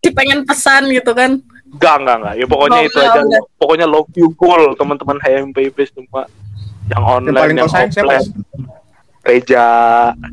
Dia 0.00 0.12
pengen 0.16 0.44
pesan 0.44 0.88
gitu 0.92 1.12
kan. 1.12 1.40
Enggak, 1.80 1.96
enggak, 1.96 2.16
enggak. 2.18 2.34
Ya 2.36 2.46
pokoknya 2.46 2.76
Oh, 2.76 2.84
itu 2.84 2.92
enggak, 2.94 3.08
aja. 3.10 3.20
enggak. 3.24 3.42
Pokoknya 3.56 3.86
love 3.88 4.12
you 4.14 4.28
goal 4.34 4.62
teman-teman 4.74 5.16
HMPP 5.18 5.78
semua. 5.88 6.22
Yang 6.84 6.92
Yang 6.92 7.04
online, 7.08 7.56
yang 7.56 7.70
siapa? 7.70 7.88
offline. 7.88 8.28
Reja, 9.20 9.66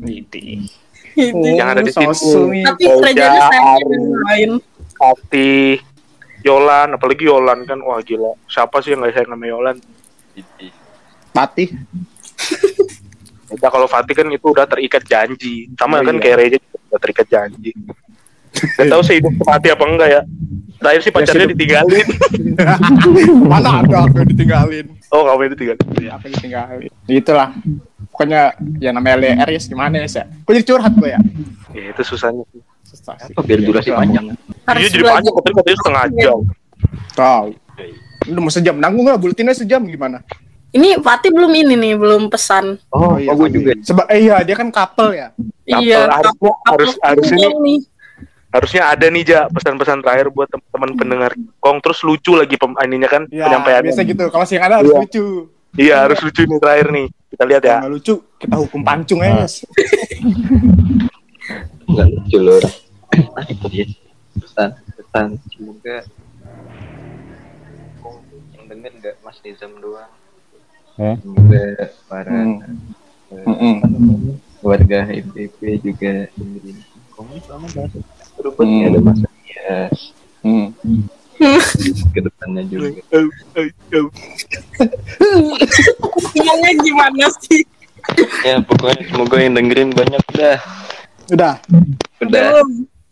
Gitu. 0.00 0.38
Gitu. 1.12 1.48
yang 1.50 1.68
ada 1.68 1.80
di 1.80 1.90
sini. 1.90 2.62
Tapi 2.62 2.82
kerjanya 2.84 3.40
saya 3.48 3.74
yang 3.74 3.90
lain. 4.22 4.50
Fatih, 4.92 5.78
Yolan, 6.40 6.88
apalagi 6.92 7.24
Yolan 7.24 7.64
kan, 7.64 7.78
wah 7.80 7.98
gila. 7.98 8.36
Siapa 8.44 8.78
sih 8.78 8.92
yang 8.92 9.02
gak 9.02 9.14
sayang 9.14 9.30
sama 9.30 9.46
Yolan? 9.46 9.76
Patih. 11.30 11.68
Ya 13.48 13.72
kalau 13.72 13.88
Fatih 13.88 14.12
kan 14.12 14.28
itu 14.28 14.44
udah 14.44 14.68
terikat 14.68 15.00
janji. 15.02 15.72
Sama 15.74 15.98
Oh, 15.98 16.04
kan 16.04 16.14
iya. 16.14 16.22
kayak 16.22 16.36
Reja 16.36 16.56
juga 16.60 16.78
udah 16.84 17.00
terikat 17.00 17.26
janji. 17.26 17.72
Gak 18.76 18.86
tahu 18.88 19.02
sih 19.02 19.14
hidup 19.18 19.32
Fatih 19.40 19.70
apa 19.72 19.84
enggak 19.84 20.08
ya. 20.10 20.22
Terakhir 20.78 21.00
sih 21.00 21.10
pacarnya 21.10 21.42
sih. 21.42 21.52
ditinggalin. 21.52 22.06
Mana 23.50 23.82
ada 23.82 23.96
aku 24.04 24.14
yang 24.16 24.28
ditinggalin. 24.28 24.86
Oh, 25.08 25.22
kamu 25.24 25.40
yang 25.42 25.52
ditinggalin. 25.54 25.80
Apa 26.08 26.22
yang 26.22 26.34
ditinggalin? 26.34 26.90
Itulah. 27.04 27.48
Pokoknya 28.08 28.40
ya 28.76 28.90
namanya 28.90 29.14
LDR 29.16 29.48
ya 29.48 29.60
gimana 29.60 29.94
ya? 29.96 30.06
Kok 30.06 30.50
jadi 30.50 30.64
curhat 30.64 30.92
gue 30.92 31.08
ya? 31.08 31.20
Ya, 31.70 31.82
itu 31.90 32.02
susahnya 32.04 32.42
sih. 32.48 32.60
Susah 32.84 33.14
sih. 33.16 33.30
Apa 33.30 33.42
biar 33.42 33.58
durasi 33.60 33.90
panjang? 33.90 34.34
Harus 34.64 34.80
Iya 34.80 34.88
jadi 34.88 35.04
panjang, 35.04 35.32
tapi 35.34 35.50
katanya 35.52 35.76
setengah 35.76 36.04
jam. 36.16 36.38
Tahu. 37.12 37.46
Udah 38.28 38.40
mau 38.40 38.52
sejam 38.52 38.74
nanggung 38.76 39.06
lah 39.06 39.16
buletinnya 39.16 39.54
sejam 39.54 39.82
gimana? 39.82 40.22
Ini 40.68 41.00
Fatih 41.00 41.32
belum 41.32 41.48
ini 41.50 41.74
nih, 41.74 41.92
belum 41.94 42.28
pesan. 42.28 42.76
Oh, 42.88 43.14
oh, 43.14 43.16
gue 43.16 43.24
Fatih. 43.24 43.50
juga. 43.52 43.70
Sebab 43.82 44.04
eh, 44.06 44.20
iya 44.20 44.36
dia 44.42 44.54
kan 44.54 44.68
couple 44.68 45.10
ya. 45.12 45.28
Couple, 45.32 45.80
Iya. 45.80 46.00
harusnya- 46.06 46.22
couple- 46.28 46.58
harus- 46.64 46.96
couple 46.96 47.06
harus 47.08 47.26
ini. 47.28 47.46
nih. 47.58 47.78
Harusnya 48.48 48.88
ada 48.88 49.06
nih 49.06 49.22
Ja 49.22 49.40
pesan-pesan 49.46 50.00
terakhir 50.00 50.28
buat 50.28 50.48
teman-teman 50.48 50.90
pendengar 50.94 51.30
Kong 51.58 51.78
terus 51.78 52.00
lucu 52.00 52.32
lagi 52.32 52.54
pem 52.54 52.72
ininya 52.78 53.04
kan 53.06 53.22
Iya, 53.26 53.44
penyampaiannya. 53.44 53.86
biasa 53.86 54.00
gitu. 54.02 54.24
Kalau 54.28 54.44
sih 54.44 54.56
ada 54.56 54.80
harus 54.80 54.88
Iya. 54.88 54.98
lucu. 54.98 55.24
Iya 55.76 55.96
harus 56.00 56.18
lucu 56.18 56.42
nih 56.42 56.58
terakhir 56.58 56.86
nih. 56.88 57.06
Kita 57.28 57.44
lihat 57.44 57.62
ya. 57.62 57.76
Nggak 57.78 57.92
lucu, 57.92 58.14
kita 58.36 58.54
hukum 58.56 58.80
pancung 58.80 59.20
ya. 59.20 59.44
Yes. 59.44 59.68
Enggak 61.84 62.06
lucu 62.14 62.38
loh. 62.38 62.60
Nah, 63.28 63.44
itu 63.46 63.66
dia. 63.68 63.86
Pesan, 64.34 64.68
pesan. 64.94 65.26
Semoga 65.50 65.96
Oh, 68.00 68.16
yang 68.54 68.64
denger 68.66 68.92
nggak 68.96 69.14
Mas 69.20 69.36
Nizam 69.42 69.76
doang. 69.76 70.08
Eh? 70.96 71.14
Semoga 71.16 71.64
para 72.06 72.32
Hmm. 72.32 72.58
namanya, 73.84 74.34
warga 74.60 74.98
HMPP 75.04 75.58
juga 75.82 76.12
dengerin. 76.32 76.78
Kamu 77.12 77.34
selama 77.40 77.66
bahasa 77.68 77.98
Rupanya 78.38 78.74
Hmm. 78.78 78.88
ada 78.88 78.98
Mas 79.00 79.18
Yes. 79.48 79.98
Hmm. 80.40 80.68
Ke 82.14 82.20
depannya 82.20 82.62
juga. 82.64 82.88
Ngomongnya 86.34 86.72
gimana 86.78 87.26
sih? 87.42 87.62
Ya 88.42 88.58
pokoknya 88.58 89.02
semoga 89.04 89.36
yang 89.36 89.54
dengerin 89.54 89.90
banyak 89.92 90.22
dah. 90.32 90.58
Udah. 91.28 91.54
Udah. 92.18 92.46
Belum. 92.54 92.68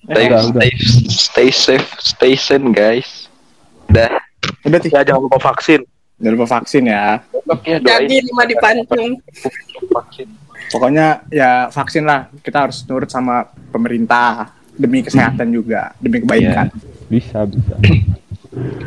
Stay, 0.07 0.25
Udah, 0.25 0.41
udah. 0.47 0.63
stay, 0.63 0.71
stay 1.11 1.49
safe, 1.51 1.89
stay 1.99 2.33
sane 2.35 2.71
guys. 2.71 3.27
Udah. 3.91 4.23
Udah 4.63 4.79
sih. 4.81 4.91
Ya 4.91 5.03
jangan 5.03 5.27
lupa 5.27 5.39
vaksin. 5.43 5.83
Jangan 6.17 6.33
lupa 6.33 6.47
vaksin 6.49 6.83
ya. 6.87 7.21
Doain 7.45 7.83
Jadi 7.83 8.15
lima 8.23 8.43
dipancung. 8.43 9.19
vaksin. 9.93 10.29
Pokoknya 10.67 11.27
ya 11.29 11.51
vaksin 11.69 12.03
lah. 12.03 12.31
Kita 12.41 12.67
harus 12.67 12.87
nurut 12.87 13.11
sama 13.11 13.45
pemerintah 13.69 14.55
demi 14.77 15.01
kesehatan 15.03 15.49
juga, 15.51 15.93
demi 15.99 16.23
kebaikan. 16.23 16.69
Bisa, 17.09 17.45
bisa. 17.49 17.75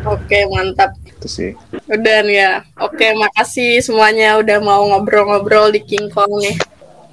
Oke, 0.05 0.49
mantap. 0.49 0.97
Itu 1.05 1.27
sih. 1.29 1.51
Udah 1.91 2.25
nih 2.25 2.37
ya. 2.41 2.51
Oke, 2.81 3.13
makasih 3.13 3.83
semuanya 3.83 4.39
udah 4.39 4.57
mau 4.63 4.87
ngobrol-ngobrol 4.89 5.69
di 5.69 5.81
King 5.83 6.09
Kong 6.09 6.31
nih. 6.41 6.55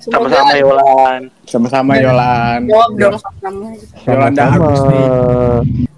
Semoga 0.00 0.38
Sama-sama 0.38 0.54
Yolan. 0.54 1.20
Sama-sama 1.44 1.92
Yolan. 1.98 2.60
jawab 2.70 2.92
dong 2.94 3.16
sama 3.18 3.66
Yolanda 4.06 4.44
Agusti. 4.54 5.00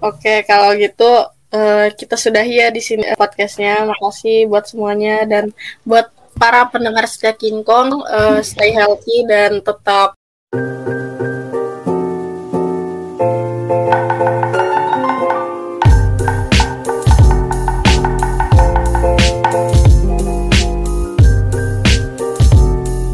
Oke, 0.01 0.35
kalau 0.49 0.73
gitu 0.73 1.11
eh, 1.53 1.93
kita 1.93 2.17
sudahi 2.17 2.53
ya 2.65 2.67
di 2.73 2.81
sini 2.81 3.05
eh, 3.05 3.13
podcastnya. 3.13 3.85
Makasih 3.85 4.49
buat 4.49 4.65
semuanya 4.65 5.29
dan 5.29 5.53
buat 5.85 6.09
para 6.41 6.65
pendengar 6.73 7.05
setia 7.05 7.37
King 7.37 7.61
Kong, 7.61 8.01
eh, 8.01 8.41
stay 8.41 8.73
healthy 8.73 9.29
dan 9.29 9.61
tetap 9.61 10.17
Música 13.19 14.38